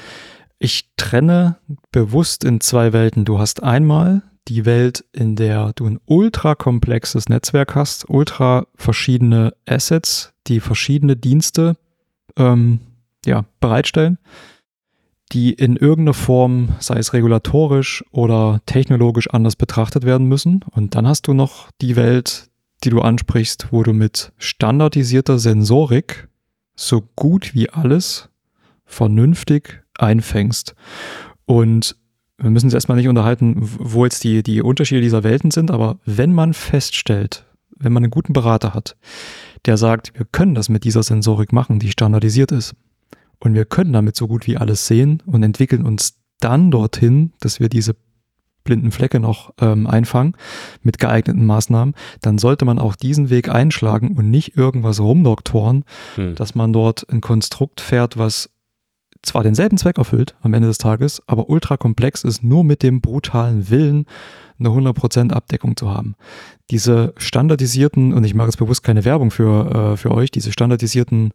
ich 0.61 0.89
trenne 0.95 1.57
bewusst 1.91 2.43
in 2.43 2.61
zwei 2.61 2.93
Welten. 2.93 3.25
Du 3.25 3.39
hast 3.39 3.63
einmal 3.63 4.21
die 4.47 4.63
Welt, 4.65 5.03
in 5.11 5.35
der 5.35 5.73
du 5.73 5.87
ein 5.87 5.99
ultra 6.05 6.53
komplexes 6.53 7.29
Netzwerk 7.29 7.73
hast, 7.73 8.07
ultra 8.09 8.67
verschiedene 8.75 9.55
Assets, 9.67 10.33
die 10.45 10.59
verschiedene 10.59 11.15
Dienste 11.15 11.77
ähm, 12.37 12.79
ja, 13.25 13.45
bereitstellen, 13.59 14.19
die 15.31 15.51
in 15.51 15.77
irgendeiner 15.77 16.13
Form, 16.13 16.69
sei 16.79 16.97
es 16.97 17.13
regulatorisch 17.13 18.03
oder 18.11 18.61
technologisch 18.67 19.31
anders 19.31 19.55
betrachtet 19.55 20.05
werden 20.05 20.27
müssen. 20.27 20.63
Und 20.69 20.93
dann 20.93 21.07
hast 21.07 21.27
du 21.27 21.33
noch 21.33 21.71
die 21.81 21.95
Welt, 21.95 22.49
die 22.83 22.91
du 22.91 23.01
ansprichst, 23.01 23.69
wo 23.71 23.81
du 23.81 23.93
mit 23.93 24.31
standardisierter 24.37 25.39
Sensorik 25.39 26.27
so 26.75 27.01
gut 27.15 27.55
wie 27.55 27.69
alles 27.69 28.29
vernünftig 28.85 29.81
einfängst. 29.97 30.75
Und 31.45 31.95
wir 32.37 32.49
müssen 32.49 32.67
uns 32.67 32.73
erstmal 32.73 32.97
nicht 32.97 33.07
unterhalten, 33.07 33.55
wo 33.59 34.03
jetzt 34.03 34.23
die, 34.23 34.43
die 34.43 34.61
Unterschiede 34.61 35.01
dieser 35.01 35.23
Welten 35.23 35.51
sind, 35.51 35.71
aber 35.71 35.99
wenn 36.05 36.33
man 36.33 36.53
feststellt, 36.53 37.45
wenn 37.77 37.93
man 37.93 38.03
einen 38.03 38.11
guten 38.11 38.33
Berater 38.33 38.73
hat, 38.73 38.95
der 39.65 39.77
sagt, 39.77 40.13
wir 40.17 40.25
können 40.31 40.55
das 40.55 40.69
mit 40.69 40.83
dieser 40.83 41.03
Sensorik 41.03 41.53
machen, 41.53 41.79
die 41.79 41.91
standardisiert 41.91 42.51
ist, 42.51 42.75
und 43.43 43.55
wir 43.55 43.65
können 43.65 43.91
damit 43.91 44.15
so 44.15 44.27
gut 44.27 44.47
wie 44.47 44.57
alles 44.57 44.87
sehen 44.87 45.21
und 45.25 45.41
entwickeln 45.43 45.85
uns 45.85 46.19
dann 46.39 46.71
dorthin, 46.71 47.33
dass 47.39 47.59
wir 47.59 47.69
diese 47.69 47.95
blinden 48.63 48.91
Flecke 48.91 49.19
noch 49.19 49.51
ähm, 49.59 49.87
einfangen 49.87 50.35
mit 50.83 50.99
geeigneten 50.99 51.45
Maßnahmen, 51.47 51.95
dann 52.21 52.37
sollte 52.37 52.65
man 52.65 52.77
auch 52.77 52.95
diesen 52.95 53.31
Weg 53.31 53.49
einschlagen 53.49 54.15
und 54.15 54.29
nicht 54.29 54.55
irgendwas 54.55 54.99
rumdoktoren, 54.99 55.83
hm. 56.15 56.35
dass 56.35 56.53
man 56.53 56.71
dort 56.71 57.09
ein 57.11 57.21
Konstrukt 57.21 57.81
fährt, 57.81 58.19
was 58.19 58.51
zwar 59.23 59.43
denselben 59.43 59.77
Zweck 59.77 59.97
erfüllt 59.97 60.35
am 60.41 60.53
Ende 60.53 60.67
des 60.67 60.77
Tages, 60.77 61.21
aber 61.27 61.49
ultra 61.49 61.77
komplex 61.77 62.23
ist, 62.23 62.43
nur 62.43 62.63
mit 62.63 62.83
dem 62.83 63.01
brutalen 63.01 63.69
Willen 63.69 64.05
eine 64.59 64.69
100% 64.69 65.31
Abdeckung 65.31 65.75
zu 65.75 65.89
haben. 65.89 66.15
Diese 66.69 67.13
standardisierten, 67.17 68.13
und 68.13 68.23
ich 68.23 68.33
mache 68.33 68.47
jetzt 68.47 68.57
bewusst 68.57 68.83
keine 68.83 69.05
Werbung 69.05 69.31
für, 69.31 69.93
äh, 69.93 69.97
für 69.97 70.11
euch, 70.11 70.31
diese 70.31 70.51
standardisierten 70.51 71.33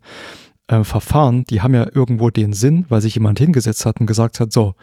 äh, 0.68 0.84
Verfahren, 0.84 1.44
die 1.44 1.62
haben 1.62 1.74
ja 1.74 1.86
irgendwo 1.92 2.30
den 2.30 2.52
Sinn, 2.52 2.86
weil 2.88 3.00
sich 3.00 3.14
jemand 3.14 3.38
hingesetzt 3.38 3.86
hat 3.86 4.00
und 4.00 4.06
gesagt 4.06 4.40
hat, 4.40 4.52
so, 4.52 4.74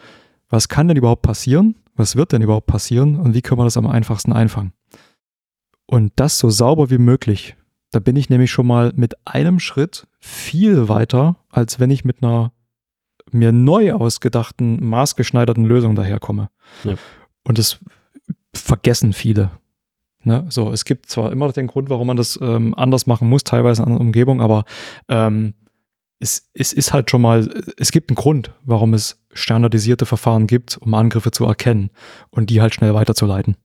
was 0.48 0.68
kann 0.68 0.88
denn 0.88 0.96
überhaupt 0.96 1.22
passieren? 1.22 1.76
was 1.96 2.16
wird 2.16 2.32
denn 2.32 2.42
überhaupt 2.42 2.66
passieren 2.66 3.16
und 3.16 3.34
wie 3.34 3.42
können 3.42 3.60
wir 3.60 3.64
das 3.64 3.76
am 3.76 3.86
einfachsten 3.86 4.32
einfangen. 4.32 4.72
Und 5.86 6.12
das 6.16 6.38
so 6.38 6.50
sauber 6.50 6.90
wie 6.90 6.98
möglich. 6.98 7.56
Da 7.90 8.00
bin 8.00 8.16
ich 8.16 8.30
nämlich 8.30 8.50
schon 8.50 8.66
mal 8.66 8.92
mit 8.96 9.14
einem 9.26 9.60
Schritt 9.60 10.06
viel 10.18 10.88
weiter, 10.88 11.36
als 11.50 11.78
wenn 11.78 11.90
ich 11.90 12.04
mit 12.04 12.22
einer 12.22 12.52
mir 13.30 13.52
neu 13.52 13.92
ausgedachten, 13.92 14.84
maßgeschneiderten 14.86 15.64
Lösung 15.64 15.94
daherkomme. 15.94 16.50
Ja. 16.84 16.94
Und 17.44 17.58
das 17.58 17.78
vergessen 18.54 19.12
viele. 19.12 19.50
Ne? 20.22 20.46
So, 20.48 20.72
es 20.72 20.84
gibt 20.84 21.06
zwar 21.06 21.32
immer 21.32 21.52
den 21.52 21.66
Grund, 21.66 21.90
warum 21.90 22.06
man 22.06 22.16
das 22.16 22.38
ähm, 22.40 22.74
anders 22.74 23.06
machen 23.06 23.28
muss, 23.28 23.44
teilweise 23.44 23.82
in 23.82 23.88
einer 23.88 24.00
Umgebung, 24.00 24.40
aber 24.40 24.64
ähm, 25.08 25.54
es, 26.18 26.48
es 26.54 26.72
ist 26.72 26.92
halt 26.92 27.10
schon 27.10 27.20
mal, 27.20 27.48
es 27.76 27.92
gibt 27.92 28.10
einen 28.10 28.16
Grund, 28.16 28.52
warum 28.64 28.94
es 28.94 29.22
standardisierte 29.32 30.06
Verfahren 30.06 30.46
gibt, 30.46 30.78
um 30.78 30.94
Angriffe 30.94 31.30
zu 31.30 31.44
erkennen 31.44 31.90
und 32.30 32.50
die 32.50 32.60
halt 32.60 32.74
schnell 32.74 32.94
weiterzuleiten. 32.94 33.56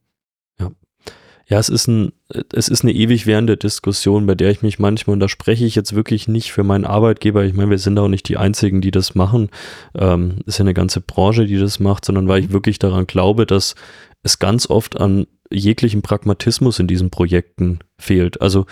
Ja. 1.50 1.60
Es 1.60 1.68
ist, 1.70 1.88
ein, 1.88 2.14
es 2.54 2.70
ist 2.70 2.84
eine 2.84 2.94
ewig 2.94 3.26
währende 3.26 3.58
Diskussion, 3.58 4.26
bei 4.28 4.36
der 4.36 4.52
ich 4.52 4.62
mich 4.62 4.80
manchmal, 4.80 5.16
und 5.16 5.20
da 5.20 5.28
spreche 5.28 5.66
ich 5.66 5.76
jetzt 5.76 5.96
wirklich 5.96 6.28
nicht 6.28 6.52
für 6.52 6.64
meinen 6.64 6.86
Arbeitgeber, 6.86 7.44
ich 7.44 7.54
meine, 7.54 7.72
wir 7.72 7.80
sind 7.80 7.98
auch 7.98 8.08
nicht 8.08 8.30
die 8.30 8.38
Einzigen, 8.38 8.82
die 8.82 8.92
das 8.92 9.16
machen, 9.16 9.50
ähm, 9.98 10.38
ist 10.46 10.60
ja 10.60 10.64
eine 10.64 10.76
ganze 10.76 11.02
Branche, 11.02 11.46
die 11.46 11.58
das 11.58 11.80
macht, 11.80 12.06
sondern 12.06 12.28
weil 12.28 12.44
ich 12.44 12.52
wirklich 12.52 12.80
daran 12.80 13.08
glaube, 13.08 13.46
dass 13.46 13.76
es 14.24 14.40
ganz 14.40 14.70
oft 14.70 15.00
an 15.00 15.26
jeglichem 15.52 16.04
Pragmatismus 16.04 16.80
in 16.80 16.88
diesen 16.88 17.10
Projekten 17.10 17.80
fehlt. 17.98 18.42
Also 18.42 18.66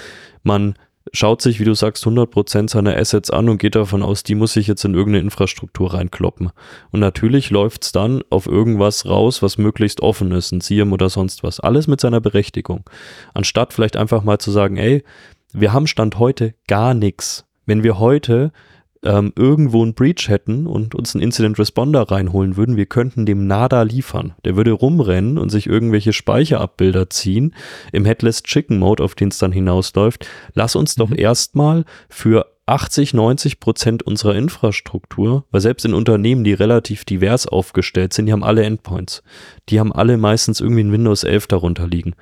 man 0.44 0.76
schaut 1.14 1.42
sich, 1.42 1.60
wie 1.60 1.66
du 1.66 1.74
sagst, 1.74 2.06
100% 2.06 2.70
seiner 2.70 2.98
Assets 2.98 3.30
an 3.30 3.50
und 3.50 3.58
geht 3.58 3.76
davon 3.76 4.04
aus, 4.04 4.24
die 4.24 4.36
muss 4.36 4.56
ich 4.56 4.68
jetzt 4.68 4.84
in 4.86 4.94
irgendeine 4.94 5.24
Infrastruktur 5.24 5.94
reinkloppen. 5.94 6.52
Und 6.92 7.00
natürlich 7.00 7.50
läuft 7.50 7.84
es 7.84 7.92
dann 7.92 8.22
auf 8.30 8.48
irgendwas 8.48 9.06
raus, 9.06 9.42
was 9.42 9.58
möglichst 9.58 10.02
offen 10.02 10.32
ist, 10.32 10.52
ein 10.52 10.62
SIEM 10.62 10.94
oder 10.94 11.10
sonst 11.10 11.44
was. 11.44 11.60
Alles 11.60 11.88
mit 11.88 12.02
seiner 12.02 12.22
Berechtigung. 12.22 12.84
Anstatt 13.34 13.74
vielleicht 13.74 13.98
einfach 13.98 14.24
mal 14.24 14.40
zu 14.40 14.52
sagen, 14.52 14.78
ey, 14.78 15.04
wir 15.54 15.74
haben 15.74 15.88
Stand 15.88 16.20
heute 16.20 16.54
gar 16.68 16.94
nichts. 16.94 17.46
Wenn 17.66 17.84
wir 17.84 18.00
heute 18.00 18.52
ähm, 19.04 19.34
irgendwo 19.36 19.84
einen 19.84 19.94
Breach 19.94 20.28
hätten 20.28 20.68
und 20.68 20.96
uns 20.96 21.16
einen 21.16 21.24
Incident 21.24 21.60
Responder 21.60 22.04
reinholen 22.04 22.58
würden, 22.58 22.78
wir 22.78 22.86
könnten 22.86 23.26
dem 23.26 23.48
nada 23.48 23.84
liefern. 23.84 24.34
Der 24.46 24.56
würde 24.56 24.72
rumrennen 24.72 25.38
und 25.38 25.50
sich 25.50 25.68
irgendwelche 25.68 26.14
Speicherabbilder 26.14 27.10
ziehen 27.10 27.56
im 27.92 28.06
Headless 28.06 28.44
Chicken 28.44 28.80
Mode, 28.80 29.04
auf 29.04 29.16
den 29.16 29.30
es 29.30 29.38
dann 29.38 29.52
hinausläuft. 29.52 30.28
Lass 30.54 30.76
uns 30.76 30.96
doch 30.96 31.10
mhm. 31.10 31.20
erstmal 31.20 31.86
für 32.10 32.48
80, 32.68 33.14
90 33.14 33.62
Prozent 33.62 34.04
unserer 34.04 34.36
Infrastruktur, 34.36 35.46
weil 35.52 35.62
selbst 35.62 35.86
in 35.86 35.94
Unternehmen, 35.94 36.44
die 36.44 36.54
relativ 36.54 37.06
divers 37.06 37.48
aufgestellt 37.48 38.12
sind, 38.12 38.26
die 38.26 38.34
haben 38.34 38.44
alle 38.44 38.64
Endpoints. 38.64 39.24
Die 39.70 39.80
haben 39.80 39.94
alle 39.94 40.18
meistens 40.18 40.60
irgendwie 40.60 40.84
ein 40.84 40.92
Windows 40.92 41.24
11 41.24 41.48
darunter 41.48 41.88
liegen. 41.88 42.14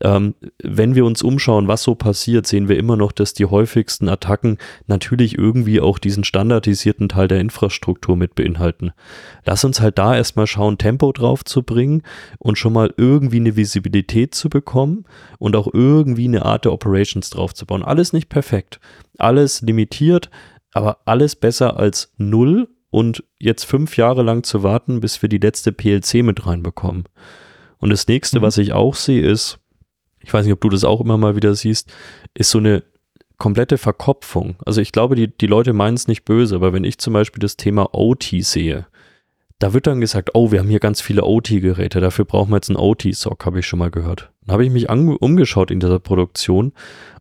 Ähm, 0.00 0.34
wenn 0.62 0.94
wir 0.94 1.04
uns 1.04 1.22
umschauen, 1.22 1.66
was 1.68 1.82
so 1.82 1.94
passiert, 1.94 2.46
sehen 2.46 2.68
wir 2.68 2.78
immer 2.78 2.96
noch, 2.96 3.12
dass 3.12 3.32
die 3.32 3.46
häufigsten 3.46 4.08
Attacken 4.08 4.58
natürlich 4.86 5.36
irgendwie 5.36 5.80
auch 5.80 5.98
diesen 5.98 6.24
standardisierten 6.24 7.08
Teil 7.08 7.28
der 7.28 7.40
Infrastruktur 7.40 8.16
mit 8.16 8.34
beinhalten. 8.34 8.92
Lass 9.44 9.64
uns 9.64 9.80
halt 9.80 9.98
da 9.98 10.16
erstmal 10.16 10.46
schauen, 10.46 10.78
Tempo 10.78 11.12
drauf 11.12 11.44
zu 11.44 11.62
bringen 11.62 12.02
und 12.38 12.58
schon 12.58 12.72
mal 12.72 12.92
irgendwie 12.96 13.40
eine 13.40 13.56
Visibilität 13.56 14.34
zu 14.34 14.48
bekommen 14.48 15.04
und 15.38 15.56
auch 15.56 15.68
irgendwie 15.72 16.26
eine 16.26 16.44
Art 16.44 16.64
der 16.64 16.72
Operations 16.72 17.30
drauf 17.30 17.54
zu 17.54 17.66
bauen. 17.66 17.82
Alles 17.82 18.12
nicht 18.12 18.28
perfekt, 18.28 18.78
alles 19.18 19.62
limitiert, 19.62 20.30
aber 20.72 20.98
alles 21.06 21.34
besser 21.34 21.76
als 21.76 22.12
null 22.18 22.68
und 22.90 23.24
jetzt 23.38 23.64
fünf 23.64 23.96
Jahre 23.96 24.22
lang 24.22 24.44
zu 24.44 24.62
warten, 24.62 25.00
bis 25.00 25.20
wir 25.22 25.28
die 25.28 25.38
letzte 25.38 25.72
PLC 25.72 26.22
mit 26.22 26.46
reinbekommen. 26.46 27.04
Und 27.78 27.90
das 27.90 28.06
nächste, 28.08 28.40
mhm. 28.40 28.42
was 28.42 28.58
ich 28.58 28.72
auch 28.72 28.94
sehe, 28.94 29.22
ist, 29.22 29.58
ich 30.20 30.32
weiß 30.32 30.44
nicht, 30.44 30.52
ob 30.52 30.60
du 30.60 30.68
das 30.68 30.84
auch 30.84 31.00
immer 31.00 31.18
mal 31.18 31.36
wieder 31.36 31.54
siehst, 31.54 31.92
ist 32.34 32.50
so 32.50 32.58
eine 32.58 32.82
komplette 33.38 33.78
Verkopfung. 33.78 34.56
Also 34.66 34.80
ich 34.80 34.92
glaube, 34.92 35.14
die, 35.14 35.28
die 35.28 35.46
Leute 35.46 35.72
meinen 35.72 35.94
es 35.94 36.08
nicht 36.08 36.24
böse, 36.24 36.56
aber 36.56 36.72
wenn 36.72 36.84
ich 36.84 36.98
zum 36.98 37.12
Beispiel 37.12 37.40
das 37.40 37.56
Thema 37.56 37.94
OT 37.94 38.34
sehe, 38.40 38.86
da 39.58 39.72
wird 39.72 39.86
dann 39.86 40.00
gesagt, 40.00 40.30
oh, 40.34 40.52
wir 40.52 40.60
haben 40.60 40.68
hier 40.68 40.80
ganz 40.80 41.00
viele 41.00 41.24
OT-Geräte, 41.24 42.00
dafür 42.00 42.24
brauchen 42.24 42.50
wir 42.50 42.56
jetzt 42.56 42.70
einen 42.70 42.78
OT-Sock, 42.78 43.44
habe 43.44 43.60
ich 43.60 43.66
schon 43.66 43.78
mal 43.78 43.90
gehört. 43.90 44.30
Dann 44.44 44.52
habe 44.52 44.64
ich 44.64 44.70
mich 44.70 44.88
umgeschaut 44.88 45.70
in 45.70 45.80
dieser 45.80 45.98
Produktion 45.98 46.72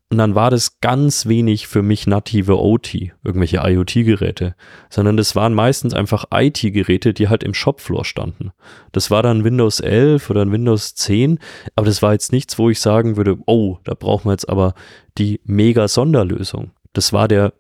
und 0.10 0.20
dann 0.20 0.36
war 0.36 0.50
das 0.50 0.80
ganz 0.80 1.26
wenig 1.26 1.68
für 1.68 1.82
mich 1.82 2.08
native 2.08 2.62
OT, 2.62 2.94
irgendwelche 3.24 3.58
IoT-Geräte, 3.58 4.56
sondern 4.90 5.18
das 5.18 5.36
waren 5.36 5.54
meistens 5.54 5.94
einfach 5.94 6.26
IT-Geräte, 6.32 7.14
die 7.14 7.28
halt 7.28 7.44
im 7.44 7.54
Shopfloor 7.54 8.06
standen. 8.06 8.52
Das 8.94 9.12
war 9.12 9.22
dann 9.22 9.44
Windows 9.44 9.82
11 9.82 10.30
oder 10.30 10.50
Windows 10.50 10.96
10, 10.96 11.40
aber 11.76 11.88
das 11.88 12.02
war 12.02 12.14
jetzt 12.14 12.32
nichts, 12.32 12.58
wo 12.58 12.70
ich 12.70 12.80
sagen 12.80 13.18
würde, 13.18 13.38
oh, 13.48 13.80
da 13.84 13.96
brauchen 13.96 14.30
wir 14.30 14.32
jetzt 14.32 14.48
aber 14.48 14.76
die 15.18 15.42
mega 15.44 15.90
Sonderlösung. 15.90 16.72
Das 16.94 17.12
war 17.12 17.28
der 17.28 17.52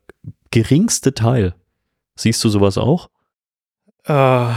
geringste 0.51 1.13
Teil. 1.13 1.53
Siehst 2.15 2.41
du 2.45 2.49
sowas 2.49 2.77
auch? 2.77 3.09
Uh, 4.07 4.53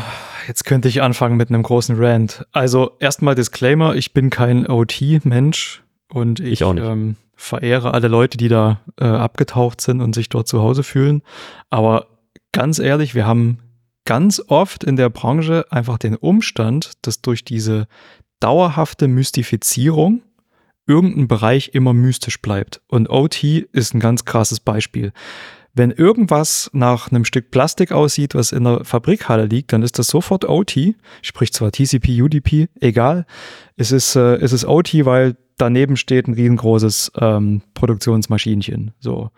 jetzt 0.46 0.64
könnte 0.64 0.86
ich 0.86 1.02
anfangen 1.02 1.36
mit 1.36 1.48
einem 1.48 1.64
großen 1.64 1.96
Rant. 1.98 2.46
Also 2.52 2.92
erstmal 3.00 3.34
Disclaimer, 3.34 3.96
ich 3.96 4.12
bin 4.12 4.30
kein 4.30 4.68
OT-Mensch 4.68 5.82
und 6.12 6.40
ich, 6.40 6.60
ich. 6.60 6.62
Ähm, 6.62 7.16
verehre 7.34 7.94
alle 7.94 8.08
Leute, 8.08 8.36
die 8.36 8.48
da 8.48 8.80
äh, 8.98 9.04
abgetaucht 9.04 9.80
sind 9.80 10.00
und 10.00 10.14
sich 10.14 10.28
dort 10.28 10.46
zu 10.46 10.60
Hause 10.60 10.82
fühlen. 10.82 11.22
Aber 11.70 12.06
ganz 12.52 12.78
ehrlich, 12.78 13.14
wir 13.14 13.26
haben 13.26 13.58
ganz 14.04 14.42
oft 14.48 14.84
in 14.84 14.96
der 14.96 15.08
Branche 15.08 15.64
einfach 15.70 15.96
den 15.96 16.16
Umstand, 16.16 16.92
dass 17.02 17.22
durch 17.22 17.44
diese 17.44 17.86
dauerhafte 18.40 19.08
Mystifizierung 19.08 20.22
irgendein 20.86 21.28
Bereich 21.28 21.70
immer 21.72 21.94
mystisch 21.94 22.42
bleibt. 22.42 22.82
Und 22.88 23.08
OT 23.08 23.44
ist 23.44 23.94
ein 23.94 24.00
ganz 24.00 24.24
krasses 24.24 24.60
Beispiel. 24.60 25.12
Wenn 25.72 25.90
irgendwas 25.90 26.70
nach 26.72 27.10
einem 27.10 27.24
Stück 27.24 27.50
Plastik 27.50 27.92
aussieht, 27.92 28.34
was 28.34 28.52
in 28.52 28.64
der 28.64 28.84
Fabrikhalle 28.84 29.46
liegt, 29.46 29.72
dann 29.72 29.82
ist 29.82 29.98
das 29.98 30.08
sofort 30.08 30.48
OT, 30.48 30.94
sprich 31.22 31.52
zwar 31.52 31.70
TCP, 31.70 32.20
UDP, 32.22 32.68
egal. 32.80 33.24
Es 33.76 33.92
ist, 33.92 34.16
äh, 34.16 34.36
es 34.36 34.52
ist 34.52 34.64
OT, 34.64 35.04
weil 35.04 35.36
daneben 35.56 35.96
steht 35.96 36.26
ein 36.26 36.34
riesengroßes 36.34 37.12
ähm, 37.20 37.62
Produktionsmaschinchen. 37.74 38.92
So. 38.98 39.30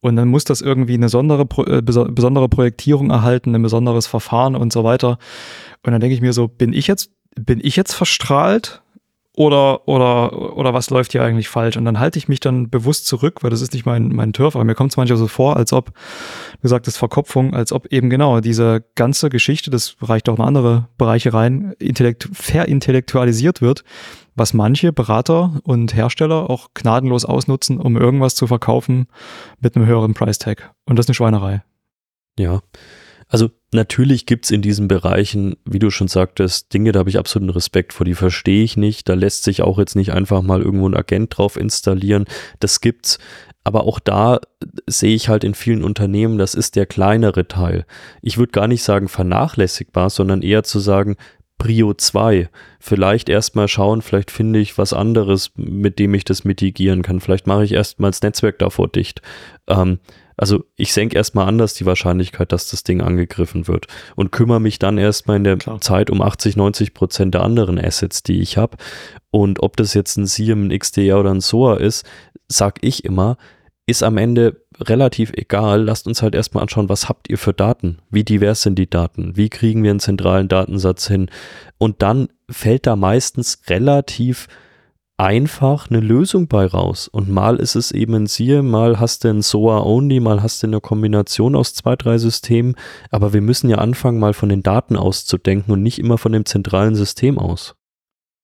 Und 0.00 0.16
dann 0.16 0.28
muss 0.28 0.44
das 0.44 0.60
irgendwie 0.60 0.94
eine 0.94 1.06
besondere, 1.06 1.46
äh, 1.66 1.82
besondere 1.82 2.48
Projektierung 2.48 3.10
erhalten, 3.10 3.54
ein 3.54 3.62
besonderes 3.62 4.06
Verfahren 4.06 4.56
und 4.56 4.72
so 4.72 4.84
weiter. 4.84 5.18
Und 5.84 5.92
dann 5.92 6.00
denke 6.00 6.14
ich 6.14 6.20
mir 6.20 6.32
so, 6.32 6.48
bin 6.48 6.72
ich 6.72 6.86
jetzt, 6.86 7.10
bin 7.34 7.60
ich 7.62 7.76
jetzt 7.76 7.94
verstrahlt? 7.94 8.82
Oder, 9.40 9.88
oder, 9.88 10.54
oder 10.54 10.74
was 10.74 10.90
läuft 10.90 11.12
hier 11.12 11.22
eigentlich 11.22 11.48
falsch? 11.48 11.78
Und 11.78 11.86
dann 11.86 11.98
halte 11.98 12.18
ich 12.18 12.28
mich 12.28 12.40
dann 12.40 12.68
bewusst 12.68 13.06
zurück, 13.06 13.42
weil 13.42 13.48
das 13.48 13.62
ist 13.62 13.72
nicht 13.72 13.86
mein, 13.86 14.08
mein 14.08 14.34
Turf, 14.34 14.54
aber 14.54 14.66
mir 14.66 14.74
kommt 14.74 14.90
es 14.92 14.98
manchmal 14.98 15.16
so 15.16 15.28
vor, 15.28 15.56
als 15.56 15.72
ob, 15.72 15.92
du 16.60 16.68
sagtest 16.68 16.98
Verkopfung, 16.98 17.54
als 17.54 17.72
ob 17.72 17.86
eben 17.86 18.10
genau 18.10 18.40
diese 18.40 18.84
ganze 18.96 19.30
Geschichte, 19.30 19.70
das 19.70 19.96
reicht 20.02 20.28
auch 20.28 20.36
in 20.36 20.44
andere 20.44 20.88
Bereiche 20.98 21.32
rein, 21.32 21.72
intellekt, 21.78 22.28
verintellektualisiert 22.34 23.62
wird 23.62 23.82
was 24.34 24.54
manche 24.54 24.92
Berater 24.92 25.60
und 25.64 25.94
Hersteller 25.94 26.48
auch 26.48 26.68
gnadenlos 26.72 27.24
ausnutzen, 27.24 27.78
um 27.78 27.96
irgendwas 27.96 28.34
zu 28.34 28.46
verkaufen 28.46 29.06
mit 29.58 29.74
einem 29.74 29.86
höheren 29.86 30.14
Price 30.14 30.38
Tag. 30.38 30.72
Und 30.86 30.96
das 30.96 31.04
ist 31.04 31.10
eine 31.10 31.14
Schweinerei. 31.14 31.62
Ja. 32.38 32.60
Also 33.26 33.50
natürlich 33.72 34.26
gibt 34.26 34.46
es 34.46 34.50
in 34.50 34.62
diesen 34.62 34.88
Bereichen, 34.88 35.56
wie 35.64 35.78
du 35.78 35.90
schon 35.90 36.08
sagtest, 36.08 36.72
Dinge, 36.72 36.92
da 36.92 37.00
habe 37.00 37.10
ich 37.10 37.18
absoluten 37.18 37.50
Respekt 37.50 37.92
vor, 37.92 38.04
die 38.04 38.14
verstehe 38.14 38.64
ich 38.64 38.76
nicht. 38.76 39.08
Da 39.08 39.14
lässt 39.14 39.44
sich 39.44 39.62
auch 39.62 39.78
jetzt 39.78 39.96
nicht 39.96 40.12
einfach 40.12 40.42
mal 40.42 40.62
irgendwo 40.62 40.88
ein 40.88 40.96
Agent 40.96 41.36
drauf 41.36 41.56
installieren. 41.56 42.24
Das 42.58 42.80
gibt's. 42.80 43.18
Aber 43.62 43.84
auch 43.84 43.98
da 43.98 44.40
sehe 44.86 45.14
ich 45.14 45.28
halt 45.28 45.44
in 45.44 45.54
vielen 45.54 45.84
Unternehmen, 45.84 46.38
das 46.38 46.54
ist 46.54 46.76
der 46.76 46.86
kleinere 46.86 47.46
Teil. 47.46 47.84
Ich 48.22 48.38
würde 48.38 48.52
gar 48.52 48.66
nicht 48.66 48.82
sagen 48.82 49.08
vernachlässigbar, 49.08 50.08
sondern 50.08 50.42
eher 50.42 50.62
zu 50.62 50.78
sagen, 50.78 51.16
Prio 51.58 51.92
2. 51.92 52.48
Vielleicht 52.80 53.28
erstmal 53.28 53.68
schauen, 53.68 54.00
vielleicht 54.00 54.30
finde 54.30 54.58
ich 54.58 54.78
was 54.78 54.94
anderes, 54.94 55.52
mit 55.56 55.98
dem 55.98 56.14
ich 56.14 56.24
das 56.24 56.44
mitigieren 56.44 57.02
kann. 57.02 57.20
Vielleicht 57.20 57.46
mache 57.46 57.64
ich 57.64 57.72
erstmal 57.72 58.10
das 58.10 58.22
Netzwerk 58.22 58.58
davor 58.58 58.88
dicht. 58.88 59.20
Ähm, 59.68 59.98
also 60.40 60.64
ich 60.74 60.94
senke 60.94 61.16
erstmal 61.16 61.46
anders 61.46 61.74
die 61.74 61.84
Wahrscheinlichkeit, 61.84 62.50
dass 62.50 62.70
das 62.70 62.82
Ding 62.82 63.02
angegriffen 63.02 63.68
wird 63.68 63.88
und 64.16 64.32
kümmere 64.32 64.58
mich 64.58 64.78
dann 64.78 64.96
erstmal 64.96 65.36
in 65.36 65.44
der 65.44 65.58
Klar. 65.58 65.82
Zeit 65.82 66.08
um 66.08 66.22
80, 66.22 66.56
90 66.56 66.94
Prozent 66.94 67.34
der 67.34 67.42
anderen 67.42 67.78
Assets, 67.78 68.22
die 68.22 68.40
ich 68.40 68.56
habe. 68.56 68.78
Und 69.30 69.62
ob 69.62 69.76
das 69.76 69.92
jetzt 69.92 70.16
ein 70.16 70.26
SIEM, 70.26 70.68
ein 70.68 70.78
XDR 70.78 71.20
oder 71.20 71.30
ein 71.30 71.42
SOA 71.42 71.76
ist, 71.76 72.06
sag 72.48 72.78
ich 72.80 73.04
immer, 73.04 73.36
ist 73.84 74.02
am 74.02 74.16
Ende 74.16 74.64
relativ 74.80 75.30
egal. 75.34 75.82
Lasst 75.82 76.06
uns 76.06 76.22
halt 76.22 76.34
erstmal 76.34 76.62
anschauen, 76.62 76.88
was 76.88 77.10
habt 77.10 77.28
ihr 77.28 77.36
für 77.36 77.52
Daten? 77.52 77.98
Wie 78.08 78.24
divers 78.24 78.62
sind 78.62 78.78
die 78.78 78.88
Daten? 78.88 79.36
Wie 79.36 79.50
kriegen 79.50 79.82
wir 79.82 79.90
einen 79.90 80.00
zentralen 80.00 80.48
Datensatz 80.48 81.06
hin? 81.06 81.28
Und 81.76 82.00
dann 82.00 82.28
fällt 82.48 82.86
da 82.86 82.96
meistens 82.96 83.60
relativ 83.68 84.48
einfach 85.20 85.90
eine 85.90 86.00
Lösung 86.00 86.48
bei 86.48 86.64
raus. 86.64 87.06
Und 87.06 87.28
mal 87.28 87.56
ist 87.56 87.74
es 87.74 87.92
eben 87.92 88.14
ein 88.14 88.26
SIE, 88.26 88.62
mal 88.62 88.98
hast 88.98 89.24
du 89.24 89.28
ein 89.28 89.42
SOA-Only, 89.42 90.18
mal 90.18 90.42
hast 90.42 90.62
du 90.62 90.66
eine 90.66 90.80
Kombination 90.80 91.54
aus 91.54 91.74
zwei, 91.74 91.94
drei 91.94 92.16
Systemen. 92.16 92.74
Aber 93.10 93.34
wir 93.34 93.42
müssen 93.42 93.68
ja 93.68 93.76
anfangen, 93.76 94.18
mal 94.18 94.32
von 94.32 94.48
den 94.48 94.62
Daten 94.62 94.96
auszudenken 94.96 95.72
und 95.72 95.82
nicht 95.82 95.98
immer 95.98 96.16
von 96.16 96.32
dem 96.32 96.46
zentralen 96.46 96.94
System 96.94 97.38
aus. 97.38 97.74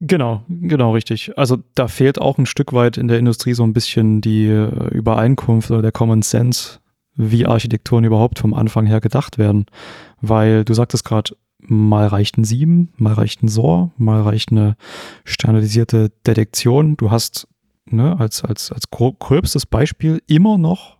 Genau, 0.00 0.42
genau 0.48 0.92
richtig. 0.92 1.38
Also 1.38 1.56
da 1.74 1.88
fehlt 1.88 2.20
auch 2.20 2.36
ein 2.36 2.44
Stück 2.44 2.74
weit 2.74 2.98
in 2.98 3.08
der 3.08 3.18
Industrie 3.18 3.54
so 3.54 3.62
ein 3.62 3.72
bisschen 3.72 4.20
die 4.20 4.46
äh, 4.46 4.88
Übereinkunft 4.90 5.70
oder 5.70 5.80
der 5.80 5.92
Common 5.92 6.20
Sense, 6.20 6.80
wie 7.14 7.46
Architekturen 7.46 8.04
überhaupt 8.04 8.38
vom 8.38 8.52
Anfang 8.52 8.84
her 8.84 9.00
gedacht 9.00 9.38
werden. 9.38 9.64
Weil 10.20 10.66
du 10.66 10.74
sagtest 10.74 11.06
gerade, 11.06 11.34
mal 11.68 12.06
reicht 12.06 12.38
ein 12.38 12.44
7, 12.44 12.92
mal 12.96 13.14
reicht 13.14 13.42
ein 13.42 13.48
SOR, 13.48 13.92
mal 13.96 14.22
reicht 14.22 14.52
eine 14.52 14.76
standardisierte 15.24 16.10
Detektion. 16.26 16.96
Du 16.96 17.10
hast 17.10 17.48
ne, 17.86 18.18
als, 18.18 18.44
als, 18.44 18.72
als 18.72 18.90
gröbstes 18.90 19.66
Beispiel 19.66 20.22
immer 20.26 20.58
noch 20.58 20.96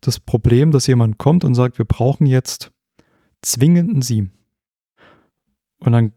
das 0.00 0.20
Problem, 0.20 0.70
dass 0.70 0.86
jemand 0.86 1.18
kommt 1.18 1.44
und 1.44 1.54
sagt, 1.54 1.78
wir 1.78 1.84
brauchen 1.84 2.26
jetzt 2.26 2.72
zwingend 3.42 3.94
ein 3.94 4.02
7. 4.02 4.32
Und 5.78 5.92
dann, 5.92 6.12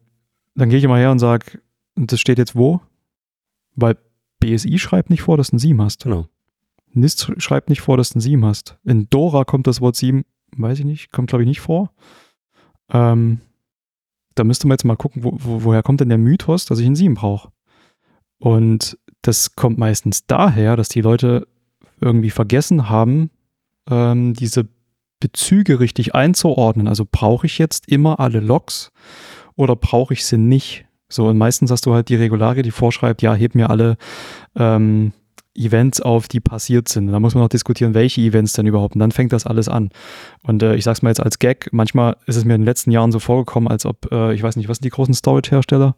dann 0.55 0.69
gehe 0.69 0.77
ich 0.77 0.83
immer 0.83 0.97
her 0.97 1.11
und 1.11 1.19
sage, 1.19 1.61
das 1.95 2.19
steht 2.19 2.37
jetzt 2.37 2.55
wo? 2.55 2.81
Weil 3.75 3.97
BSI 4.39 4.77
schreibt 4.77 5.09
nicht 5.09 5.21
vor, 5.21 5.37
dass 5.37 5.49
du 5.49 5.55
ein 5.55 5.59
7 5.59 5.81
hast. 5.81 6.03
Genau. 6.03 6.27
NIST 6.93 7.33
schreibt 7.37 7.69
nicht 7.69 7.81
vor, 7.81 7.97
dass 7.97 8.11
du 8.11 8.19
ein 8.19 8.21
7 8.21 8.45
hast. 8.45 8.77
In 8.83 9.09
Dora 9.09 9.45
kommt 9.45 9.67
das 9.67 9.81
Wort 9.81 9.95
7, 9.95 10.25
weiß 10.55 10.79
ich 10.79 10.85
nicht, 10.85 11.11
kommt 11.11 11.29
glaube 11.29 11.43
ich 11.43 11.47
nicht 11.47 11.61
vor. 11.61 11.91
Ähm, 12.89 13.39
da 14.35 14.43
müsste 14.43 14.67
man 14.67 14.75
jetzt 14.75 14.85
mal 14.85 14.95
gucken, 14.95 15.23
wo, 15.23 15.37
wo, 15.39 15.63
woher 15.63 15.83
kommt 15.83 16.01
denn 16.01 16.09
der 16.09 16.17
Mythos, 16.17 16.65
dass 16.65 16.79
ich 16.79 16.85
ein 16.85 16.95
7 16.95 17.13
brauche. 17.15 17.51
Und 18.39 18.97
das 19.21 19.55
kommt 19.55 19.77
meistens 19.77 20.25
daher, 20.25 20.75
dass 20.75 20.89
die 20.89 21.01
Leute 21.01 21.47
irgendwie 22.01 22.29
vergessen 22.29 22.89
haben, 22.89 23.29
ähm, 23.89 24.33
diese 24.33 24.67
Bezüge 25.19 25.79
richtig 25.79 26.13
einzuordnen. 26.13 26.87
Also 26.87 27.05
brauche 27.09 27.47
ich 27.47 27.57
jetzt 27.57 27.87
immer 27.89 28.19
alle 28.19 28.41
Logs 28.41 28.91
oder 29.55 29.75
brauche 29.75 30.13
ich 30.13 30.25
sie 30.25 30.37
nicht? 30.37 30.85
So, 31.07 31.27
und 31.27 31.37
meistens 31.37 31.71
hast 31.71 31.85
du 31.85 31.93
halt 31.93 32.09
die 32.09 32.15
Regularie, 32.15 32.63
die 32.63 32.71
vorschreibt, 32.71 33.21
ja, 33.21 33.33
heb 33.33 33.55
mir 33.55 33.69
alle 33.69 33.97
ähm, 34.55 35.13
Events 35.55 36.01
auf, 36.01 36.27
die 36.27 36.39
passiert 36.39 36.89
sind. 36.89 37.07
Da 37.07 37.19
muss 37.19 37.35
man 37.35 37.43
auch 37.43 37.49
diskutieren, 37.49 37.93
welche 37.93 38.21
Events 38.21 38.53
denn 38.53 38.65
überhaupt. 38.65 38.95
Und 38.95 38.99
dann 38.99 39.11
fängt 39.11 39.33
das 39.33 39.45
alles 39.45 39.69
an. 39.69 39.89
Und 40.43 40.63
äh, 40.63 40.75
ich 40.75 40.83
sag's 40.83 41.01
mal 41.01 41.09
jetzt 41.09 41.21
als 41.21 41.39
Gag, 41.39 41.69
manchmal 41.71 42.17
ist 42.25 42.37
es 42.37 42.45
mir 42.45 42.55
in 42.55 42.61
den 42.61 42.65
letzten 42.65 42.91
Jahren 42.91 43.11
so 43.11 43.19
vorgekommen, 43.19 43.67
als 43.69 43.85
ob, 43.85 44.11
äh, 44.11 44.33
ich 44.33 44.41
weiß 44.41 44.55
nicht, 44.55 44.69
was 44.69 44.77
sind 44.77 44.85
die 44.85 44.89
großen 44.89 45.13
Storage-Hersteller? 45.13 45.95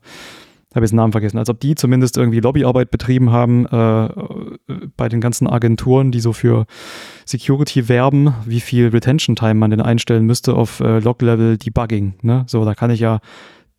habe 0.76 0.84
jetzt 0.84 0.92
den 0.92 0.98
Namen 0.98 1.14
vergessen, 1.14 1.38
als 1.38 1.50
ob 1.50 1.60
die 1.60 1.76
zumindest 1.76 2.18
irgendwie 2.18 2.42
Lobbyarbeit 2.42 2.92
betrieben 2.92 3.32
haben 3.32 3.66
äh, 3.66 4.10
bei 4.98 5.08
den 5.08 5.22
ganzen 5.22 5.48
Agenturen, 5.48 6.12
die 6.12 6.20
so 6.20 6.34
für 6.34 6.66
Security 7.26 7.88
werben, 7.88 8.34
wie 8.46 8.60
viel 8.60 8.90
Retention 8.90 9.36
Time 9.36 9.56
man 9.56 9.72
denn 9.72 9.82
einstellen 9.82 10.26
müsste 10.26 10.54
auf 10.54 10.82
äh, 10.82 11.00
Log-Level 11.00 11.58
Debugging. 11.58 12.16
Ne? 12.22 12.44
So, 12.48 12.66
da 12.66 12.76
kann 12.76 12.92
ich 12.92 13.00
ja 13.00 13.20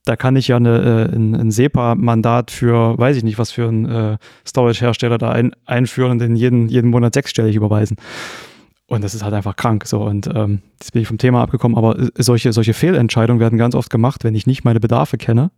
da 0.07 0.17
kann 0.17 0.37
ich 0.37 0.49
ja 0.49 0.57
eine, 0.57 1.11
äh, 1.13 1.15
ein, 1.15 1.35
ein 1.35 1.51
SEPA-Mandat 1.51 2.51
für, 2.51 2.97
weiß 2.97 3.17
ich 3.17 3.25
nicht, 3.25 3.39
was 3.39 3.51
für 3.51 3.69
ein 3.69 3.87
äh, 3.87 4.19
Storage-Hersteller 4.47 5.19
da 5.19 5.33
ein, 5.33 5.53
einführen 5.67 6.13
und 6.13 6.19
den 6.21 6.37
jeden, 6.37 6.69
jeden 6.69 6.91
Monat 6.91 7.13
sechsstellig 7.13 7.57
überweisen. 7.57 7.97
Und 8.87 9.03
das 9.03 9.17
ist 9.17 9.25
halt 9.25 9.35
einfach 9.35 9.57
krank. 9.57 9.85
So, 9.85 10.03
und 10.03 10.31
ähm, 10.33 10.63
jetzt 10.81 10.93
bin 10.93 11.03
ich 11.03 11.09
vom 11.09 11.19
Thema 11.19 11.43
abgekommen, 11.43 11.77
aber 11.77 11.99
äh, 11.99 12.11
solche, 12.19 12.53
solche 12.53 12.73
Fehlentscheidungen 12.73 13.41
werden 13.41 13.59
ganz 13.59 13.75
oft 13.75 13.91
gemacht, 13.91 14.23
wenn 14.23 14.37
ich 14.37 14.47
nicht 14.47 14.65
meine 14.65 14.81
Bedarfe 14.81 15.19
kenne 15.19 15.51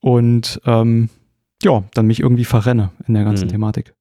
und 0.00 0.60
ähm, 0.66 1.08
ja, 1.62 1.82
dann 1.94 2.06
mich 2.06 2.20
irgendwie 2.20 2.44
verrenne 2.44 2.90
in 3.06 3.14
der 3.14 3.24
ganzen 3.24 3.46
mhm. 3.46 3.52
Thematik. 3.52 3.94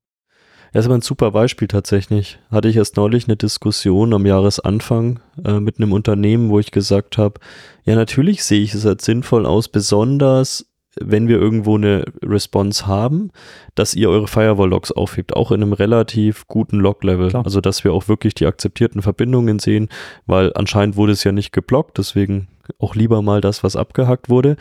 Ja, 0.78 0.82
ist 0.82 0.86
aber 0.86 1.00
ein 1.00 1.02
super 1.02 1.32
Beispiel 1.32 1.68
tatsächlich. 1.68 2.38
Hatte 2.52 2.68
ich 2.68 2.76
erst 2.76 2.98
neulich 2.98 3.28
eine 3.28 3.36
Diskussion 3.36 4.14
am 4.14 4.28
Jahresanfang 4.28 5.20
äh, 5.44 5.60
mit 5.60 5.80
einem 5.80 5.92
Unternehmen, 5.92 6.52
wo 6.52 6.60
ich 6.60 6.70
gesagt 6.70 7.18
habe, 7.18 7.40
ja, 7.84 7.96
natürlich 7.96 8.44
sehe 8.44 8.62
ich 8.62 8.76
es 8.76 8.86
als 8.86 9.04
sinnvoll 9.04 9.48
aus, 9.48 9.70
besonders 9.70 10.68
wenn 11.02 11.28
wir 11.28 11.40
irgendwo 11.40 11.78
eine 11.78 12.06
Response 12.24 12.86
haben, 12.86 13.32
dass 13.74 13.96
ihr 13.96 14.08
eure 14.12 14.28
Firewall-Logs 14.28 14.92
aufhebt, 14.92 15.36
auch 15.36 15.52
in 15.52 15.64
einem 15.64 15.74
relativ 15.74 16.46
guten 16.48 16.78
Log-Level. 16.78 17.36
Also, 17.38 17.60
dass 17.60 17.84
wir 17.84 17.92
auch 17.92 18.08
wirklich 18.08 18.36
die 18.36 18.46
akzeptierten 18.46 19.02
Verbindungen 19.02 19.58
sehen, 19.58 19.90
weil 20.28 20.52
anscheinend 20.54 20.96
wurde 20.96 21.14
es 21.14 21.24
ja 21.24 21.32
nicht 21.32 21.54
geblockt, 21.54 21.98
deswegen 21.98 22.50
auch 22.78 22.94
lieber 22.94 23.24
mal 23.24 23.42
das, 23.42 23.64
was 23.64 23.76
abgehackt 23.76 24.30
wurde. 24.30 24.58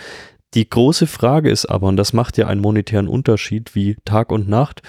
Die 0.55 0.71
große 0.71 1.07
Frage 1.07 1.51
ist 1.51 1.67
aber, 1.67 1.89
und 1.89 1.99
das 1.99 2.14
macht 2.14 2.39
ja 2.39 2.47
einen 2.47 2.62
monetären 2.62 3.07
Unterschied 3.07 3.75
wie 3.75 3.99
Tag 4.07 4.33
und 4.33 4.49
Nacht, 4.49 4.81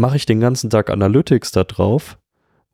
mache 0.00 0.16
ich 0.16 0.26
den 0.26 0.40
ganzen 0.40 0.70
Tag 0.70 0.90
Analytics 0.90 1.52
da 1.52 1.64
drauf 1.64 2.18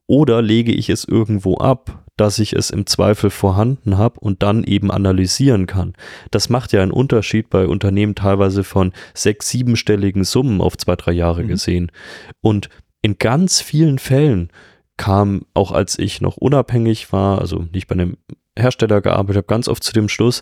oder 0.07 0.41
lege 0.43 0.72
ich 0.72 0.89
es 0.89 1.05
irgendwo 1.05 1.57
ab, 1.57 2.05
dass 2.16 2.39
ich 2.39 2.55
es 2.55 2.70
im 2.70 2.87
Zweifel 2.87 3.31
vorhanden 3.31 3.99
habe 3.99 4.20
und 4.20 4.43
dann 4.43 4.64
eben 4.64 4.91
analysieren 4.91 5.66
kann. 5.66 5.93
Das 6.31 6.49
macht 6.49 6.72
ja 6.72 6.83
einen 6.83 6.93
Unterschied 6.93 7.51
bei 7.51 7.66
Unternehmen 7.66 8.14
teilweise 8.14 8.64
von 8.64 8.93
sechs, 9.14 9.51
siebenstelligen 9.51 10.24
Summen 10.24 10.61
auf 10.61 10.79
zwei, 10.79 10.97
drei 10.97 11.12
Jahre 11.12 11.43
mhm. 11.43 11.49
gesehen. 11.49 11.93
Und 12.41 12.70
in 13.03 13.18
ganz 13.18 13.61
vielen 13.61 13.99
Fällen 13.99 14.51
kam, 14.97 15.43
auch 15.53 15.72
als 15.72 15.99
ich 15.99 16.22
noch 16.22 16.39
unabhängig 16.39 17.12
war, 17.12 17.41
also 17.41 17.66
nicht 17.72 17.87
bei 17.87 17.95
einem 17.95 18.16
Hersteller 18.59 19.03
gearbeitet 19.03 19.37
habe, 19.37 19.47
ganz 19.47 19.68
oft 19.68 19.83
zu 19.83 19.93
dem 19.93 20.09
Schluss, 20.09 20.41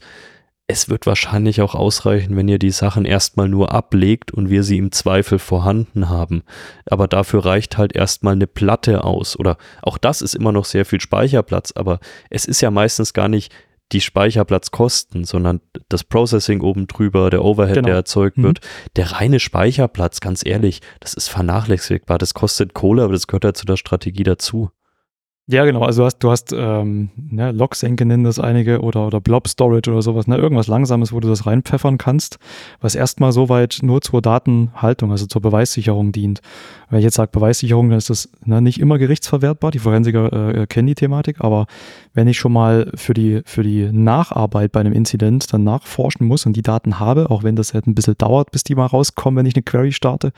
es 0.66 0.88
wird 0.88 1.06
wahrscheinlich 1.06 1.60
auch 1.60 1.74
ausreichen, 1.74 2.36
wenn 2.36 2.48
ihr 2.48 2.58
die 2.58 2.70
Sachen 2.70 3.04
erstmal 3.04 3.48
nur 3.48 3.72
ablegt 3.72 4.32
und 4.32 4.48
wir 4.48 4.62
sie 4.62 4.78
im 4.78 4.92
Zweifel 4.92 5.38
vorhanden 5.38 6.08
haben. 6.08 6.42
Aber 6.86 7.06
dafür 7.06 7.44
reicht 7.44 7.76
halt 7.76 7.94
erstmal 7.94 8.32
eine 8.32 8.46
Platte 8.46 9.04
aus. 9.04 9.38
Oder 9.38 9.58
auch 9.82 9.98
das 9.98 10.22
ist 10.22 10.34
immer 10.34 10.52
noch 10.52 10.64
sehr 10.64 10.86
viel 10.86 11.00
Speicherplatz, 11.00 11.72
aber 11.74 12.00
es 12.30 12.46
ist 12.46 12.62
ja 12.62 12.70
meistens 12.70 13.12
gar 13.12 13.28
nicht 13.28 13.52
die 13.92 14.00
Speicherplatzkosten, 14.00 15.24
sondern 15.24 15.60
das 15.90 16.02
Processing 16.02 16.62
oben 16.62 16.86
drüber, 16.86 17.28
der 17.28 17.44
Overhead, 17.44 17.74
genau. 17.74 17.86
der 17.88 17.96
erzeugt 17.96 18.38
mhm. 18.38 18.44
wird. 18.44 18.60
Der 18.96 19.12
reine 19.12 19.40
Speicherplatz, 19.40 20.20
ganz 20.20 20.44
ehrlich, 20.44 20.80
das 21.00 21.12
ist 21.12 21.28
vernachlässigbar. 21.28 22.16
Das 22.16 22.32
kostet 22.32 22.72
Kohle, 22.72 23.02
aber 23.04 23.12
das 23.12 23.26
gehört 23.26 23.44
ja 23.44 23.52
zu 23.52 23.66
der 23.66 23.76
Strategie 23.76 24.22
dazu. 24.22 24.70
Ja, 25.46 25.66
genau. 25.66 25.82
Also 25.82 26.00
du 26.00 26.06
hast, 26.06 26.18
du 26.20 26.30
hast 26.30 26.54
ähm, 26.56 27.10
ne, 27.16 27.52
Logsenke 27.52 28.06
nennen 28.06 28.24
das 28.24 28.38
einige 28.38 28.80
oder, 28.80 29.06
oder 29.06 29.20
Blob 29.20 29.46
Storage 29.46 29.90
oder 29.90 30.00
sowas, 30.00 30.26
ne, 30.26 30.38
irgendwas 30.38 30.68
Langsames, 30.68 31.12
wo 31.12 31.20
du 31.20 31.28
das 31.28 31.44
reinpfeffern 31.44 31.98
kannst, 31.98 32.38
was 32.80 32.94
erstmal 32.94 33.30
soweit 33.30 33.80
nur 33.82 34.00
zur 34.00 34.22
Datenhaltung, 34.22 35.10
also 35.10 35.26
zur 35.26 35.42
Beweissicherung 35.42 36.12
dient. 36.12 36.40
Wenn 36.88 37.00
ich 37.00 37.04
jetzt 37.04 37.16
sage 37.16 37.30
Beweissicherung, 37.30 37.90
dann 37.90 37.98
ist 37.98 38.08
das 38.08 38.30
ne, 38.42 38.62
nicht 38.62 38.80
immer 38.80 38.96
gerichtsverwertbar. 38.96 39.70
Die 39.70 39.80
Forensiker 39.80 40.32
äh, 40.32 40.62
äh, 40.62 40.66
kennen 40.66 40.86
die 40.86 40.94
Thematik, 40.94 41.42
aber 41.42 41.66
wenn 42.14 42.26
ich 42.26 42.38
schon 42.38 42.52
mal 42.52 42.90
für 42.94 43.12
die, 43.12 43.42
für 43.44 43.62
die 43.62 43.90
Nacharbeit 43.92 44.72
bei 44.72 44.80
einem 44.80 44.94
Inzident 44.94 45.52
dann 45.52 45.62
nachforschen 45.62 46.26
muss 46.26 46.46
und 46.46 46.56
die 46.56 46.62
Daten 46.62 47.00
habe, 47.00 47.30
auch 47.30 47.42
wenn 47.42 47.54
das 47.54 47.74
halt 47.74 47.86
ein 47.86 47.94
bisschen 47.94 48.16
dauert, 48.16 48.50
bis 48.50 48.64
die 48.64 48.74
mal 48.74 48.86
rauskommen, 48.86 49.36
wenn 49.36 49.46
ich 49.46 49.56
eine 49.56 49.62
Query 49.62 49.92
starte, 49.92 50.32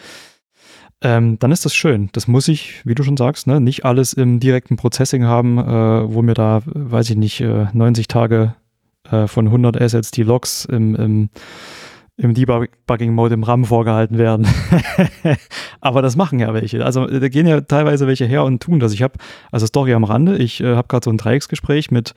ähm, 1.02 1.38
dann 1.38 1.52
ist 1.52 1.64
das 1.64 1.74
schön. 1.74 2.08
Das 2.12 2.26
muss 2.26 2.48
ich, 2.48 2.84
wie 2.86 2.94
du 2.94 3.02
schon 3.02 3.16
sagst, 3.16 3.46
ne, 3.46 3.60
nicht 3.60 3.84
alles 3.84 4.12
im 4.12 4.40
direkten 4.40 4.76
Processing 4.76 5.24
haben, 5.24 5.58
äh, 5.58 6.12
wo 6.12 6.22
mir 6.22 6.34
da, 6.34 6.62
weiß 6.64 7.10
ich 7.10 7.16
nicht, 7.16 7.40
äh, 7.40 7.66
90 7.72 8.08
Tage 8.08 8.54
äh, 9.10 9.26
von 9.26 9.46
100 9.46 9.80
Assets 9.80 10.10
die 10.10 10.22
Logs 10.22 10.64
im, 10.64 10.94
im, 10.94 11.30
im 12.16 12.32
Debugging-Mode 12.32 13.34
im 13.34 13.42
RAM 13.42 13.66
vorgehalten 13.66 14.16
werden. 14.16 14.46
Aber 15.82 16.00
das 16.00 16.16
machen 16.16 16.38
ja 16.38 16.54
welche. 16.54 16.84
Also 16.84 17.06
da 17.06 17.28
gehen 17.28 17.46
ja 17.46 17.60
teilweise 17.60 18.06
welche 18.06 18.24
her 18.24 18.44
und 18.44 18.62
tun 18.62 18.80
das. 18.80 18.94
Ich 18.94 19.02
habe, 19.02 19.14
also 19.52 19.66
Story 19.66 19.92
am 19.92 20.04
Rande, 20.04 20.38
ich 20.38 20.62
äh, 20.62 20.76
habe 20.76 20.88
gerade 20.88 21.04
so 21.04 21.10
ein 21.10 21.18
Dreiecksgespräch 21.18 21.90
mit 21.90 22.14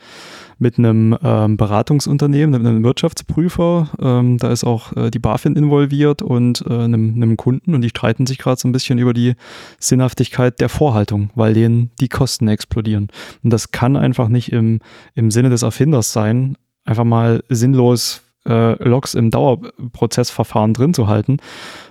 mit 0.59 0.77
einem 0.77 1.17
ähm, 1.23 1.57
Beratungsunternehmen, 1.57 2.61
mit 2.61 2.69
einem 2.69 2.83
Wirtschaftsprüfer. 2.83 3.89
Ähm, 3.99 4.37
da 4.37 4.51
ist 4.51 4.63
auch 4.63 4.95
äh, 4.95 5.09
die 5.09 5.19
BaFin 5.19 5.55
involviert 5.55 6.21
und 6.21 6.63
äh, 6.67 6.73
einem, 6.73 7.15
einem 7.15 7.37
Kunden 7.37 7.73
und 7.73 7.81
die 7.81 7.89
streiten 7.89 8.27
sich 8.27 8.37
gerade 8.37 8.59
so 8.59 8.67
ein 8.67 8.73
bisschen 8.73 8.99
über 8.99 9.13
die 9.13 9.35
Sinnhaftigkeit 9.79 10.59
der 10.59 10.69
Vorhaltung, 10.69 11.31
weil 11.35 11.53
denen 11.53 11.91
die 11.99 12.09
Kosten 12.09 12.47
explodieren. 12.47 13.07
Und 13.43 13.51
das 13.51 13.71
kann 13.71 13.95
einfach 13.95 14.27
nicht 14.27 14.51
im, 14.51 14.79
im 15.15 15.31
Sinne 15.31 15.49
des 15.49 15.63
Erfinders 15.63 16.13
sein, 16.13 16.57
einfach 16.83 17.05
mal 17.05 17.43
sinnlos 17.49 18.21
äh, 18.49 18.83
Logs 18.83 19.13
im 19.13 19.29
Dauerprozessverfahren 19.29 20.73
drin 20.73 20.93
zu 20.93 21.07
halten, 21.07 21.37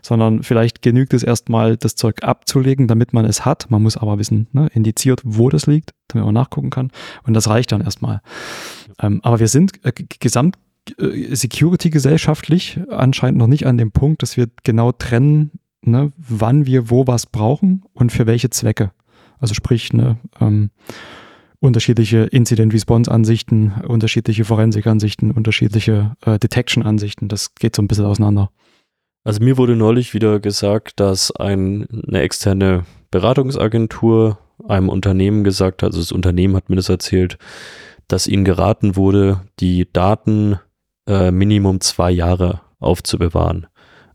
sondern 0.02 0.42
vielleicht 0.42 0.82
genügt 0.82 1.14
es 1.14 1.22
erstmal, 1.22 1.76
das 1.76 1.94
Zeug 1.94 2.22
abzulegen, 2.22 2.88
damit 2.88 3.12
man 3.12 3.24
es 3.24 3.44
hat. 3.44 3.70
Man 3.70 3.82
muss 3.82 3.96
aber 3.96 4.18
wissen, 4.18 4.48
ne, 4.52 4.68
indiziert, 4.74 5.20
wo 5.24 5.48
das 5.48 5.66
liegt, 5.66 5.94
damit 6.08 6.26
man 6.26 6.34
nachgucken 6.34 6.70
kann. 6.70 6.90
Und 7.24 7.34
das 7.34 7.48
reicht 7.48 7.72
dann 7.72 7.80
erstmal. 7.80 8.20
Ähm, 9.00 9.20
aber 9.22 9.40
wir 9.40 9.48
sind 9.48 9.84
äh, 9.84 9.92
gesamt 10.20 10.56
äh, 10.98 11.34
Security 11.34 11.90
gesellschaftlich 11.90 12.80
anscheinend 12.90 13.38
noch 13.38 13.46
nicht 13.46 13.66
an 13.66 13.78
dem 13.78 13.92
Punkt, 13.92 14.22
dass 14.22 14.36
wir 14.36 14.48
genau 14.64 14.92
trennen, 14.92 15.52
ne, 15.82 16.12
wann 16.16 16.66
wir 16.66 16.90
wo 16.90 17.06
was 17.06 17.26
brauchen 17.26 17.84
und 17.92 18.12
für 18.12 18.26
welche 18.26 18.50
Zwecke. 18.50 18.90
Also 19.38 19.54
sprich, 19.54 19.92
ne, 19.92 20.16
ähm, 20.40 20.70
unterschiedliche 21.60 22.18
Incident-Response-Ansichten, 22.24 23.72
unterschiedliche 23.86 24.44
Forensik-Ansichten, 24.44 25.30
unterschiedliche 25.30 26.16
äh, 26.24 26.38
Detection-Ansichten. 26.38 27.28
Das 27.28 27.54
geht 27.54 27.74
so 27.74 27.82
ein 27.82 27.88
bisschen 27.88 28.06
auseinander. 28.06 28.50
Also 29.24 29.42
mir 29.42 29.58
wurde 29.58 29.76
neulich 29.76 30.14
wieder 30.14 30.40
gesagt, 30.40 31.00
dass 31.00 31.34
ein, 31.34 31.86
eine 32.06 32.20
externe 32.20 32.84
Beratungsagentur 33.10 34.38
einem 34.66 34.88
Unternehmen 34.88 35.44
gesagt 35.44 35.82
hat, 35.82 35.88
also 35.88 36.00
das 36.00 36.12
Unternehmen 36.12 36.56
hat 36.56 36.68
mir 36.68 36.76
das 36.76 36.88
erzählt, 36.88 37.38
dass 38.06 38.26
ihnen 38.26 38.44
geraten 38.44 38.96
wurde, 38.96 39.42
die 39.60 39.90
Daten 39.92 40.58
äh, 41.06 41.30
Minimum 41.30 41.80
zwei 41.80 42.10
Jahre 42.10 42.60
aufzubewahren. 42.80 43.66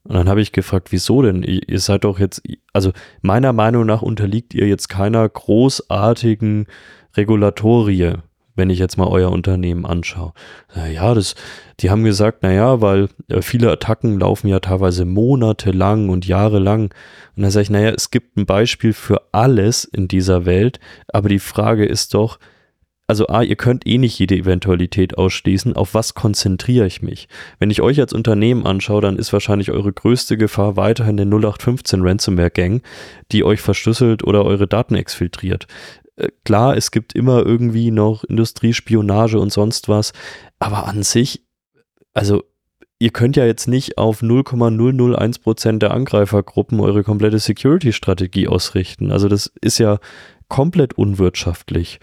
Und 0.03 0.15
dann 0.15 0.27
habe 0.27 0.41
ich 0.41 0.51
gefragt, 0.51 0.91
wieso 0.91 1.21
denn? 1.21 1.43
Ihr 1.43 1.79
seid 1.79 2.03
doch 2.03 2.19
jetzt, 2.19 2.41
also 2.73 2.91
meiner 3.21 3.53
Meinung 3.53 3.85
nach 3.85 4.01
unterliegt 4.01 4.53
ihr 4.53 4.67
jetzt 4.67 4.89
keiner 4.89 5.27
großartigen 5.27 6.67
Regulatorie, 7.15 8.13
wenn 8.55 8.69
ich 8.69 8.79
jetzt 8.79 8.97
mal 8.97 9.07
euer 9.07 9.31
Unternehmen 9.31 9.85
anschaue. 9.85 10.33
Ja, 10.93 11.13
das, 11.13 11.35
die 11.79 11.89
haben 11.89 12.03
gesagt, 12.03 12.43
naja, 12.43 12.81
weil 12.81 13.09
äh, 13.27 13.41
viele 13.41 13.71
Attacken 13.71 14.19
laufen 14.19 14.47
ja 14.47 14.59
teilweise 14.59 15.05
monatelang 15.05 16.09
und 16.09 16.27
jahrelang. 16.27 16.93
Und 17.35 17.43
dann 17.43 17.51
sage 17.51 17.63
ich, 17.63 17.69
naja, 17.69 17.91
es 17.91 18.11
gibt 18.11 18.37
ein 18.37 18.45
Beispiel 18.45 18.93
für 18.93 19.21
alles 19.31 19.85
in 19.85 20.07
dieser 20.07 20.45
Welt, 20.45 20.79
aber 21.07 21.29
die 21.29 21.39
Frage 21.39 21.85
ist 21.85 22.13
doch, 22.13 22.37
also 23.05 23.27
A, 23.27 23.43
ihr 23.43 23.57
könnt 23.57 23.85
eh 23.85 23.97
nicht 23.97 24.17
jede 24.17 24.35
Eventualität 24.35 25.17
ausschließen. 25.17 25.75
Auf 25.75 25.93
was 25.93 26.13
konzentriere 26.13 26.87
ich 26.87 27.01
mich? 27.01 27.27
Wenn 27.59 27.69
ich 27.69 27.81
euch 27.81 27.99
als 27.99 28.13
Unternehmen 28.13 28.65
anschaue, 28.65 29.01
dann 29.01 29.17
ist 29.17 29.33
wahrscheinlich 29.33 29.71
eure 29.71 29.91
größte 29.91 30.37
Gefahr 30.37 30.77
weiterhin 30.77 31.17
der 31.17 31.25
0815 31.25 32.01
Ransomware 32.01 32.49
Gang, 32.49 32.81
die 33.31 33.43
euch 33.43 33.59
verschlüsselt 33.59 34.23
oder 34.23 34.45
eure 34.45 34.67
Daten 34.67 34.95
exfiltriert. 34.95 35.67
Äh, 36.15 36.29
klar, 36.43 36.77
es 36.77 36.91
gibt 36.91 37.13
immer 37.13 37.45
irgendwie 37.45 37.91
noch 37.91 38.23
Industriespionage 38.23 39.39
und 39.39 39.51
sonst 39.51 39.89
was, 39.89 40.13
aber 40.59 40.87
an 40.87 41.03
sich, 41.03 41.45
also 42.13 42.43
ihr 42.99 43.11
könnt 43.11 43.35
ja 43.35 43.45
jetzt 43.45 43.67
nicht 43.67 43.97
auf 43.97 44.21
0,001% 44.21 45.79
der 45.79 45.91
Angreifergruppen 45.91 46.79
eure 46.79 47.03
komplette 47.03 47.39
Security-Strategie 47.39 48.47
ausrichten. 48.47 49.11
Also 49.11 49.27
das 49.27 49.51
ist 49.61 49.77
ja 49.77 49.99
komplett 50.47 50.93
unwirtschaftlich. 50.93 51.99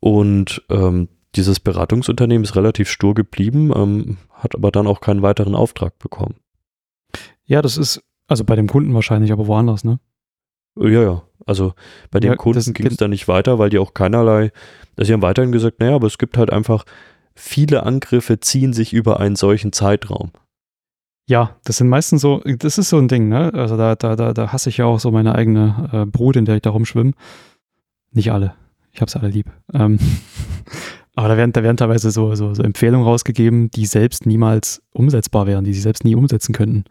Und 0.00 0.62
ähm, 0.70 1.08
dieses 1.34 1.60
Beratungsunternehmen 1.60 2.44
ist 2.44 2.56
relativ 2.56 2.88
stur 2.88 3.14
geblieben, 3.14 3.72
ähm, 3.74 4.16
hat 4.30 4.54
aber 4.54 4.70
dann 4.70 4.86
auch 4.86 5.00
keinen 5.00 5.22
weiteren 5.22 5.54
Auftrag 5.54 5.98
bekommen. 5.98 6.36
Ja, 7.44 7.62
das 7.62 7.76
ist, 7.76 8.02
also 8.26 8.44
bei 8.44 8.56
dem 8.56 8.68
Kunden 8.68 8.94
wahrscheinlich, 8.94 9.32
aber 9.32 9.46
woanders, 9.46 9.84
ne? 9.84 10.00
Ja, 10.76 11.02
ja. 11.02 11.22
Also 11.46 11.74
bei 12.10 12.20
dem 12.20 12.30
ja, 12.30 12.36
Kunden 12.36 12.72
ging 12.72 12.86
es 12.86 12.96
da 12.96 13.08
nicht 13.08 13.28
weiter, 13.28 13.58
weil 13.58 13.70
die 13.70 13.78
auch 13.78 13.94
keinerlei, 13.94 14.52
also 14.96 15.08
sie 15.08 15.12
haben 15.12 15.22
weiterhin 15.22 15.52
gesagt, 15.52 15.80
naja, 15.80 15.96
aber 15.96 16.06
es 16.06 16.18
gibt 16.18 16.38
halt 16.38 16.50
einfach, 16.50 16.84
viele 17.34 17.84
Angriffe 17.84 18.40
ziehen 18.40 18.72
sich 18.72 18.92
über 18.92 19.20
einen 19.20 19.36
solchen 19.36 19.72
Zeitraum. 19.72 20.30
Ja, 21.28 21.56
das 21.64 21.78
sind 21.78 21.88
meistens 21.88 22.20
so, 22.20 22.40
das 22.44 22.78
ist 22.78 22.90
so 22.90 22.98
ein 22.98 23.08
Ding, 23.08 23.28
ne? 23.28 23.52
Also 23.54 23.76
da, 23.76 23.94
da, 23.94 24.16
da, 24.16 24.32
da 24.32 24.52
hasse 24.52 24.68
ich 24.68 24.78
ja 24.78 24.86
auch 24.86 25.00
so 25.00 25.10
meine 25.10 25.34
eigene 25.34 25.90
äh, 25.92 26.06
Brut, 26.06 26.36
in 26.36 26.44
der 26.44 26.56
ich 26.56 26.62
da 26.62 26.70
rumschwimme. 26.70 27.12
Nicht 28.10 28.32
alle. 28.32 28.54
Ich 28.92 29.00
hab's 29.00 29.16
alle 29.16 29.28
lieb. 29.28 29.46
Ähm, 29.72 29.98
aber 31.14 31.28
da 31.28 31.36
werden, 31.36 31.52
da 31.52 31.62
werden 31.62 31.76
teilweise 31.76 32.10
so, 32.10 32.34
so, 32.34 32.54
so 32.54 32.62
Empfehlungen 32.62 33.06
rausgegeben, 33.06 33.70
die 33.70 33.84
selbst 33.84 34.24
niemals 34.24 34.82
umsetzbar 34.92 35.46
wären, 35.46 35.64
die 35.64 35.74
sie 35.74 35.80
selbst 35.80 36.04
nie 36.04 36.14
umsetzen 36.14 36.54
könnten. 36.54 36.84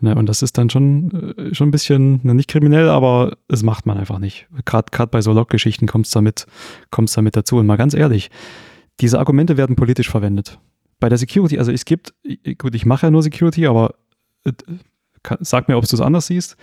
Ne? 0.00 0.14
Und 0.14 0.28
das 0.28 0.42
ist 0.42 0.56
dann 0.58 0.70
schon, 0.70 1.34
äh, 1.36 1.54
schon 1.54 1.68
ein 1.68 1.72
bisschen, 1.72 2.20
ne, 2.22 2.34
nicht 2.34 2.48
kriminell, 2.48 2.88
aber 2.88 3.36
es 3.48 3.64
macht 3.64 3.84
man 3.84 3.98
einfach 3.98 4.20
nicht. 4.20 4.46
Gerade 4.64 5.08
bei 5.10 5.20
so 5.20 5.32
Log-Geschichten 5.32 5.88
kommt 5.88 6.06
es 6.06 6.12
damit, 6.12 6.46
damit 6.90 7.36
dazu. 7.36 7.56
Und 7.56 7.66
mal 7.66 7.76
ganz 7.76 7.94
ehrlich, 7.94 8.30
diese 9.00 9.18
Argumente 9.18 9.56
werden 9.56 9.74
politisch 9.74 10.08
verwendet. 10.08 10.60
Bei 11.00 11.08
der 11.08 11.18
Security, 11.18 11.58
also 11.58 11.72
es 11.72 11.84
gibt, 11.84 12.14
gut, 12.58 12.76
ich 12.76 12.86
mache 12.86 13.06
ja 13.06 13.10
nur 13.10 13.24
Security, 13.24 13.66
aber 13.66 13.96
äh, 14.44 14.52
sag 15.40 15.66
mir, 15.66 15.76
ob 15.76 15.86
du 15.88 15.96
es 15.96 16.00
anders 16.00 16.28
siehst. 16.28 16.56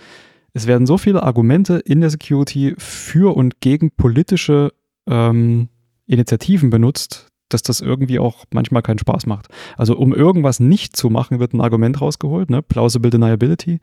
Es 0.54 0.66
werden 0.66 0.86
so 0.86 0.96
viele 0.96 1.22
Argumente 1.22 1.78
in 1.78 2.00
der 2.00 2.08
Security 2.08 2.74
für 2.78 3.36
und 3.36 3.60
gegen 3.60 3.90
politische 3.90 4.72
ähm, 5.06 5.68
Initiativen 6.06 6.70
benutzt, 6.70 7.28
dass 7.48 7.62
das 7.62 7.80
irgendwie 7.80 8.18
auch 8.18 8.44
manchmal 8.52 8.82
keinen 8.82 8.98
Spaß 8.98 9.26
macht. 9.26 9.48
Also 9.76 9.96
um 9.96 10.14
irgendwas 10.14 10.60
nicht 10.60 10.96
zu 10.96 11.10
machen, 11.10 11.38
wird 11.38 11.52
ein 11.52 11.60
Argument 11.60 12.00
rausgeholt, 12.00 12.50
ne? 12.50 12.62
Plausible 12.62 13.10
Deniability. 13.10 13.80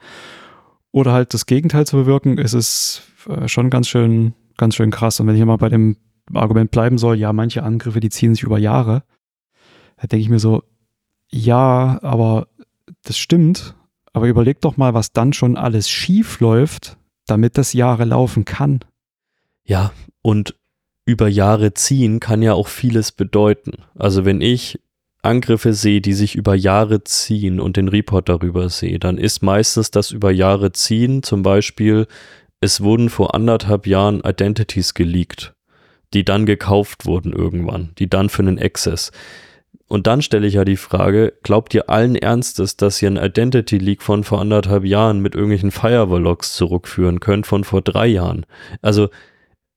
Oder 0.92 1.14
halt 1.14 1.34
das 1.34 1.46
Gegenteil 1.46 1.86
zu 1.86 1.98
bewirken, 1.98 2.38
ist 2.38 2.54
es 2.54 3.04
äh, 3.28 3.48
schon 3.48 3.70
ganz 3.70 3.88
schön, 3.88 4.34
ganz 4.58 4.76
schön 4.76 4.90
krass. 4.90 5.20
Und 5.20 5.28
wenn 5.28 5.36
ich 5.36 5.46
mal 5.46 5.58
bei 5.58 5.70
dem 5.70 5.98
Argument 6.34 6.72
bleiben 6.72 6.98
soll, 6.98 7.18
ja, 7.18 7.32
manche 7.32 7.64
Angriffe, 7.64 8.00
die 8.00 8.10
ziehen 8.10 8.34
sich 8.34 8.44
über 8.44 8.58
Jahre, 8.58 9.04
da 9.98 10.08
denke 10.08 10.22
ich 10.22 10.30
mir 10.30 10.40
so, 10.40 10.64
ja, 11.28 12.00
aber 12.02 12.48
das 13.04 13.18
stimmt, 13.18 13.76
aber 14.14 14.28
überleg 14.28 14.62
doch 14.62 14.78
mal, 14.78 14.94
was 14.94 15.12
dann 15.12 15.34
schon 15.34 15.58
alles 15.58 15.90
schief 15.90 16.40
läuft, 16.40 16.98
damit 17.28 17.58
das 17.58 17.74
Jahre 17.74 18.06
laufen 18.06 18.46
kann. 18.46 18.80
Ja, 19.64 19.92
und 20.22 20.56
über 21.10 21.28
Jahre 21.28 21.74
ziehen 21.74 22.20
kann 22.20 22.42
ja 22.42 22.54
auch 22.54 22.68
vieles 22.68 23.12
bedeuten. 23.12 23.84
Also 23.96 24.26
wenn 24.26 24.42
ich 24.42 24.80
Angriffe 25.22 25.74
sehe, 25.74 26.02
die 26.02 26.14
sich 26.14 26.36
über 26.36 26.56
Jahre 26.56 27.04
ziehen 27.04 27.60
und 27.60 27.78
den 27.78 27.88
Report 27.88 28.30
darüber 28.30 28.70
sehe, 28.70 29.00
dann 29.00 29.18
ist 29.18 29.42
meistens 29.42 29.92
das 29.92 30.12
über 30.12 30.32
Jahre 30.32 30.72
ziehen 30.72 31.24
zum 31.24 31.42
Beispiel, 31.42 32.08
es 32.62 32.82
wurden 32.82 33.10
vor 33.10 33.36
anderthalb 33.36 33.88
Jahren 33.88 34.22
Identities 34.22 34.94
geleakt, 34.94 35.56
die 36.14 36.24
dann 36.24 36.46
gekauft 36.46 37.06
wurden 37.06 37.34
irgendwann, 37.34 37.90
die 37.98 38.10
dann 38.10 38.30
für 38.30 38.44
einen 38.44 38.60
Access. 38.60 39.12
Und 39.88 40.06
dann 40.06 40.22
stelle 40.22 40.46
ich 40.46 40.54
ja 40.54 40.66
die 40.66 40.78
Frage, 40.78 41.34
glaubt 41.42 41.74
ihr 41.74 41.90
allen 41.90 42.16
Ernstes, 42.16 42.78
dass 42.78 43.02
ihr 43.02 43.10
ein 43.10 43.18
Identity 43.18 43.80
Leak 43.80 44.04
von 44.04 44.24
vor 44.24 44.40
anderthalb 44.40 44.86
Jahren 44.86 45.20
mit 45.20 45.34
irgendwelchen 45.34 45.72
Firewall-Logs 45.72 46.54
zurückführen 46.54 47.20
könnt 47.20 47.48
von 47.48 47.64
vor 47.64 47.82
drei 47.82 48.06
Jahren? 48.06 48.46
Also 48.84 49.10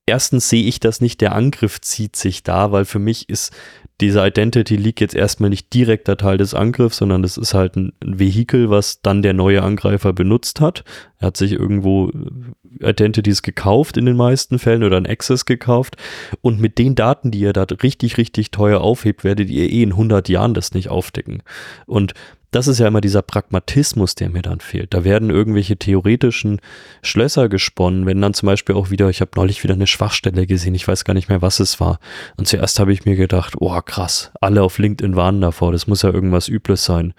erstens 0.06 0.48
sehe 0.48 0.64
ich 0.64 0.80
das 0.80 1.00
nicht, 1.00 1.20
der 1.20 1.34
Angriff 1.34 1.80
zieht 1.80 2.16
sich 2.16 2.42
da, 2.42 2.72
weil 2.72 2.84
für 2.84 2.98
mich 2.98 3.28
ist 3.28 3.52
dieser 4.00 4.26
Identity 4.26 4.74
Leak 4.74 5.00
jetzt 5.00 5.14
erstmal 5.14 5.50
nicht 5.50 5.72
direkter 5.72 6.16
Teil 6.16 6.36
des 6.36 6.54
Angriffs, 6.54 6.96
sondern 6.96 7.22
das 7.22 7.36
ist 7.36 7.54
halt 7.54 7.76
ein 7.76 7.92
Vehikel, 8.04 8.68
was 8.68 9.00
dann 9.00 9.22
der 9.22 9.32
neue 9.32 9.62
Angreifer 9.62 10.12
benutzt 10.12 10.60
hat. 10.60 10.82
Er 11.18 11.28
hat 11.28 11.36
sich 11.36 11.52
irgendwo 11.52 12.10
äh, 12.10 12.90
Identities 12.90 13.42
gekauft 13.42 13.96
in 13.96 14.06
den 14.06 14.16
meisten 14.16 14.58
Fällen 14.58 14.82
oder 14.82 14.96
ein 14.96 15.06
Access 15.06 15.44
gekauft 15.44 15.96
und 16.40 16.60
mit 16.60 16.78
den 16.78 16.96
Daten, 16.96 17.30
die 17.30 17.40
ihr 17.40 17.52
da 17.52 17.62
richtig, 17.62 18.16
richtig 18.16 18.50
teuer 18.50 18.80
aufhebt, 18.80 19.22
werdet 19.22 19.50
ihr 19.50 19.70
eh 19.70 19.82
in 19.84 19.92
100 19.92 20.28
Jahren 20.28 20.54
das 20.54 20.74
nicht 20.74 20.88
aufdecken. 20.88 21.44
Und 21.86 22.14
das 22.52 22.68
ist 22.68 22.78
ja 22.78 22.86
immer 22.86 23.00
dieser 23.00 23.22
Pragmatismus, 23.22 24.14
der 24.14 24.28
mir 24.28 24.42
dann 24.42 24.60
fehlt. 24.60 24.92
Da 24.92 25.04
werden 25.04 25.30
irgendwelche 25.30 25.78
theoretischen 25.78 26.60
Schlösser 27.02 27.48
gesponnen, 27.48 28.04
wenn 28.04 28.20
dann 28.20 28.34
zum 28.34 28.46
Beispiel 28.46 28.74
auch 28.74 28.90
wieder, 28.90 29.08
ich 29.08 29.22
habe 29.22 29.32
neulich 29.36 29.64
wieder 29.64 29.74
eine 29.74 29.86
Schwachstelle 29.86 30.46
gesehen, 30.46 30.74
ich 30.74 30.86
weiß 30.86 31.04
gar 31.04 31.14
nicht 31.14 31.30
mehr, 31.30 31.40
was 31.40 31.60
es 31.60 31.80
war. 31.80 31.98
Und 32.36 32.46
zuerst 32.46 32.78
habe 32.78 32.92
ich 32.92 33.06
mir 33.06 33.16
gedacht, 33.16 33.54
oh 33.58 33.80
krass, 33.80 34.32
alle 34.42 34.62
auf 34.62 34.78
LinkedIn 34.78 35.16
warnen 35.16 35.40
davor, 35.40 35.72
das 35.72 35.86
muss 35.86 36.02
ja 36.02 36.10
irgendwas 36.10 36.48
Übles 36.48 36.84
sein. 36.84 37.14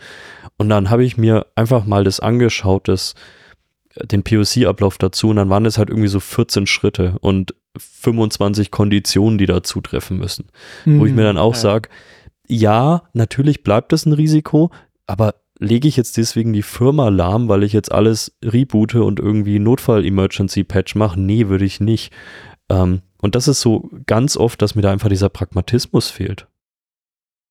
Und 0.58 0.70
dann 0.70 0.92
habe 0.92 1.04
ich 1.04 1.18
mir 1.18 1.48
einfach 1.56 1.86
mal 1.86 2.04
das 2.04 2.20
angeschaut, 2.20 2.88
das, 2.88 3.16
äh, 3.96 4.06
den 4.06 4.22
POC-Ablauf 4.22 5.00
dazu, 5.00 5.30
und 5.30 5.38
dann 5.38 5.50
waren 5.50 5.66
es 5.66 5.80
halt 5.80 5.90
irgendwie 5.90 6.10
so 6.10 6.20
14 6.20 6.68
Schritte 6.68 7.16
und 7.22 7.56
25 7.76 8.70
Konditionen, 8.70 9.40
die 9.40 9.48
da 9.48 9.64
zutreffen 9.64 10.20
müssen. 10.20 10.46
Mhm, 10.86 11.00
Wo 11.00 11.08
ich 11.08 11.12
mir 11.12 11.22
hm, 11.22 11.36
dann 11.36 11.38
auch 11.40 11.56
ja. 11.56 11.60
sage, 11.60 11.90
ja, 12.48 13.02
natürlich 13.14 13.64
bleibt 13.64 13.94
es 13.94 14.06
ein 14.06 14.14
Risiko, 14.14 14.70
aber 15.08 15.36
lege 15.60 15.88
ich 15.88 15.98
jetzt 15.98 16.18
deswegen 16.18 16.54
die 16.54 16.62
Firma 16.62 17.10
lahm, 17.10 17.48
weil 17.48 17.64
ich 17.64 17.74
jetzt 17.74 17.92
alles 17.92 18.36
reboote 18.44 19.04
und 19.04 19.20
irgendwie 19.20 19.60
Notfall-Emergency-Patch 19.60 20.96
mache? 20.96 21.20
Nee, 21.20 21.48
würde 21.48 21.66
ich 21.66 21.80
nicht. 21.80 22.12
Ähm, 22.70 23.02
und 23.22 23.36
das 23.36 23.48
ist 23.48 23.62
so 23.62 23.90
ganz 24.06 24.36
oft, 24.36 24.62
dass 24.62 24.76
mir 24.76 24.82
da 24.82 24.92
einfach 24.92 25.10
dieser 25.10 25.30
Pragmatismus 25.30 26.10
fehlt. 26.10 26.48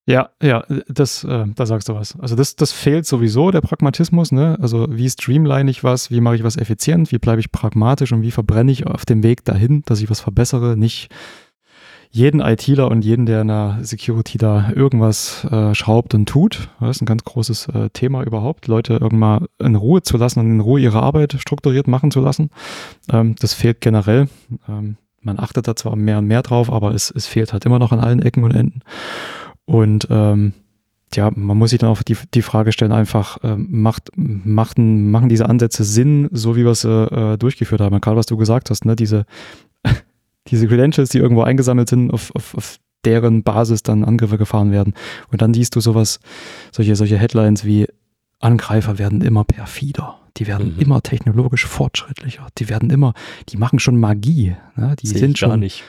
Ja, 0.05 0.30
ja, 0.42 0.64
das, 0.88 1.22
äh, 1.22 1.46
da 1.55 1.64
sagst 1.64 1.88
du 1.88 1.94
was. 1.94 2.18
Also 2.18 2.34
das, 2.34 2.57
das 2.57 2.72
fehlt 2.72 3.07
sowieso, 3.07 3.53
der 3.53 3.61
Pragmatismus, 3.61 4.32
ne? 4.32 4.59
Also 4.61 4.86
wie 4.90 5.09
streamline 5.09 5.70
ich 5.70 5.84
was, 5.84 6.11
wie 6.11 6.20
mache 6.20 6.34
ich 6.34 6.42
was 6.42 6.57
effizient, 6.57 7.12
wie 7.12 7.18
bleibe 7.18 7.40
ich 7.40 7.53
pragmatisch 7.53 8.12
und 8.12 8.22
wie 8.22 8.32
verbrenne 8.32 8.72
ich 8.72 8.86
auf 8.86 9.05
dem 9.05 9.22
Weg 9.22 9.44
dahin, 9.44 9.82
dass 9.86 10.00
ich 10.00 10.11
was 10.11 10.20
verbessere, 10.20 10.76
nicht 10.76 11.09
jeden 12.14 12.40
ITler 12.40 12.90
und 12.90 13.06
jeden, 13.06 13.24
der 13.24 13.40
in 13.40 13.48
der 13.48 13.78
Security 13.80 14.36
da 14.36 14.70
irgendwas 14.74 15.44
äh, 15.50 15.74
schraubt 15.74 16.14
und 16.14 16.28
tut. 16.28 16.68
Das 16.78 16.96
ist 16.96 17.02
ein 17.02 17.06
ganz 17.06 17.24
großes 17.24 17.68
äh, 17.68 17.88
Thema 17.90 18.22
überhaupt, 18.22 18.66
Leute 18.66 18.98
irgendwann 19.00 19.46
in 19.58 19.76
Ruhe 19.76 20.02
zu 20.02 20.18
lassen 20.18 20.40
und 20.40 20.50
in 20.50 20.60
Ruhe 20.60 20.78
ihre 20.78 21.02
Arbeit 21.02 21.34
strukturiert 21.38 21.88
machen 21.88 22.10
zu 22.10 22.20
lassen. 22.20 22.50
Ähm, 23.10 23.34
das 23.40 23.54
fehlt 23.54 23.80
generell. 23.80 24.28
Ähm, 24.68 24.96
man 25.22 25.40
achtet 25.40 25.66
da 25.66 25.74
zwar 25.74 25.96
mehr 25.96 26.18
und 26.18 26.26
mehr 26.26 26.42
drauf, 26.42 26.70
aber 26.70 26.92
es, 26.92 27.10
es 27.10 27.26
fehlt 27.26 27.54
halt 27.54 27.64
immer 27.64 27.78
noch 27.78 27.92
an 27.92 28.00
allen 28.00 28.20
Ecken 28.20 28.44
und 28.44 28.54
Enden. 28.54 28.80
Und 29.64 30.06
ähm, 30.10 30.52
ja, 31.14 31.30
man 31.34 31.56
muss 31.56 31.70
sich 31.70 31.78
dann 31.78 31.90
auch 31.90 32.02
die, 32.02 32.16
die 32.34 32.42
Frage 32.42 32.72
stellen, 32.72 32.92
einfach, 32.92 33.42
äh, 33.42 33.56
macht, 33.56 34.10
machten, 34.16 35.10
machen 35.10 35.30
diese 35.30 35.48
Ansätze 35.48 35.84
Sinn, 35.84 36.28
so 36.30 36.56
wie 36.56 36.64
wir 36.64 36.72
es 36.72 36.84
äh, 36.84 37.38
durchgeführt 37.38 37.80
haben? 37.80 38.00
Karl, 38.02 38.16
was 38.16 38.26
du 38.26 38.36
gesagt 38.36 38.68
hast, 38.68 38.84
ne, 38.84 38.96
diese 38.96 39.24
diese 40.53 40.68
Credentials, 40.68 41.09
die 41.09 41.18
irgendwo 41.18 41.42
eingesammelt 41.42 41.88
sind, 41.88 42.12
auf, 42.12 42.30
auf, 42.36 42.55
auf 42.55 42.78
deren 43.05 43.42
Basis 43.42 43.82
dann 43.82 44.05
Angriffe 44.05 44.38
gefahren 44.38 44.70
werden. 44.70 44.94
Und 45.32 45.42
dann 45.42 45.55
siehst 45.55 45.74
du 45.74 45.80
sowas, 45.80 46.20
solche, 46.70 46.94
solche 46.94 47.18
Headlines 47.18 47.64
wie 47.64 47.88
Angreifer 48.38 48.98
werden 48.98 49.22
immer 49.22 49.44
perfider, 49.44 50.18
die 50.36 50.46
werden 50.46 50.74
mhm. 50.74 50.80
immer 50.80 51.03
technologisch 51.03 51.66
fortschrittlicher, 51.66 52.46
die 52.59 52.68
werden 52.68 52.90
immer, 52.90 53.14
die 53.48 53.57
machen 53.57 53.78
schon 53.78 53.98
Magie, 53.98 54.57
ne? 54.76 54.96
die 55.00 55.07
Sehe 55.07 55.18
sind 55.18 55.38
schon, 55.38 55.61
nicht. 55.61 55.84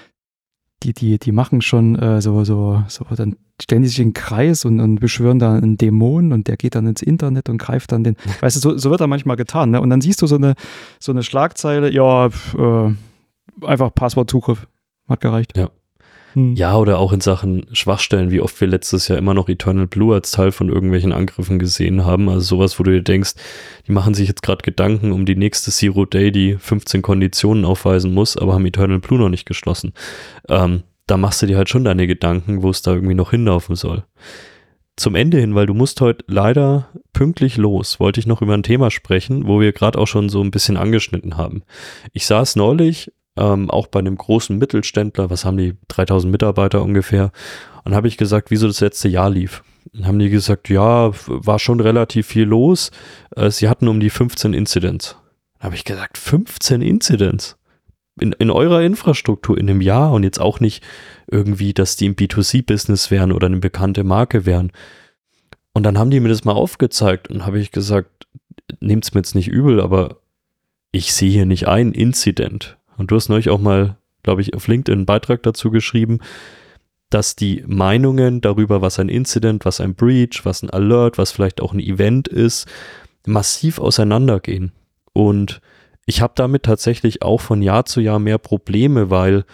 die, 0.83 0.93
die, 0.93 1.17
die 1.17 1.31
machen 1.31 1.61
schon 1.61 1.97
äh, 1.97 2.21
so, 2.21 2.43
so, 2.43 2.83
so, 2.87 3.05
dann 3.15 3.37
stellen 3.61 3.81
die 3.81 3.87
sich 3.87 3.99
in 3.99 4.09
den 4.09 4.13
Kreis 4.13 4.65
und, 4.65 4.79
und 4.79 4.99
beschwören 4.99 5.39
da 5.39 5.55
einen 5.55 5.77
Dämon 5.77 6.31
und 6.31 6.47
der 6.47 6.57
geht 6.57 6.75
dann 6.75 6.85
ins 6.85 7.01
Internet 7.01 7.49
und 7.49 7.57
greift 7.57 7.91
dann 7.91 8.03
den, 8.03 8.15
weißt 8.41 8.57
du, 8.57 8.59
so, 8.59 8.77
so 8.77 8.91
wird 8.91 9.01
da 9.01 9.07
manchmal 9.07 9.35
getan, 9.35 9.71
ne? 9.71 9.81
Und 9.81 9.89
dann 9.89 10.01
siehst 10.01 10.21
du 10.21 10.27
so 10.27 10.35
eine, 10.35 10.53
so 10.99 11.11
eine 11.11 11.23
Schlagzeile, 11.23 11.91
ja, 11.91 12.27
äh, 12.27 12.93
einfach 13.61 13.93
Passwortzugriff. 13.93 14.67
Hat 15.07 15.21
gereicht. 15.21 15.57
Ja. 15.57 15.69
Hm. 16.33 16.55
Ja, 16.55 16.75
oder 16.77 16.97
auch 16.97 17.13
in 17.13 17.21
Sachen 17.21 17.67
Schwachstellen, 17.73 18.31
wie 18.31 18.41
oft 18.41 18.59
wir 18.59 18.67
letztes 18.67 19.07
Jahr 19.07 19.17
immer 19.17 19.33
noch 19.33 19.49
Eternal 19.49 19.87
Blue 19.87 20.13
als 20.13 20.31
Teil 20.31 20.51
von 20.51 20.69
irgendwelchen 20.69 21.11
Angriffen 21.11 21.59
gesehen 21.59 22.05
haben. 22.05 22.29
Also 22.29 22.57
sowas, 22.57 22.79
wo 22.79 22.83
du 22.83 22.91
dir 22.91 23.03
denkst, 23.03 23.33
die 23.87 23.91
machen 23.91 24.13
sich 24.13 24.27
jetzt 24.27 24.41
gerade 24.41 24.63
Gedanken 24.63 25.11
um 25.11 25.25
die 25.25 25.35
nächste 25.35 25.71
Zero 25.71 26.05
Day, 26.05 26.31
die 26.31 26.55
15 26.57 27.01
Konditionen 27.01 27.65
aufweisen 27.65 28.13
muss, 28.13 28.35
aber 28.35 28.53
haben 28.53 28.65
Eternal 28.65 28.99
Blue 28.99 29.19
noch 29.19 29.29
nicht 29.29 29.45
geschlossen. 29.45 29.93
Ähm, 30.49 30.83
da 31.05 31.17
machst 31.17 31.41
du 31.41 31.45
dir 31.45 31.57
halt 31.57 31.69
schon 31.69 31.83
deine 31.83 32.07
Gedanken, 32.07 32.63
wo 32.63 32.69
es 32.69 32.81
da 32.81 32.93
irgendwie 32.93 33.15
noch 33.15 33.31
hinlaufen 33.31 33.75
soll. 33.75 34.03
Zum 34.95 35.15
Ende 35.15 35.39
hin, 35.39 35.55
weil 35.55 35.65
du 35.65 35.73
musst 35.73 36.01
heute 36.01 36.23
leider 36.27 36.87
pünktlich 37.13 37.57
los, 37.57 37.99
wollte 37.99 38.19
ich 38.19 38.27
noch 38.27 38.41
über 38.41 38.53
ein 38.53 38.63
Thema 38.63 38.91
sprechen, 38.91 39.47
wo 39.47 39.59
wir 39.59 39.73
gerade 39.73 39.97
auch 39.99 40.07
schon 40.07 40.29
so 40.29 40.41
ein 40.41 40.51
bisschen 40.51 40.77
angeschnitten 40.77 41.35
haben. 41.35 41.63
Ich 42.13 42.25
saß 42.27 42.55
neulich 42.55 43.11
ähm, 43.37 43.69
auch 43.69 43.87
bei 43.87 43.99
einem 43.99 44.17
großen 44.17 44.57
Mittelständler, 44.57 45.29
was 45.29 45.45
haben 45.45 45.57
die, 45.57 45.75
3000 45.87 46.31
Mitarbeiter 46.31 46.81
ungefähr, 46.81 47.31
und 47.83 47.95
habe 47.95 48.07
ich 48.07 48.17
gesagt, 48.17 48.51
wieso 48.51 48.67
das 48.67 48.79
letzte 48.79 49.09
Jahr 49.09 49.29
lief. 49.29 49.63
Dann 49.91 50.07
haben 50.07 50.19
die 50.19 50.29
gesagt, 50.29 50.69
ja, 50.69 51.11
war 51.27 51.59
schon 51.59 51.79
relativ 51.79 52.27
viel 52.27 52.45
los. 52.45 52.91
Äh, 53.35 53.51
sie 53.51 53.69
hatten 53.69 53.87
um 53.87 53.99
die 53.99 54.09
15 54.09 54.53
Incidents. 54.53 55.17
Dann 55.59 55.65
habe 55.65 55.75
ich 55.75 55.83
gesagt, 55.83 56.17
15 56.17 56.81
Incidents? 56.81 57.57
In, 58.19 58.31
in 58.33 58.51
eurer 58.51 58.83
Infrastruktur 58.83 59.57
in 59.57 59.67
einem 59.67 59.81
Jahr 59.81 60.11
und 60.11 60.23
jetzt 60.23 60.39
auch 60.39 60.59
nicht 60.59 60.83
irgendwie, 61.31 61.73
dass 61.73 61.95
die 61.95 62.05
im 62.05 62.15
B2C-Business 62.15 63.09
wären 63.09 63.31
oder 63.31 63.47
eine 63.47 63.57
bekannte 63.57 64.03
Marke 64.03 64.45
wären. 64.45 64.71
Und 65.73 65.83
dann 65.83 65.97
haben 65.97 66.11
die 66.11 66.19
mir 66.19 66.29
das 66.29 66.45
mal 66.45 66.51
aufgezeigt 66.51 67.29
und 67.29 67.45
habe 67.45 67.59
ich 67.59 67.71
gesagt, 67.71 68.27
nehmt 68.79 69.03
es 69.03 69.13
mir 69.13 69.21
jetzt 69.21 69.33
nicht 69.33 69.47
übel, 69.47 69.81
aber 69.81 70.17
ich 70.91 71.13
sehe 71.13 71.31
hier 71.31 71.47
nicht 71.47 71.67
ein 71.67 71.91
Incident. 71.91 72.77
Und 72.97 73.11
du 73.11 73.15
hast 73.15 73.29
neulich 73.29 73.49
auch 73.49 73.59
mal, 73.59 73.97
glaube 74.23 74.41
ich, 74.41 74.53
auf 74.53 74.67
LinkedIn 74.67 74.99
einen 74.99 75.05
Beitrag 75.05 75.43
dazu 75.43 75.71
geschrieben, 75.71 76.19
dass 77.09 77.35
die 77.35 77.63
Meinungen 77.67 78.41
darüber, 78.41 78.81
was 78.81 78.99
ein 78.99 79.09
Incident, 79.09 79.65
was 79.65 79.79
ein 79.79 79.95
Breach, 79.95 80.41
was 80.43 80.63
ein 80.63 80.69
Alert, 80.69 81.17
was 81.17 81.31
vielleicht 81.31 81.61
auch 81.61 81.73
ein 81.73 81.79
Event 81.79 82.27
ist, 82.27 82.67
massiv 83.25 83.79
auseinandergehen. 83.79 84.71
Und 85.13 85.61
ich 86.05 86.21
habe 86.21 86.33
damit 86.35 86.63
tatsächlich 86.63 87.21
auch 87.21 87.39
von 87.39 87.61
Jahr 87.61 87.85
zu 87.85 88.01
Jahr 88.01 88.19
mehr 88.19 88.39
Probleme, 88.39 89.09
weil 89.09 89.45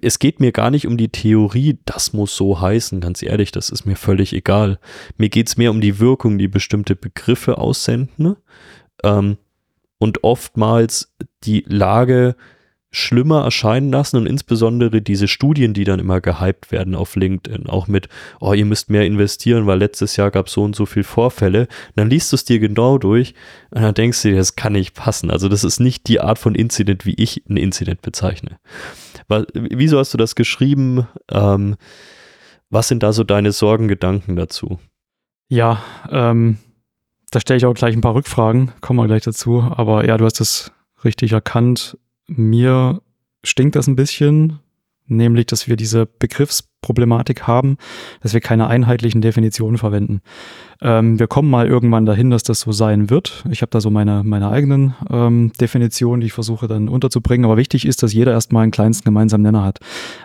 es 0.00 0.18
geht 0.18 0.40
mir 0.40 0.52
gar 0.52 0.70
nicht 0.70 0.86
um 0.86 0.96
die 0.96 1.10
Theorie, 1.10 1.78
das 1.84 2.12
muss 2.12 2.34
so 2.34 2.60
heißen, 2.60 3.00
ganz 3.00 3.22
ehrlich, 3.22 3.52
das 3.52 3.68
ist 3.68 3.84
mir 3.84 3.96
völlig 3.96 4.32
egal. 4.32 4.78
Mir 5.18 5.28
geht 5.28 5.48
es 5.48 5.56
mehr 5.56 5.70
um 5.70 5.80
die 5.80 6.00
Wirkung, 6.00 6.38
die 6.38 6.48
bestimmte 6.48 6.96
Begriffe 6.96 7.58
aussenden 7.58 8.36
ähm, 9.02 9.36
und 9.98 10.24
oftmals 10.24 11.14
die 11.44 11.64
Lage 11.66 12.36
schlimmer 12.94 13.42
erscheinen 13.42 13.90
lassen 13.90 14.18
und 14.18 14.26
insbesondere 14.26 15.02
diese 15.02 15.26
Studien, 15.26 15.74
die 15.74 15.84
dann 15.84 15.98
immer 15.98 16.20
gehypt 16.20 16.70
werden 16.70 16.94
auf 16.94 17.16
LinkedIn, 17.16 17.66
auch 17.66 17.88
mit, 17.88 18.08
oh, 18.40 18.52
ihr 18.52 18.64
müsst 18.64 18.88
mehr 18.88 19.04
investieren, 19.04 19.66
weil 19.66 19.78
letztes 19.78 20.16
Jahr 20.16 20.30
gab 20.30 20.46
es 20.46 20.52
so 20.52 20.62
und 20.62 20.76
so 20.76 20.86
viele 20.86 21.04
Vorfälle. 21.04 21.62
Und 21.62 21.96
dann 21.96 22.08
liest 22.10 22.30
du 22.30 22.36
es 22.36 22.44
dir 22.44 22.60
genau 22.60 22.98
durch 22.98 23.34
und 23.70 23.82
dann 23.82 23.94
denkst 23.94 24.22
du 24.22 24.30
dir, 24.30 24.36
das 24.36 24.54
kann 24.54 24.74
nicht 24.74 24.94
passen. 24.94 25.30
Also 25.30 25.48
das 25.48 25.64
ist 25.64 25.80
nicht 25.80 26.06
die 26.06 26.20
Art 26.20 26.38
von 26.38 26.54
Incident, 26.54 27.04
wie 27.04 27.14
ich 27.14 27.42
ein 27.48 27.56
Incident 27.56 28.00
bezeichne. 28.00 28.58
Weil, 29.26 29.46
wieso 29.54 29.98
hast 29.98 30.14
du 30.14 30.18
das 30.18 30.36
geschrieben? 30.36 31.08
Ähm, 31.30 31.76
was 32.70 32.88
sind 32.88 33.02
da 33.02 33.12
so 33.12 33.24
deine 33.24 33.50
Sorgen, 33.52 33.88
Gedanken 33.88 34.36
dazu? 34.36 34.78
Ja, 35.48 35.82
ähm, 36.10 36.58
da 37.30 37.40
stelle 37.40 37.58
ich 37.58 37.66
auch 37.66 37.74
gleich 37.74 37.96
ein 37.96 38.00
paar 38.00 38.14
Rückfragen, 38.14 38.70
kommen 38.80 39.00
wir 39.00 39.06
gleich 39.06 39.22
dazu. 39.22 39.62
Aber 39.74 40.06
ja, 40.06 40.16
du 40.16 40.24
hast 40.24 40.40
es 40.40 40.72
richtig 41.04 41.32
erkannt 41.32 41.98
mir 42.26 43.02
stinkt 43.42 43.76
das 43.76 43.86
ein 43.86 43.96
bisschen, 43.96 44.60
nämlich, 45.06 45.46
dass 45.46 45.68
wir 45.68 45.76
diese 45.76 46.06
Begriffsproblematik 46.84 47.46
haben, 47.46 47.76
dass 48.22 48.34
wir 48.34 48.40
keine 48.40 48.68
einheitlichen 48.68 49.20
Definitionen 49.20 49.78
verwenden. 49.78 50.20
Ähm, 50.82 51.18
wir 51.18 51.26
kommen 51.26 51.50
mal 51.50 51.66
irgendwann 51.66 52.04
dahin, 52.04 52.30
dass 52.30 52.42
das 52.42 52.60
so 52.60 52.72
sein 52.72 53.10
wird. 53.10 53.44
Ich 53.50 53.62
habe 53.62 53.70
da 53.70 53.80
so 53.80 53.90
meine, 53.90 54.22
meine 54.24 54.50
eigenen 54.50 54.94
ähm, 55.10 55.52
Definitionen, 55.60 56.20
die 56.20 56.26
ich 56.26 56.32
versuche 56.32 56.68
dann 56.68 56.88
unterzubringen. 56.88 57.44
Aber 57.44 57.56
wichtig 57.56 57.86
ist, 57.86 58.02
dass 58.02 58.12
jeder 58.12 58.32
erstmal 58.32 58.64
einen 58.64 58.72
kleinsten 58.72 59.04
gemeinsamen 59.04 59.42
Nenner 59.42 59.64
hat. 59.64 59.78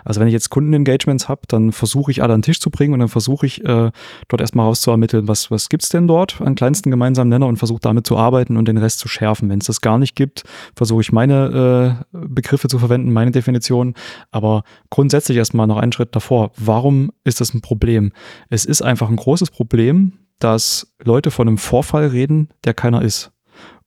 Also 0.04 0.20
wenn 0.20 0.28
ich 0.28 0.32
jetzt 0.32 0.50
Kundenengagements 0.50 1.28
habe, 1.28 1.42
dann 1.48 1.72
versuche 1.72 2.10
ich 2.10 2.22
alle 2.22 2.34
an 2.34 2.40
den 2.40 2.44
Tisch 2.44 2.60
zu 2.60 2.70
bringen 2.70 2.92
und 2.94 3.00
dann 3.00 3.08
versuche 3.08 3.46
ich 3.46 3.64
äh, 3.64 3.90
dort 4.28 4.40
erstmal 4.40 4.66
rauszuermitteln, 4.66 5.28
was, 5.28 5.50
was 5.50 5.68
gibt's 5.68 5.88
denn 5.88 6.06
dort 6.06 6.40
an 6.40 6.54
kleinsten 6.54 6.90
gemeinsamen 6.90 7.30
Nenner 7.30 7.46
und 7.46 7.56
versuche 7.56 7.80
damit 7.80 8.06
zu 8.06 8.16
arbeiten 8.16 8.56
und 8.56 8.68
den 8.68 8.76
Rest 8.76 8.98
zu 8.98 9.08
schärfen. 9.08 9.48
Wenn 9.48 9.60
es 9.60 9.66
das 9.66 9.80
gar 9.80 9.98
nicht 9.98 10.14
gibt, 10.14 10.44
versuche 10.74 11.00
ich 11.00 11.12
meine 11.12 11.96
äh, 12.12 12.18
Begriffe 12.26 12.68
zu 12.68 12.78
verwenden, 12.78 13.12
meine 13.12 13.30
Definitionen. 13.30 13.94
Aber 14.30 14.64
grundsätzlich 14.90 15.38
erstmal 15.38 15.66
noch 15.66 15.78
einen 15.78 15.92
Schritt 15.92 16.14
davor. 16.14 16.49
Warum 16.56 17.12
ist 17.24 17.40
das 17.40 17.54
ein 17.54 17.60
Problem? 17.60 18.12
Es 18.48 18.64
ist 18.64 18.82
einfach 18.82 19.08
ein 19.08 19.16
großes 19.16 19.50
Problem, 19.50 20.12
dass 20.38 20.92
Leute 21.02 21.30
von 21.30 21.48
einem 21.48 21.58
Vorfall 21.58 22.08
reden, 22.08 22.48
der 22.64 22.74
keiner 22.74 23.02
ist. 23.02 23.32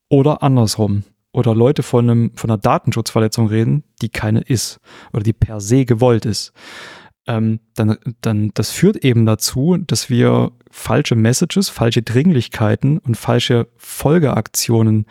Oder 0.09 0.43
andersrum. 0.43 1.03
Oder 1.31 1.55
Leute 1.55 1.81
von, 1.81 2.09
einem, 2.09 2.31
von 2.35 2.51
einer 2.51 2.59
Datenschutzverletzung 2.59 3.47
reden, 3.47 3.83
die 4.01 4.09
keine 4.09 4.41
ist. 4.41 4.79
Oder 5.11 5.23
die 5.23 5.33
per 5.33 5.59
se 5.59 5.85
gewollt 5.85 6.25
ist. 6.25 6.53
Ähm, 7.25 7.59
dann, 7.75 7.97
dann, 8.21 8.51
das 8.53 8.71
führt 8.71 8.97
eben 8.97 9.25
dazu, 9.25 9.77
dass 9.77 10.09
wir 10.09 10.51
falsche 10.69 11.15
Messages, 11.15 11.69
falsche 11.69 12.01
Dringlichkeiten 12.01 12.97
und 12.99 13.15
falsche 13.15 13.67
Folgeaktionen 13.77 15.05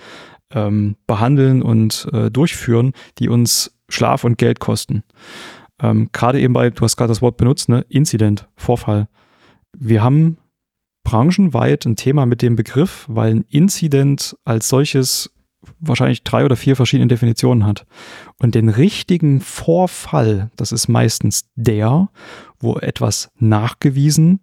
ähm, 0.53 0.97
behandeln 1.07 1.63
und 1.63 2.09
äh, 2.13 2.31
durchführen, 2.31 2.93
die 3.19 3.29
uns 3.29 3.75
Schlaf 3.89 4.25
und 4.25 4.39
Geld 4.39 4.61
kosten. 4.61 5.03
Ähm, 5.81 6.11
gerade 6.13 6.41
eben 6.41 6.53
bei, 6.53 6.71
du 6.71 6.83
hast 6.83 6.97
gerade 6.97 7.11
das 7.11 7.23
Wort 7.23 7.37
benutzt, 7.37 7.69
ne, 7.69 7.85
Incident, 7.89 8.49
Vorfall. 8.57 9.09
Wir 9.77 10.03
haben 10.03 10.39
branchenweit 11.05 11.87
ein 11.87 11.97
Thema 11.97 12.27
mit 12.27 12.43
dem 12.43 12.57
Begriff, 12.57 13.07
weil 13.09 13.35
ein 13.35 13.45
Incident 13.49 14.37
als 14.45 14.69
solches 14.69 15.31
wahrscheinlich 15.79 16.25
drei 16.25 16.45
oder 16.45 16.57
vier 16.57 16.77
verschiedene 16.77 17.09
Definitionen 17.09 17.65
hat. 17.67 17.87
Und 18.41 18.55
den 18.55 18.69
richtigen 18.69 19.41
Vorfall, 19.41 20.51
das 20.57 20.73
ist 20.73 20.89
meistens 20.89 21.45
der, 21.55 22.09
wo 22.59 22.77
etwas 22.79 23.31
nachgewiesen 23.39 24.41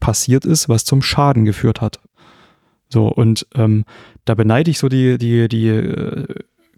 passiert 0.00 0.44
ist, 0.44 0.68
was 0.68 0.84
zum 0.84 1.02
Schaden 1.02 1.44
geführt 1.44 1.80
hat. 1.80 2.00
So, 2.88 3.08
und 3.08 3.46
ähm, 3.54 3.84
da 4.24 4.34
beneide 4.34 4.70
ich 4.70 4.78
so 4.78 4.88
die, 4.88 5.18
die, 5.18 5.48
die 5.48 5.68
äh, 5.68 6.26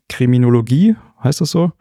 Kriminologie, 0.09 0.97
heißt 1.23 1.41
das 1.41 1.51
so? 1.51 1.73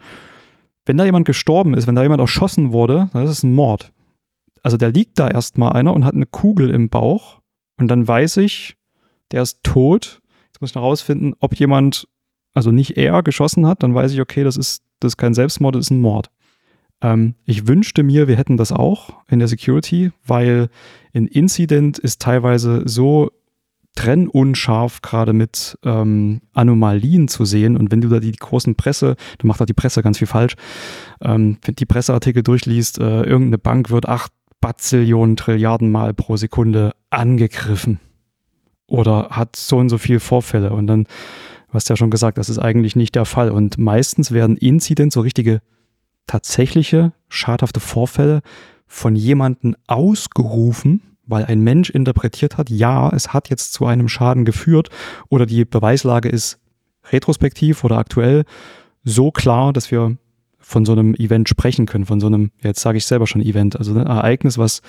Wenn 0.86 0.98
da 0.98 1.06
jemand 1.06 1.26
gestorben 1.26 1.74
ist, 1.74 1.88
wenn 1.88 1.96
da 1.96 2.04
jemand 2.04 2.22
erschossen 2.22 2.72
wurde, 2.72 3.10
dann 3.14 3.24
ist 3.24 3.32
es 3.32 3.44
ein 3.44 3.54
Mord 3.54 3.92
also 4.66 4.78
da 4.78 4.88
liegt 4.88 5.20
da 5.20 5.30
erstmal 5.30 5.74
einer 5.74 5.94
und 5.94 6.06
hat 6.06 6.16
eine 6.16 6.26
Kugel 6.26 6.72
im 6.72 6.90
Bauch 6.90 7.40
und 7.78 7.88
dann 7.88 8.08
weiß 8.08 8.38
ich, 8.38 8.78
der 9.32 9.44
ist 9.44 9.60
tot. 9.62 10.24
Jetzt 10.48 10.60
muss 10.60 10.72
ich 10.72 10.76
noch 10.76 10.82
rausfinden, 10.82 11.36
ob 11.40 11.54
jemand, 11.54 12.08
also 12.56 12.72
nicht 12.72 12.98
er 12.98 13.22
geschossen 13.22 13.68
hat, 13.68 13.84
dann 13.84 13.94
weiß 13.94 14.12
ich, 14.12 14.22
okay, 14.22 14.44
das 14.44 14.58
ist, 14.58 14.82
das 15.00 15.12
ist 15.12 15.18
kein 15.18 15.36
Selbstmord, 15.36 15.76
das 15.76 15.86
ist 15.86 15.92
ein 15.92 16.02
Mord. 16.02 16.32
Ähm, 17.02 17.36
ich 17.46 17.68
wünschte 17.68 18.02
mir, 18.02 18.28
wir 18.28 18.38
hätten 18.38 18.58
das 18.58 18.72
auch 18.72 19.22
in 19.30 19.38
der 19.38 19.48
Security, 19.48 20.12
weil 20.26 20.70
ein 21.14 21.28
Incident 21.28 22.00
ist 22.00 22.20
teilweise 22.20 22.82
so 22.88 23.32
trennunscharf 23.96 25.02
gerade 25.02 25.34
mit 25.34 25.78
ähm, 25.84 26.42
Anomalien 26.54 27.28
zu 27.28 27.46
sehen. 27.46 27.78
Und 27.78 27.92
wenn 27.92 28.02
du 28.02 28.10
da 28.10 28.20
die 28.20 28.32
großen 28.32 28.76
Presse, 28.76 29.16
da 29.38 29.48
macht 29.48 29.62
da 29.62 29.66
die 29.66 29.74
Presse 29.74 30.04
ganz 30.04 30.18
viel 30.18 30.28
falsch, 30.28 30.56
ähm, 31.22 31.58
wenn 31.64 31.76
die 31.76 31.86
Presseartikel 31.86 32.44
durchliest, 32.44 33.00
äh, 33.00 33.24
irgendeine 33.24 33.58
Bank 33.58 33.90
wird 33.90 34.08
acht 34.08 34.32
Bazillionen 34.62 35.36
Trilliarden 35.36 35.92
Mal 35.92 36.14
pro 36.14 36.38
Sekunde 36.38 36.94
angegriffen 37.10 38.00
oder 38.88 39.30
hat 39.32 39.56
so 39.56 39.78
und 39.78 39.90
so 39.90 39.98
viel 39.98 40.20
Vorfälle. 40.20 40.72
Und 40.74 40.88
dann, 40.88 41.04
du 41.04 41.74
hast 41.74 41.90
ja 41.90 41.96
schon 41.96 42.12
gesagt, 42.12 42.38
das 42.38 42.50
ist 42.50 42.60
eigentlich 42.60 42.96
nicht 42.96 43.16
der 43.16 43.26
Fall. 43.26 43.52
Und 43.52 43.78
meistens 43.78 44.32
werden 44.32 44.58
Incidents, 44.58 45.14
so 45.14 45.22
richtige 45.22 45.62
tatsächliche 46.28 47.14
schadhafte 47.30 47.80
Vorfälle 47.80 48.42
von 48.88 49.16
jemandem 49.16 49.76
ausgerufen, 49.88 51.15
weil 51.28 51.46
ein 51.46 51.62
Mensch 51.62 51.90
interpretiert 51.90 52.58
hat, 52.58 52.70
ja, 52.70 53.10
es 53.10 53.34
hat 53.34 53.50
jetzt 53.50 53.74
zu 53.74 53.86
einem 53.86 54.08
Schaden 54.08 54.46
geführt 54.46 54.90
oder 55.30 55.46
die 55.46 55.66
Beweislage 55.66 56.30
ist 56.30 56.60
retrospektiv 57.12 57.84
oder 57.84 57.98
aktuell 57.98 58.44
so 59.04 59.32
klar, 59.32 59.74
dass 59.74 59.92
wir 59.92 60.18
von 60.66 60.84
so 60.84 60.94
einem 60.94 61.14
Event 61.14 61.48
sprechen 61.48 61.86
können, 61.86 62.08
von 62.08 62.20
so 62.20 62.26
einem, 62.26 62.50
jetzt 62.64 62.82
sage 62.82 62.98
ich 62.98 63.06
selber 63.06 63.28
schon 63.28 63.42
Event, 63.42 63.78
also 63.78 63.94
ein 63.94 64.08
Ereignis, 64.08 64.58
was 64.58 64.82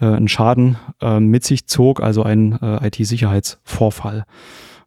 äh, 0.00 0.06
einen 0.06 0.28
Schaden 0.28 0.78
äh, 1.02 1.20
mit 1.20 1.44
sich 1.44 1.66
zog, 1.66 2.02
also 2.02 2.22
ein 2.22 2.58
äh, 2.62 2.86
IT-Sicherheitsvorfall. 2.86 4.24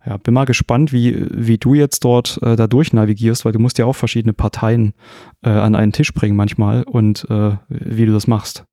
Ja, 0.04 0.18
bin 0.18 0.34
mal 0.34 0.45
gespannt, 0.45 0.91
wie, 0.91 1.28
wie 1.30 1.60
du 1.60 1.76
jetzt 1.76 2.04
dort 2.04 2.39
äh, 2.41 2.56
da 2.56 2.66
durchnavigierst, 2.66 3.45
weil 3.45 3.52
du 3.52 3.60
musst 3.60 3.78
ja 3.78 3.86
auch 3.86 3.95
verschiedene 3.95 4.34
Parteien 4.34 4.93
äh, 5.43 5.49
an 5.49 5.76
einen 5.76 5.91
Tisch 5.91 6.12
bringen 6.12 6.36
manchmal 6.36 6.84
und 6.84 7.28
äh, 7.30 7.58
wie 7.70 8.08
du 8.08 8.12
das 8.12 8.26
machst. 8.26 8.64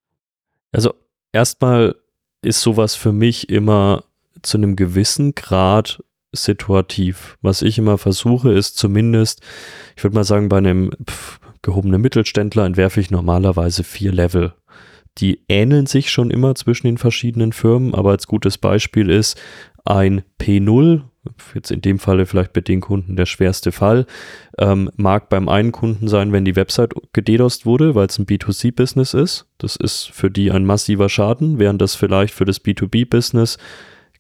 Also 0.73 0.95
erstmal 1.33 1.97
ist 2.43 2.61
sowas 2.61 2.95
für 2.95 3.13
mich 3.13 3.49
immer 3.49 4.05
zu 4.43 4.57
einem 4.57 4.77
gewissen 4.77 5.35
Grad 5.35 6.03
situativ. 6.33 7.39
Was 7.43 7.63
ich 7.63 7.79
immer 7.79 7.99
versuche, 7.99 8.53
ist 8.53 8.77
zumindest, 8.77 9.43
ich 9.97 10.05
würde 10.05 10.15
mal 10.15 10.25
sagen, 10.25 10.49
bei 10.49 10.59
einem 10.59 10.91
pff, 11.09 11.41
gehobene 11.63 11.99
Mittelständler 11.99 12.67
entwerfe 12.67 13.01
ich 13.01 13.11
normalerweise 13.11 13.85
vier 13.85 14.13
Level. 14.13 14.55
Die 15.19 15.41
ähneln 15.49 15.87
sich 15.87 16.11
schon 16.11 16.31
immer 16.31 16.55
zwischen 16.55 16.87
den 16.87 16.99
verschiedenen 16.99 17.53
Firmen, 17.53 17.95
aber 17.95 18.11
als 18.11 18.27
gutes 18.27 18.59
Beispiel 18.59 19.11
ist 19.11 19.41
ein 19.85 20.23
P0 20.41 21.03
jetzt 21.55 21.71
in 21.71 21.81
dem 21.81 21.99
Falle 21.99 22.27
vielleicht 22.27 22.53
bei 22.53 22.61
den 22.61 22.81
Kunden 22.81 23.17
der 23.17 23.27
schwerste 23.27 23.73
Fall, 23.73 24.07
ähm, 24.59 24.91
mag 24.97 25.29
beim 25.29 25.49
einen 25.49 25.73
Kunden 25.73 26.09
sein, 26.09 26.33
wenn 26.33 26.45
die 26.45 26.57
Website 26.57 26.95
gededost 27.13 27.67
wurde, 27.67 27.95
weil 27.95 28.07
es 28.07 28.19
ein 28.19 28.27
B2C-Business 28.27 29.15
ist. 29.15 29.47
Das 29.59 29.77
ist 29.77 30.11
für 30.11 30.31
die 30.31 30.51
ein 30.51 30.65
massiver 30.65 31.09
Schaden, 31.09 31.59
während 31.59 31.83
das 31.83 31.95
vielleicht 31.95 32.35
für 32.35 32.45
das 32.45 32.65
B2B-Business 32.65 33.59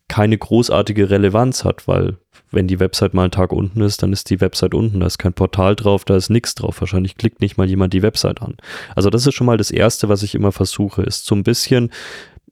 keine 0.08 0.38
großartige 0.38 1.10
Relevanz 1.10 1.64
hat, 1.64 1.86
weil 1.86 2.16
wenn 2.50 2.66
die 2.66 2.80
Website 2.80 3.12
mal 3.12 3.24
einen 3.24 3.30
Tag 3.30 3.52
unten 3.52 3.82
ist, 3.82 4.02
dann 4.02 4.12
ist 4.12 4.30
die 4.30 4.40
Website 4.40 4.74
unten, 4.74 5.00
da 5.00 5.06
ist 5.06 5.18
kein 5.18 5.34
Portal 5.34 5.76
drauf, 5.76 6.06
da 6.06 6.16
ist 6.16 6.30
nichts 6.30 6.54
drauf. 6.54 6.80
Wahrscheinlich 6.80 7.16
klickt 7.16 7.42
nicht 7.42 7.58
mal 7.58 7.68
jemand 7.68 7.92
die 7.92 8.02
Website 8.02 8.40
an. 8.40 8.56
Also 8.96 9.10
das 9.10 9.26
ist 9.26 9.34
schon 9.34 9.46
mal 9.46 9.58
das 9.58 9.70
Erste, 9.70 10.08
was 10.08 10.22
ich 10.22 10.34
immer 10.34 10.50
versuche, 10.50 11.02
ist 11.02 11.26
so 11.26 11.34
ein 11.34 11.42
bisschen 11.42 11.90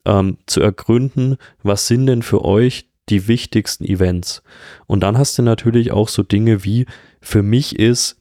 ähm, 0.05 0.37
zu 0.47 0.61
ergründen, 0.61 1.37
was 1.63 1.87
sind 1.87 2.07
denn 2.07 2.23
für 2.23 2.45
euch 2.45 2.89
die 3.09 3.29
wichtigsten 3.29 3.85
Events. 3.85 4.43
Und 4.87 5.01
dann 5.01 5.19
hast 5.19 5.39
du 5.39 5.43
natürlich 5.43 5.93
auch 5.93 6.09
so 6.09 6.23
Dinge 6.23 6.65
wie, 6.65 6.87
für 7.21 7.43
mich 7.43 7.79
ist 7.79 8.21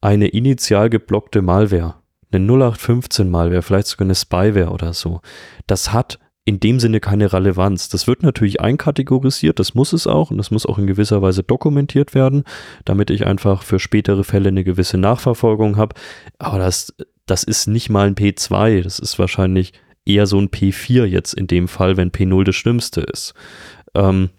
eine 0.00 0.28
initial 0.28 0.90
geblockte 0.90 1.42
Malware, 1.42 1.94
eine 2.32 2.44
0815 2.44 3.30
Malware, 3.30 3.62
vielleicht 3.62 3.86
sogar 3.86 4.06
eine 4.06 4.14
Spyware 4.14 4.70
oder 4.70 4.92
so. 4.92 5.20
Das 5.66 5.92
hat 5.92 6.18
in 6.44 6.58
dem 6.58 6.80
Sinne 6.80 7.00
keine 7.00 7.32
Relevanz. 7.32 7.88
Das 7.88 8.06
wird 8.06 8.22
natürlich 8.22 8.60
einkategorisiert, 8.60 9.58
das 9.58 9.74
muss 9.74 9.92
es 9.92 10.06
auch 10.06 10.30
und 10.30 10.38
das 10.38 10.50
muss 10.50 10.66
auch 10.66 10.78
in 10.78 10.86
gewisser 10.86 11.22
Weise 11.22 11.42
dokumentiert 11.42 12.14
werden, 12.14 12.42
damit 12.84 13.10
ich 13.10 13.26
einfach 13.26 13.62
für 13.62 13.78
spätere 13.78 14.24
Fälle 14.24 14.48
eine 14.48 14.64
gewisse 14.64 14.98
Nachverfolgung 14.98 15.76
habe. 15.76 15.94
Aber 16.38 16.58
das, 16.58 16.94
das 17.26 17.44
ist 17.44 17.68
nicht 17.68 17.90
mal 17.90 18.08
ein 18.08 18.16
P2, 18.16 18.82
das 18.82 18.98
ist 18.98 19.18
wahrscheinlich 19.18 19.72
eher 20.04 20.26
so 20.26 20.38
ein 20.38 20.48
P4 20.48 21.04
jetzt 21.04 21.32
in 21.32 21.46
dem 21.46 21.68
Fall, 21.68 21.96
wenn 21.96 22.10
P0 22.10 22.42
das 22.44 22.56
Schlimmste 22.56 23.02
ist. 23.02 23.34
Ähm, 23.94 24.30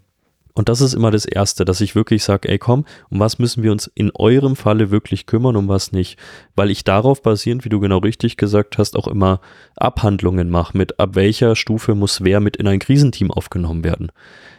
und 0.56 0.70
das 0.70 0.82
ist 0.82 0.94
immer 0.94 1.10
das 1.10 1.26
Erste, 1.26 1.66
dass 1.66 1.82
ich 1.82 1.96
wirklich 1.96 2.24
sage, 2.24 2.48
ey 2.48 2.60
komm, 2.60 2.86
um 3.10 3.20
was 3.20 3.40
müssen 3.40 3.64
wir 3.64 3.72
uns 3.72 3.88
in 3.96 4.12
eurem 4.14 4.56
Falle 4.56 4.92
wirklich 4.92 5.26
kümmern, 5.26 5.56
um 5.56 5.68
was 5.68 5.92
nicht. 5.92 6.20
Weil 6.56 6.70
ich 6.70 6.84
darauf 6.84 7.24
basierend, 7.24 7.66
wie 7.66 7.70
du 7.70 7.80
genau 7.80 7.98
richtig 7.98 8.38
gesagt 8.38 8.78
hast, 8.78 8.96
auch 8.96 9.08
immer 9.08 9.42
Abhandlungen 9.76 10.52
mache 10.52 10.78
mit, 10.78 11.00
ab 11.00 11.16
welcher 11.16 11.56
Stufe 11.56 11.96
muss 11.96 12.24
wer 12.24 12.40
mit 12.40 12.56
in 12.56 12.68
ein 12.68 12.80
Krisenteam 12.80 13.32
aufgenommen 13.32 13.84
werden. 13.84 14.12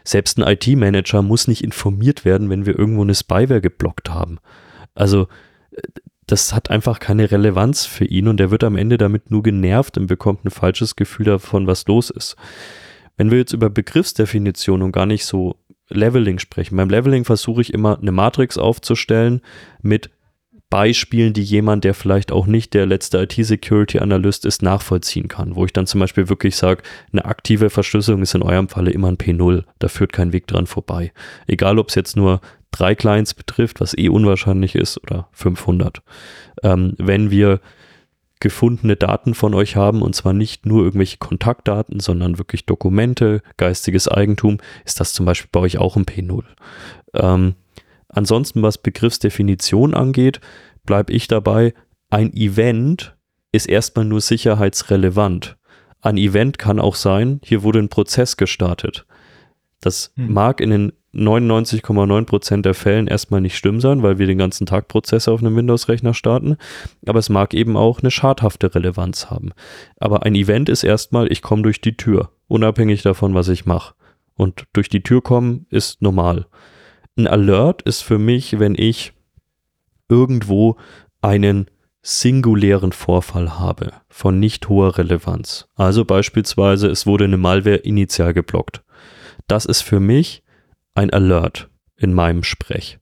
Selbst 0.02 0.38
ein 0.38 0.46
IT-Manager 0.46 1.22
muss 1.22 1.46
nicht 1.46 1.62
informiert 1.62 2.24
werden, 2.24 2.50
wenn 2.50 2.66
wir 2.66 2.76
irgendwo 2.76 3.02
eine 3.02 3.14
Spyware 3.14 3.60
geblockt 3.60 4.10
haben. 4.10 4.38
Also 4.96 5.28
das 6.26 6.54
hat 6.54 6.70
einfach 6.70 6.98
keine 6.98 7.30
Relevanz 7.30 7.86
für 7.86 8.04
ihn 8.04 8.26
und 8.26 8.40
er 8.40 8.50
wird 8.50 8.64
am 8.64 8.76
Ende 8.76 8.98
damit 8.98 9.30
nur 9.30 9.42
genervt 9.44 9.96
und 9.96 10.06
bekommt 10.06 10.44
ein 10.44 10.50
falsches 10.50 10.96
Gefühl 10.96 11.26
davon, 11.26 11.66
was 11.68 11.86
los 11.86 12.10
ist. 12.10 12.36
Wenn 13.16 13.30
wir 13.30 13.38
jetzt 13.38 13.52
über 13.52 13.70
Begriffsdefinition 13.70 14.82
und 14.82 14.92
gar 14.92 15.06
nicht 15.06 15.24
so 15.24 15.56
Leveling 15.88 16.38
sprechen. 16.38 16.76
Beim 16.76 16.88
Leveling 16.88 17.24
versuche 17.24 17.60
ich 17.60 17.72
immer 17.72 17.98
eine 17.98 18.12
Matrix 18.12 18.58
aufzustellen 18.58 19.42
mit 19.82 20.10
Beispielen, 20.70 21.34
die 21.34 21.42
jemand, 21.42 21.84
der 21.84 21.94
vielleicht 21.94 22.32
auch 22.32 22.46
nicht 22.46 22.74
der 22.74 22.86
letzte 22.86 23.18
IT-Security-Analyst 23.18 24.44
ist, 24.44 24.62
nachvollziehen 24.62 25.28
kann. 25.28 25.54
Wo 25.54 25.64
ich 25.64 25.72
dann 25.72 25.86
zum 25.86 26.00
Beispiel 26.00 26.28
wirklich 26.28 26.56
sage, 26.56 26.82
eine 27.12 27.26
aktive 27.26 27.70
Verschlüsselung 27.70 28.22
ist 28.22 28.34
in 28.34 28.42
eurem 28.42 28.68
Falle 28.68 28.90
immer 28.90 29.08
ein 29.08 29.18
P0. 29.18 29.64
Da 29.78 29.88
führt 29.88 30.12
kein 30.12 30.32
Weg 30.32 30.46
dran 30.46 30.66
vorbei. 30.66 31.12
Egal, 31.46 31.78
ob 31.78 31.90
es 31.90 31.94
jetzt 31.94 32.16
nur 32.16 32.40
drei 32.72 32.94
Clients 32.94 33.34
betrifft, 33.34 33.80
was 33.80 33.96
eh 33.96 34.08
unwahrscheinlich 34.08 34.74
ist, 34.74 35.00
oder 35.02 35.28
500. 35.32 36.02
Ähm, 36.64 36.94
wenn 36.98 37.30
wir 37.30 37.60
gefundene 38.44 38.94
Daten 38.94 39.32
von 39.32 39.54
euch 39.54 39.74
haben 39.74 40.02
und 40.02 40.14
zwar 40.14 40.34
nicht 40.34 40.66
nur 40.66 40.84
irgendwelche 40.84 41.16
Kontaktdaten, 41.16 41.98
sondern 41.98 42.36
wirklich 42.36 42.66
Dokumente, 42.66 43.40
geistiges 43.56 44.06
Eigentum, 44.06 44.58
ist 44.84 45.00
das 45.00 45.14
zum 45.14 45.24
Beispiel 45.24 45.48
bei 45.50 45.60
euch 45.60 45.78
auch 45.78 45.96
ein 45.96 46.04
P0. 46.04 46.44
Ähm, 47.14 47.54
ansonsten, 48.08 48.60
was 48.60 48.76
Begriffsdefinition 48.76 49.94
angeht, 49.94 50.42
bleibe 50.84 51.10
ich 51.14 51.26
dabei, 51.26 51.72
ein 52.10 52.34
Event 52.34 53.16
ist 53.50 53.66
erstmal 53.66 54.04
nur 54.04 54.20
sicherheitsrelevant. 54.20 55.56
Ein 56.02 56.18
Event 56.18 56.58
kann 56.58 56.78
auch 56.78 56.96
sein, 56.96 57.40
hier 57.42 57.62
wurde 57.62 57.78
ein 57.78 57.88
Prozess 57.88 58.36
gestartet. 58.36 59.06
Das 59.80 60.12
hm. 60.16 60.34
mag 60.34 60.60
in 60.60 60.68
den 60.68 60.92
99,9% 61.14 62.62
der 62.62 62.74
Fällen 62.74 63.06
erstmal 63.06 63.40
nicht 63.40 63.56
schlimm 63.56 63.80
sein, 63.80 64.02
weil 64.02 64.18
wir 64.18 64.26
den 64.26 64.38
ganzen 64.38 64.66
Tag 64.66 64.88
Prozesse 64.88 65.30
auf 65.30 65.40
einem 65.40 65.56
Windows-Rechner 65.56 66.14
starten. 66.14 66.56
Aber 67.06 67.18
es 67.18 67.28
mag 67.28 67.54
eben 67.54 67.76
auch 67.76 68.00
eine 68.00 68.10
schadhafte 68.10 68.74
Relevanz 68.74 69.30
haben. 69.30 69.52
Aber 69.98 70.24
ein 70.24 70.34
Event 70.34 70.68
ist 70.68 70.84
erstmal, 70.84 71.30
ich 71.30 71.42
komme 71.42 71.62
durch 71.62 71.80
die 71.80 71.96
Tür, 71.96 72.30
unabhängig 72.48 73.02
davon, 73.02 73.34
was 73.34 73.48
ich 73.48 73.66
mache. 73.66 73.94
Und 74.36 74.64
durch 74.72 74.88
die 74.88 75.02
Tür 75.02 75.22
kommen 75.22 75.66
ist 75.70 76.02
normal. 76.02 76.46
Ein 77.16 77.28
Alert 77.28 77.82
ist 77.82 78.02
für 78.02 78.18
mich, 78.18 78.58
wenn 78.58 78.74
ich 78.76 79.12
irgendwo 80.08 80.76
einen 81.22 81.66
singulären 82.02 82.92
Vorfall 82.92 83.58
habe 83.58 83.92
von 84.08 84.38
nicht 84.38 84.68
hoher 84.68 84.98
Relevanz. 84.98 85.68
Also 85.74 86.04
beispielsweise, 86.04 86.88
es 86.88 87.06
wurde 87.06 87.24
eine 87.24 87.38
Malware 87.38 87.76
initial 87.76 88.34
geblockt. 88.34 88.82
Das 89.46 89.64
ist 89.64 89.80
für 89.80 90.00
mich 90.00 90.43
ein 90.94 91.10
Alert 91.10 91.68
in 91.96 92.12
meinem 92.12 92.42
Sprech. 92.42 92.98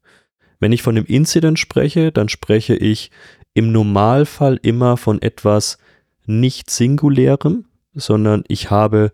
Wenn 0.61 0.73
ich 0.73 0.83
von 0.83 0.97
einem 0.97 1.07
Incident 1.07 1.59
spreche, 1.59 2.13
dann 2.13 2.29
spreche 2.29 2.75
ich 2.75 3.11
im 3.55 3.73
Normalfall 3.73 4.59
immer 4.63 4.97
von 4.97 5.21
etwas 5.21 5.79
nicht 6.25 6.71
singulärem, 6.71 7.67
sondern 7.95 8.45
ich 8.49 8.71
habe 8.71 9.13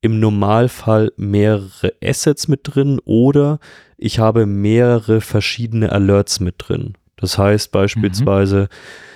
im 0.00 0.20
Normalfall 0.20 1.12
mehrere 1.16 1.92
Assets 2.02 2.48
mit 2.48 2.60
drin 2.64 3.00
oder 3.04 3.58
ich 3.96 4.18
habe 4.18 4.46
mehrere 4.46 5.20
verschiedene 5.20 5.90
Alerts 5.90 6.40
mit 6.40 6.56
drin. 6.58 6.94
Das 7.16 7.38
heißt 7.38 7.72
beispielsweise, 7.72 8.68
mhm 8.70 9.07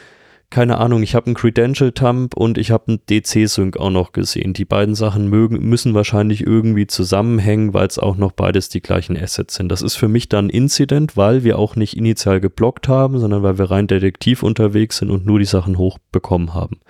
keine 0.53 0.77
Ahnung, 0.77 1.03
ich 1.03 1.15
habe 1.15 1.27
einen 1.27 1.35
Credential-Thumb 1.35 2.37
und 2.37 2.59
ich 2.59 2.71
habe 2.71 2.85
einen 2.89 3.01
DC-Sync 3.09 3.79
auch 3.79 3.91
noch 3.91 4.13
gesehen. 4.13 4.53
Die 4.53 4.67
beiden 4.67 4.95
Sachen 4.95 5.29
mögen, 5.29 5.67
müssen 5.67 5.95
wahrscheinlich 5.95 6.47
irgendwie 6.47 6.87
zusammenhängen, 6.87 7.73
weil 7.73 7.87
es 7.87 7.99
auch 7.99 8.17
noch 8.17 8.33
beides 8.33 8.69
die 8.69 8.83
gleichen 8.83 9.17
Assets 9.17 9.55
sind. 9.55 9.71
Das 9.71 9.81
ist 9.81 9.97
für 9.97 10.09
mich 10.09 10.29
dann 10.29 10.51
Incident, 10.51 11.17
weil 11.17 11.43
wir 11.43 11.59
auch 11.59 11.75
nicht 11.75 11.97
initial 11.97 12.39
geblockt 12.39 12.87
haben, 12.87 13.19
sondern 13.19 13.43
weil 13.43 13.57
wir 13.57 13.71
rein 13.71 13.87
detektiv 13.87 14.43
unterwegs 14.43 14.99
sind 14.99 15.11
und 15.11 15.25
nur 15.25 15.39
die 15.39 15.47
Sachen 15.47 15.79
hochbekommen 15.79 16.53
haben. 16.53 16.81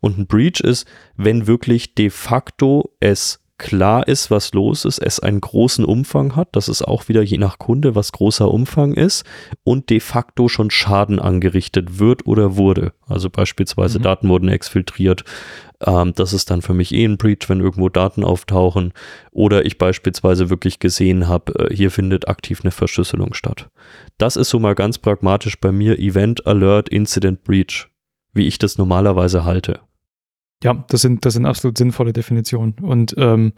Und 0.00 0.18
ein 0.18 0.26
Breach 0.26 0.60
ist, 0.60 0.86
wenn 1.16 1.46
wirklich 1.46 1.94
de 1.94 2.08
facto 2.08 2.90
es 3.00 3.43
klar 3.58 4.08
ist, 4.08 4.30
was 4.30 4.52
los 4.52 4.84
ist, 4.84 4.98
es 4.98 5.20
einen 5.20 5.40
großen 5.40 5.84
Umfang 5.84 6.34
hat, 6.36 6.48
das 6.52 6.68
ist 6.68 6.82
auch 6.82 7.08
wieder 7.08 7.22
je 7.22 7.38
nach 7.38 7.58
Kunde, 7.58 7.94
was 7.94 8.12
großer 8.12 8.50
Umfang 8.50 8.94
ist 8.94 9.24
und 9.62 9.90
de 9.90 10.00
facto 10.00 10.48
schon 10.48 10.70
Schaden 10.70 11.18
angerichtet 11.18 11.98
wird 11.98 12.26
oder 12.26 12.56
wurde. 12.56 12.92
Also 13.06 13.30
beispielsweise 13.30 13.98
mhm. 13.98 14.02
Daten 14.02 14.28
wurden 14.28 14.48
exfiltriert. 14.48 15.24
Ähm, 15.80 16.12
das 16.14 16.32
ist 16.32 16.50
dann 16.50 16.62
für 16.62 16.74
mich 16.74 16.92
eh 16.92 17.04
ein 17.04 17.16
Breach, 17.16 17.48
wenn 17.48 17.60
irgendwo 17.60 17.88
Daten 17.88 18.24
auftauchen 18.24 18.92
oder 19.30 19.64
ich 19.64 19.78
beispielsweise 19.78 20.50
wirklich 20.50 20.78
gesehen 20.78 21.28
habe, 21.28 21.70
äh, 21.70 21.74
hier 21.74 21.90
findet 21.90 22.28
aktiv 22.28 22.60
eine 22.62 22.72
Verschlüsselung 22.72 23.34
statt. 23.34 23.68
Das 24.18 24.36
ist 24.36 24.50
so 24.50 24.58
mal 24.58 24.74
ganz 24.74 24.98
pragmatisch 24.98 25.60
bei 25.60 25.72
mir 25.72 25.98
Event 25.98 26.46
Alert 26.46 26.88
Incident 26.88 27.44
Breach, 27.44 27.88
wie 28.32 28.46
ich 28.46 28.58
das 28.58 28.78
normalerweise 28.78 29.44
halte. 29.44 29.80
Ja, 30.64 30.82
das 30.88 31.02
sind, 31.02 31.26
das 31.26 31.34
sind 31.34 31.44
absolut 31.44 31.76
sinnvolle 31.76 32.14
Definitionen. 32.14 32.74
Und 32.80 33.14
ähm, 33.18 33.52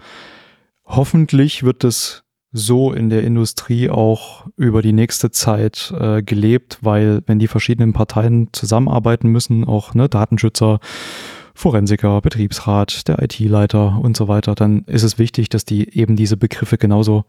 hoffentlich 0.85 1.63
wird 1.63 1.85
es 1.85 2.25
so 2.51 2.93
in 2.93 3.11
der 3.11 3.23
Industrie 3.23 3.91
auch 3.91 4.47
über 4.57 4.83
die 4.83 4.93
nächste 4.93 5.31
Zeit 5.31 5.95
äh, 5.97 6.23
gelebt, 6.23 6.79
weil 6.81 7.23
wenn 7.27 7.39
die 7.39 7.47
verschiedenen 7.47 7.93
Parteien 7.93 8.49
zusammenarbeiten 8.53 9.29
müssen, 9.29 9.65
auch 9.65 9.95
ne, 9.95 10.09
Datenschützer, 10.09 10.81
Forensiker, 11.57 12.21
Betriebsrat, 12.21 13.09
der 13.09 13.23
IT-Leiter 13.23 13.99
und 13.99 14.17
so 14.17 14.29
weiter, 14.29 14.55
dann 14.55 14.85
ist 14.85 15.03
es 15.03 15.19
wichtig, 15.19 15.49
dass 15.49 15.65
die 15.65 15.99
eben 15.99 16.15
diese 16.15 16.37
Begriffe 16.37 16.77
genauso 16.77 17.25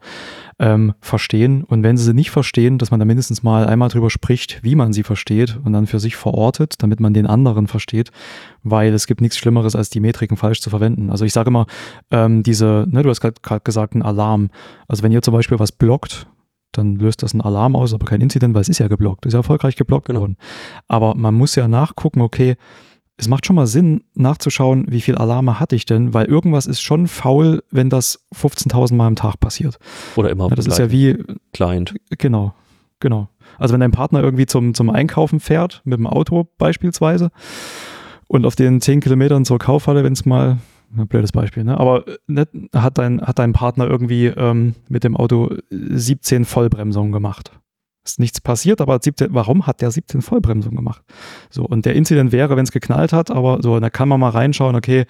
ähm, 0.58 0.94
verstehen. 1.00 1.64
Und 1.64 1.82
wenn 1.82 1.96
sie 1.96 2.04
sie 2.04 2.14
nicht 2.14 2.30
verstehen, 2.30 2.76
dass 2.76 2.90
man 2.90 3.00
da 3.00 3.06
mindestens 3.06 3.42
mal 3.42 3.66
einmal 3.66 3.88
drüber 3.88 4.10
spricht, 4.10 4.62
wie 4.62 4.74
man 4.74 4.92
sie 4.92 5.02
versteht 5.02 5.58
und 5.64 5.72
dann 5.72 5.86
für 5.86 5.98
sich 5.98 6.16
verortet, 6.16 6.74
damit 6.82 7.00
man 7.00 7.14
den 7.14 7.26
anderen 7.26 7.66
versteht, 7.66 8.10
weil 8.62 8.92
es 8.92 9.06
gibt 9.06 9.22
nichts 9.22 9.38
Schlimmeres, 9.38 9.74
als 9.74 9.88
die 9.88 10.00
Metriken 10.00 10.36
falsch 10.36 10.60
zu 10.60 10.68
verwenden. 10.68 11.10
Also 11.10 11.24
ich 11.24 11.32
sage 11.32 11.48
immer, 11.48 11.66
ähm, 12.10 12.42
diese, 12.42 12.86
ne, 12.88 13.02
du 13.02 13.08
hast 13.08 13.20
gerade 13.20 13.60
gesagt, 13.64 13.94
ein 13.94 14.02
Alarm. 14.02 14.50
Also 14.88 15.02
wenn 15.02 15.12
ihr 15.12 15.22
zum 15.22 15.32
Beispiel 15.32 15.58
was 15.58 15.72
blockt, 15.72 16.26
dann 16.72 16.96
löst 16.96 17.22
das 17.22 17.32
einen 17.32 17.40
Alarm 17.40 17.74
aus, 17.76 17.94
aber 17.94 18.06
kein 18.06 18.20
Incident, 18.20 18.54
weil 18.54 18.60
es 18.60 18.68
ist 18.68 18.78
ja 18.78 18.88
geblockt, 18.88 19.26
ist 19.26 19.32
ja 19.32 19.40
erfolgreich 19.40 19.76
geblockt 19.76 20.06
genau. 20.06 20.20
worden. 20.20 20.36
Aber 20.86 21.14
man 21.14 21.34
muss 21.34 21.54
ja 21.54 21.66
nachgucken, 21.66 22.20
okay, 22.20 22.56
es 23.18 23.28
macht 23.28 23.46
schon 23.46 23.56
mal 23.56 23.66
Sinn, 23.66 24.04
nachzuschauen, 24.14 24.86
wie 24.88 25.00
viel 25.00 25.16
Alarme 25.16 25.58
hatte 25.58 25.74
ich 25.74 25.84
denn, 25.84 26.14
weil 26.14 26.26
irgendwas 26.26 26.66
ist 26.66 26.80
schon 26.80 27.08
faul, 27.08 27.64
wenn 27.70 27.90
das 27.90 28.24
15.000 28.34 28.94
Mal 28.94 29.08
am 29.08 29.16
Tag 29.16 29.40
passiert. 29.40 29.78
Oder 30.16 30.30
immer. 30.30 30.48
Ja, 30.48 30.54
das 30.54 30.66
ist 30.66 30.78
ja 30.78 30.90
wie 30.92 31.24
Client. 31.52 31.94
Genau, 32.16 32.54
genau. 33.00 33.28
Also 33.58 33.74
wenn 33.74 33.80
dein 33.80 33.90
Partner 33.90 34.22
irgendwie 34.22 34.46
zum, 34.46 34.72
zum 34.72 34.88
Einkaufen 34.88 35.40
fährt, 35.40 35.82
mit 35.84 35.98
dem 35.98 36.06
Auto 36.06 36.48
beispielsweise, 36.58 37.30
und 38.28 38.46
auf 38.46 38.54
den 38.54 38.80
10 38.80 39.00
Kilometern 39.00 39.44
zur 39.44 39.58
Kaufhalle, 39.58 40.04
wenn 40.04 40.12
es 40.12 40.24
mal 40.24 40.58
ein 40.96 41.08
blödes 41.08 41.32
Beispiel, 41.32 41.64
ne? 41.64 41.78
aber 41.78 42.04
ne, 42.28 42.46
hat, 42.74 42.98
dein, 42.98 43.20
hat 43.20 43.38
dein 43.38 43.52
Partner 43.52 43.88
irgendwie 43.88 44.26
ähm, 44.26 44.74
mit 44.88 45.02
dem 45.02 45.16
Auto 45.16 45.50
17 45.70 46.44
Vollbremsungen 46.44 47.12
gemacht. 47.12 47.52
Ist 48.08 48.18
nichts 48.18 48.40
passiert, 48.40 48.80
aber 48.80 48.98
17, 49.02 49.28
warum 49.32 49.66
hat 49.66 49.82
der 49.82 49.90
17 49.90 50.22
Vollbremsungen 50.22 50.76
gemacht? 50.76 51.02
So, 51.50 51.64
und 51.64 51.84
der 51.84 51.94
Incident 51.94 52.32
wäre, 52.32 52.56
wenn 52.56 52.64
es 52.64 52.72
geknallt 52.72 53.12
hat, 53.12 53.30
aber 53.30 53.58
so, 53.60 53.78
da 53.80 53.90
kann 53.90 54.08
man 54.08 54.18
mal 54.18 54.30
reinschauen, 54.30 54.76
okay, 54.76 55.04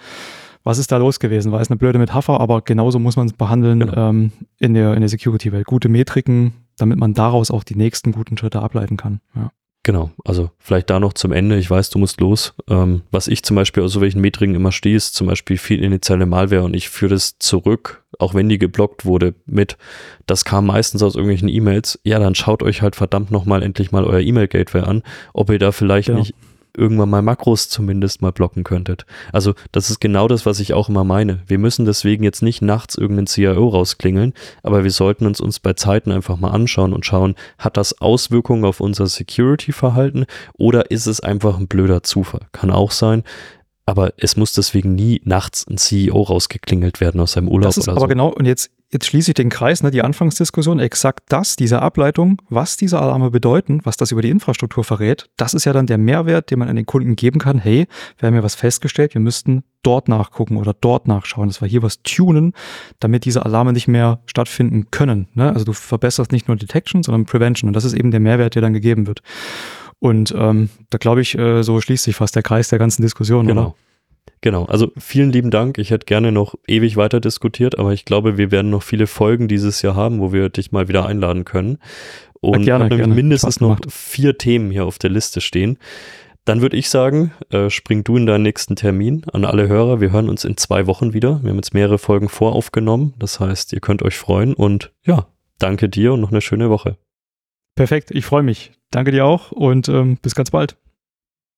was 0.65 0.79
ist 0.79 0.91
da 0.91 0.97
los 0.97 1.21
gewesen? 1.21 1.53
War 1.53 1.61
es 1.61 1.71
eine 1.71 1.77
blöde 1.77 2.01
Metapher, 2.01 2.41
aber 2.41 2.63
genauso 2.63 2.99
muss 2.99 3.17
man 3.17 3.29
es 3.29 3.33
behandeln 3.33 3.79
genau. 3.79 4.11
ähm, 4.11 4.33
in 4.59 4.75
der, 4.75 4.95
in 4.95 5.01
der 5.01 5.09
Security-Welt. 5.09 5.65
Gute 5.65 5.89
Metriken, 5.89 6.55
damit 6.77 6.99
man 6.99 7.15
daraus 7.15 7.53
auch 7.53 7.63
die 7.63 7.77
nächsten 7.77 8.11
guten 8.11 8.37
Schritte 8.37 8.61
ableiten 8.61 8.97
kann. 8.97 9.21
Ja. 9.37 9.53
Genau, 9.85 10.11
also 10.25 10.51
vielleicht 10.59 10.91
da 10.91 11.01
noch 11.01 11.15
zum 11.15 11.33
Ende. 11.33 11.57
Ich 11.57 11.71
weiß, 11.71 11.89
du 11.91 11.99
musst 11.99 12.21
los. 12.21 12.55
Ähm, 12.69 13.03
was 13.11 13.27
ich 13.27 13.43
zum 13.43 13.57
Beispiel 13.57 13.83
aus 13.83 13.93
so 13.93 14.01
welchen 14.01 14.21
Metriken 14.21 14.55
immer 14.55 14.73
stehe, 14.73 14.97
ist 14.97 15.15
zum 15.15 15.27
Beispiel 15.27 15.57
viel 15.57 15.83
initiale 15.83 16.27
Malware 16.27 16.65
und 16.65 16.75
ich 16.75 16.91
führe 16.91 17.15
das 17.15 17.39
zurück, 17.39 18.05
auch 18.19 18.35
wenn 18.35 18.49
die 18.49 18.59
geblockt 18.59 19.07
wurde, 19.07 19.35
mit. 19.47 19.79
Das 20.27 20.45
kam 20.45 20.67
meistens 20.67 21.03
aus 21.03 21.15
irgendwelchen 21.15 21.49
E-Mails. 21.49 21.99
Ja, 22.03 22.19
dann 22.19 22.35
schaut 22.35 22.63
euch 22.63 22.83
halt 22.83 22.97
verdammt 22.97 23.31
nochmal 23.31 23.63
endlich 23.63 23.91
mal 23.91 24.05
euer 24.05 24.21
E-Mail-Gateway 24.21 24.83
an, 24.83 25.03
ob 25.33 25.49
ihr 25.49 25.59
da 25.59 25.73
vielleicht 25.73 26.09
ja. 26.09 26.17
nicht 26.17 26.35
irgendwann 26.77 27.11
mal 27.11 27.23
Makros 27.23 27.69
zumindest 27.69 28.23
mal 28.23 28.33
blocken 28.33 28.65
könntet. 28.65 29.07
Also 29.33 29.55
das 29.73 29.91
ist 29.91 30.01
genau 30.01 30.29
das, 30.29 30.47
was 30.47 30.61
ich 30.61 30.75
auch 30.75 30.89
immer 30.89 31.05
meine. 31.05 31.41
Wir 31.47 31.59
müssen 31.59 31.85
deswegen 31.85 32.25
jetzt 32.25 32.43
nicht 32.43 32.63
nachts 32.63 32.97
irgendeinen 32.97 33.27
CIO 33.27 33.69
rausklingeln, 33.69 34.35
aber 34.63 34.85
wir 34.85 34.91
sollten 34.91 35.27
uns 35.27 35.41
uns 35.41 35.61
bei 35.61 35.73
Zeiten 35.75 36.13
einfach 36.13 36.37
mal 36.39 36.51
anschauen 36.51 36.93
und 36.93 37.07
schauen, 37.07 37.35
hat 37.59 37.77
das 37.77 38.01
Auswirkungen 38.01 38.65
auf 38.65 38.81
unser 38.81 39.07
Security-Verhalten 39.07 40.27
oder 40.55 40.91
ist 40.91 41.07
es 41.07 41.21
einfach 41.21 41.59
ein 41.59 41.69
blöder 41.69 42.03
Zufall? 42.03 42.43
Kann 42.53 42.71
auch 42.71 42.91
sein. 42.91 43.25
Aber 43.87 44.13
es 44.19 44.37
muss 44.37 44.53
deswegen 44.53 44.95
nie 44.95 45.23
nachts 45.25 45.67
ein 45.67 45.79
CEO 45.79 46.21
rausgeklingelt 46.21 47.01
werden 47.01 47.23
aus 47.23 47.33
seinem 47.33 47.49
Urlaub. 47.49 47.69
Das 47.69 47.79
ist 47.79 47.89
aber 47.89 48.01
so. 48.01 48.07
genau, 48.07 48.29
und 48.29 48.45
jetzt 48.45 48.71
jetzt 48.91 49.07
schließe 49.07 49.33
ich 49.33 49.35
den 49.35 49.51
Kreis, 49.51 49.83
ne, 49.83 49.91
die 49.91 50.03
Anfangsdiskussion, 50.03 50.79
exakt 50.79 51.25
das, 51.29 51.57
diese 51.57 51.83
Ableitung, 51.83 52.41
was 52.49 52.77
diese 52.77 52.99
Alarme 53.01 53.31
bedeuten, 53.31 53.81
was 53.85 53.97
das 53.97 54.13
über 54.13 54.23
die 54.23 54.31
Infrastruktur 54.31 54.85
verrät, 54.85 55.29
das 55.37 55.55
ist 55.55 55.65
ja 55.65 55.73
dann 55.73 55.87
der 55.87 55.99
Mehrwert, 55.99 56.51
den 56.51 56.59
man 56.59 56.69
an 56.69 56.77
den 56.77 56.87
Kunden 56.87 57.17
geben 57.17 57.39
kann. 57.39 57.59
Hey, 57.59 57.87
wir 58.19 58.27
haben 58.27 58.35
ja 58.35 58.43
was 58.43 58.55
festgestellt, 58.55 59.15
wir 59.15 59.21
müssten 59.21 59.65
dort 59.83 60.09
nachgucken 60.09 60.57
oder 60.57 60.75
dort 60.75 61.07
nachschauen, 61.07 61.49
dass 61.49 61.61
wir 61.61 61.69
hier 61.69 61.83
was 61.83 62.03
tunen, 62.03 62.53
damit 62.99 63.25
diese 63.25 63.45
Alarme 63.45 63.73
nicht 63.73 63.89
mehr 63.89 64.21
stattfinden 64.27 64.91
können. 64.91 65.29
Ne? 65.35 65.53
Also 65.53 65.65
du 65.65 65.73
verbesserst 65.73 66.33
nicht 66.33 66.49
nur 66.49 66.57
Detection, 66.57 67.03
sondern 67.03 67.27
Prevention 67.27 67.69
und 67.69 67.75
das 67.75 67.85
ist 67.85 67.95
eben 67.95 68.11
der 68.11 68.21
Mehrwert, 68.21 68.55
der 68.55 68.63
dann 68.63 68.73
gegeben 68.73 69.07
wird. 69.07 69.21
Und 70.01 70.33
ähm, 70.37 70.71
da 70.91 70.99
glaube 70.99 71.21
ich, 71.21 71.37
äh, 71.37 71.63
so 71.63 71.81
schließt 71.81 72.05
sich 72.05 72.17
fast 72.17 72.37
der 72.37 72.43
Kreis 72.43 72.69
der 72.69 72.79
ganzen 72.79 73.03
Diskussion, 73.03 73.47
genau. 73.47 73.63
oder? 73.63 73.75
Genau, 74.41 74.65
also 74.65 74.93
vielen 74.97 75.33
lieben 75.33 75.51
Dank. 75.51 75.79
Ich 75.79 75.91
hätte 75.91 76.07
gerne 76.07 76.33
noch 76.33 76.55
ewig 76.67 76.97
weiter 76.97 77.21
diskutiert, 77.21 77.79
aber 77.79 77.93
ich 77.93 78.05
glaube, 78.05 78.39
wir 78.39 78.51
werden 78.51 78.71
noch 78.71 78.83
viele 78.83 79.07
Folgen 79.07 79.49
dieses 79.49 79.83
Jahr 79.83 79.95
haben, 79.95 80.21
wo 80.21 80.33
wir 80.33 80.49
dich 80.49 80.73
mal 80.73 80.89
wieder 80.89 81.07
einladen 81.07 81.45
können. 81.45 81.79
Und 82.41 82.65
ja, 82.65 82.79
gerne, 82.79 82.97
gerne. 82.97 83.15
mindestens 83.15 83.61
noch 83.61 83.79
vier 83.89 84.39
Themen 84.39 84.71
hier 84.71 84.85
auf 84.85 84.99
der 84.99 85.11
Liste 85.11 85.41
stehen. 85.41 85.79
Dann 86.45 86.63
würde 86.63 86.77
ich 86.77 86.89
sagen, 86.89 87.33
äh, 87.51 87.69
spring 87.69 88.05
du 88.05 88.17
in 88.17 88.25
deinen 88.25 88.43
nächsten 88.43 88.75
Termin 88.75 89.23
an 89.33 89.45
alle 89.45 89.69
Hörer. 89.69 90.01
Wir 90.01 90.13
hören 90.13 90.31
uns 90.31 90.45
in 90.45 90.57
zwei 90.57 90.87
Wochen 90.87 91.13
wieder. 91.13 91.41
Wir 91.43 91.51
haben 91.51 91.59
jetzt 91.59 91.75
mehrere 91.75 91.99
Folgen 91.99 92.29
voraufgenommen. 92.31 93.13
Das 93.19 93.39
heißt, 93.39 93.73
ihr 93.75 93.81
könnt 93.81 94.03
euch 94.03 94.17
freuen 94.17 94.55
und 94.55 94.93
ja, 95.05 95.27
danke 95.59 95.91
dir 95.91 96.15
und 96.15 96.21
noch 96.21 96.31
eine 96.31 96.41
schöne 96.41 96.71
Woche. 96.71 96.97
Perfekt, 97.75 98.13
ich 98.13 98.25
freue 98.25 98.43
mich. 98.43 98.73
Danke 98.91 99.11
dir 99.11 99.27
auch 99.27 99.53
und 99.53 99.89
ähm, 99.89 100.17
bis 100.23 100.35
ganz 100.35 100.51
bald. 100.51 100.77